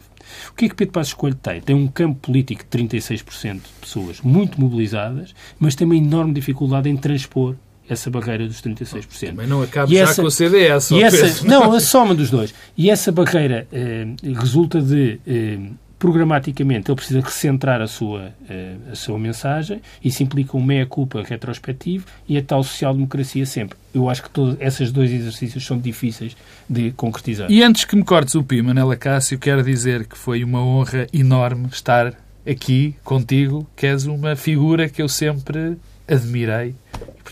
O 0.50 0.54
que 0.54 0.66
é 0.66 0.70
que 0.70 0.76
Pedro 0.76 0.94
Passos 0.94 1.14
Coelho 1.14 1.36
tem? 1.36 1.62
Tem 1.62 1.76
um 1.76 1.88
campo 1.88 2.20
político 2.20 2.64
de 2.64 2.86
36% 2.86 3.54
de 3.54 3.62
pessoas 3.82 4.22
muito 4.22 4.60
mobilizadas, 4.60 5.34
mas 5.58 5.76
tem 5.76 5.86
uma 5.86 5.96
enorme 5.96 6.34
dificuldade 6.34 6.90
em 6.90 6.98
transpor 6.98 7.56
essa 7.90 8.10
barreira 8.10 8.46
dos 8.48 8.62
36%. 8.62 9.34
Mas 9.36 9.50
não 9.50 9.64
acaba 9.64 9.92
já 9.92 10.02
essa, 10.04 10.22
com 10.22 10.28
o 10.28 10.32
CDS. 10.32 10.92
E 10.92 11.02
essa, 11.02 11.46
não, 11.46 11.74
a 11.74 11.80
soma 11.80 12.14
dos 12.14 12.30
dois. 12.30 12.54
E 12.78 12.90
essa 12.90 13.12
barreira 13.12 13.68
eh, 13.72 14.06
resulta 14.22 14.80
de 14.80 15.20
eh, 15.26 15.58
programaticamente 16.00 16.90
ele 16.90 16.96
precisa 16.96 17.20
recentrar 17.20 17.82
a 17.82 17.88
sua, 17.88 18.34
eh, 18.50 18.76
a 18.92 18.96
sua 18.96 19.20
mensagem. 19.20 19.82
Isso 20.04 20.24
implica 20.24 20.56
um 20.56 20.64
meia-culpa 20.64 21.22
retrospectivo 21.22 22.06
e 22.28 22.38
a 22.38 22.42
tal 22.42 22.64
social-democracia 22.64 23.46
sempre. 23.46 23.78
Eu 23.94 24.10
acho 24.10 24.24
que 24.24 24.30
todos 24.30 24.56
esses 24.62 24.92
dois 24.92 25.12
exercícios 25.12 25.66
são 25.66 25.78
difíceis 25.78 26.38
de 26.70 26.92
concretizar. 26.92 27.52
E 27.52 27.62
antes 27.62 27.84
que 27.84 27.98
me 27.98 28.04
cortes 28.04 28.34
o 28.36 28.44
pi, 28.44 28.62
Manela 28.62 28.96
Cássio, 28.96 29.38
quero 29.38 29.62
dizer 29.62 30.08
que 30.08 30.18
foi 30.18 30.44
uma 30.44 30.64
honra 30.64 31.06
enorme 31.12 31.68
estar 31.72 32.14
aqui 32.50 32.96
contigo, 33.04 33.68
que 33.76 33.86
és 33.86 34.06
uma 34.06 34.36
figura 34.38 34.88
que 34.88 35.02
eu 35.02 35.10
sempre 35.10 35.78
admirei 36.08 36.74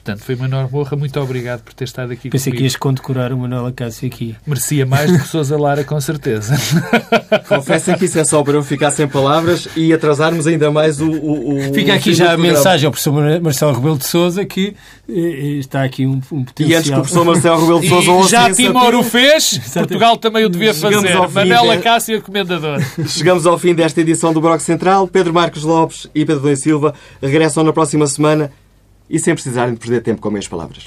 Portanto, 0.08 0.24
foi 0.24 0.36
uma 0.36 0.46
enorme 0.46 0.70
honra. 0.74 0.96
Muito 0.96 1.20
obrigado 1.20 1.64
por 1.64 1.74
ter 1.74 1.84
estado 1.84 2.14
aqui 2.14 2.30
Pensei 2.30 2.52
comigo. 2.52 2.60
que 2.60 2.64
ias 2.64 2.76
condecorar 2.78 3.34
o 3.34 3.38
Manuel 3.38 3.66
Acácio 3.66 4.08
aqui. 4.08 4.36
Merecia 4.46 4.86
mais 4.86 5.12
do 5.12 5.20
que 5.20 5.28
Sousa 5.28 5.58
Lara, 5.58 5.84
com 5.84 6.00
certeza. 6.00 6.56
Confessem 7.50 7.98
que 7.98 8.06
isso 8.06 8.18
é 8.18 8.24
só 8.24 8.42
para 8.42 8.54
eu 8.54 8.64
ficar 8.64 8.92
sem 8.92 9.06
palavras 9.06 9.68
e 9.76 9.92
atrasarmos 9.92 10.48
ainda 10.48 10.72
mais 10.72 11.02
o... 11.02 11.10
o, 11.10 11.70
o 11.70 11.74
Fica 11.74 11.94
aqui 11.94 12.14
já 12.14 12.32
a 12.32 12.38
mensagem 12.38 12.86
ao 12.86 12.92
professor 12.92 13.42
Marcelo 13.42 13.74
Rebelo 13.74 13.98
de 13.98 14.06
Sousa 14.06 14.46
que 14.46 14.76
eh, 15.10 15.14
eh, 15.14 15.46
está 15.60 15.84
aqui 15.84 16.06
um, 16.06 16.22
um 16.32 16.44
potencial... 16.44 16.70
E 16.70 16.76
antes 16.76 16.90
que 16.90 16.96
o 16.96 17.02
professor 17.02 17.26
Marcelo 17.26 17.60
Rebelo 17.60 17.82
de 17.82 17.90
Sousa... 17.90 18.30
já 18.30 18.54
Timor 18.54 18.96
o 18.96 19.04
fez, 19.04 19.60
Portugal 19.74 20.16
também 20.16 20.46
o 20.46 20.50
devia 20.50 20.74
fazer. 20.74 21.18
Manuel 21.34 21.72
Acácio, 21.72 22.22
comendador. 22.22 22.80
Chegamos 23.08 23.46
ao 23.46 23.58
fim 23.58 23.76
desta 23.76 24.00
edição 24.00 24.32
do 24.32 24.40
Bloco 24.40 24.62
Central. 24.62 25.06
Pedro 25.06 25.34
Marcos 25.34 25.64
Lopes 25.64 26.08
e 26.16 26.26
Pedro 26.26 26.44
Dom 26.44 26.56
Silva 26.56 26.94
regressam 27.22 27.64
na 27.64 27.74
próxima 27.74 28.08
semana 28.08 28.52
e 29.10 29.20
sem 29.20 29.34
precisarem 29.34 29.74
de 29.74 29.80
perder 29.80 30.02
tempo 30.02 30.22
com 30.22 30.30
meias 30.30 30.48
palavras. 30.48 30.86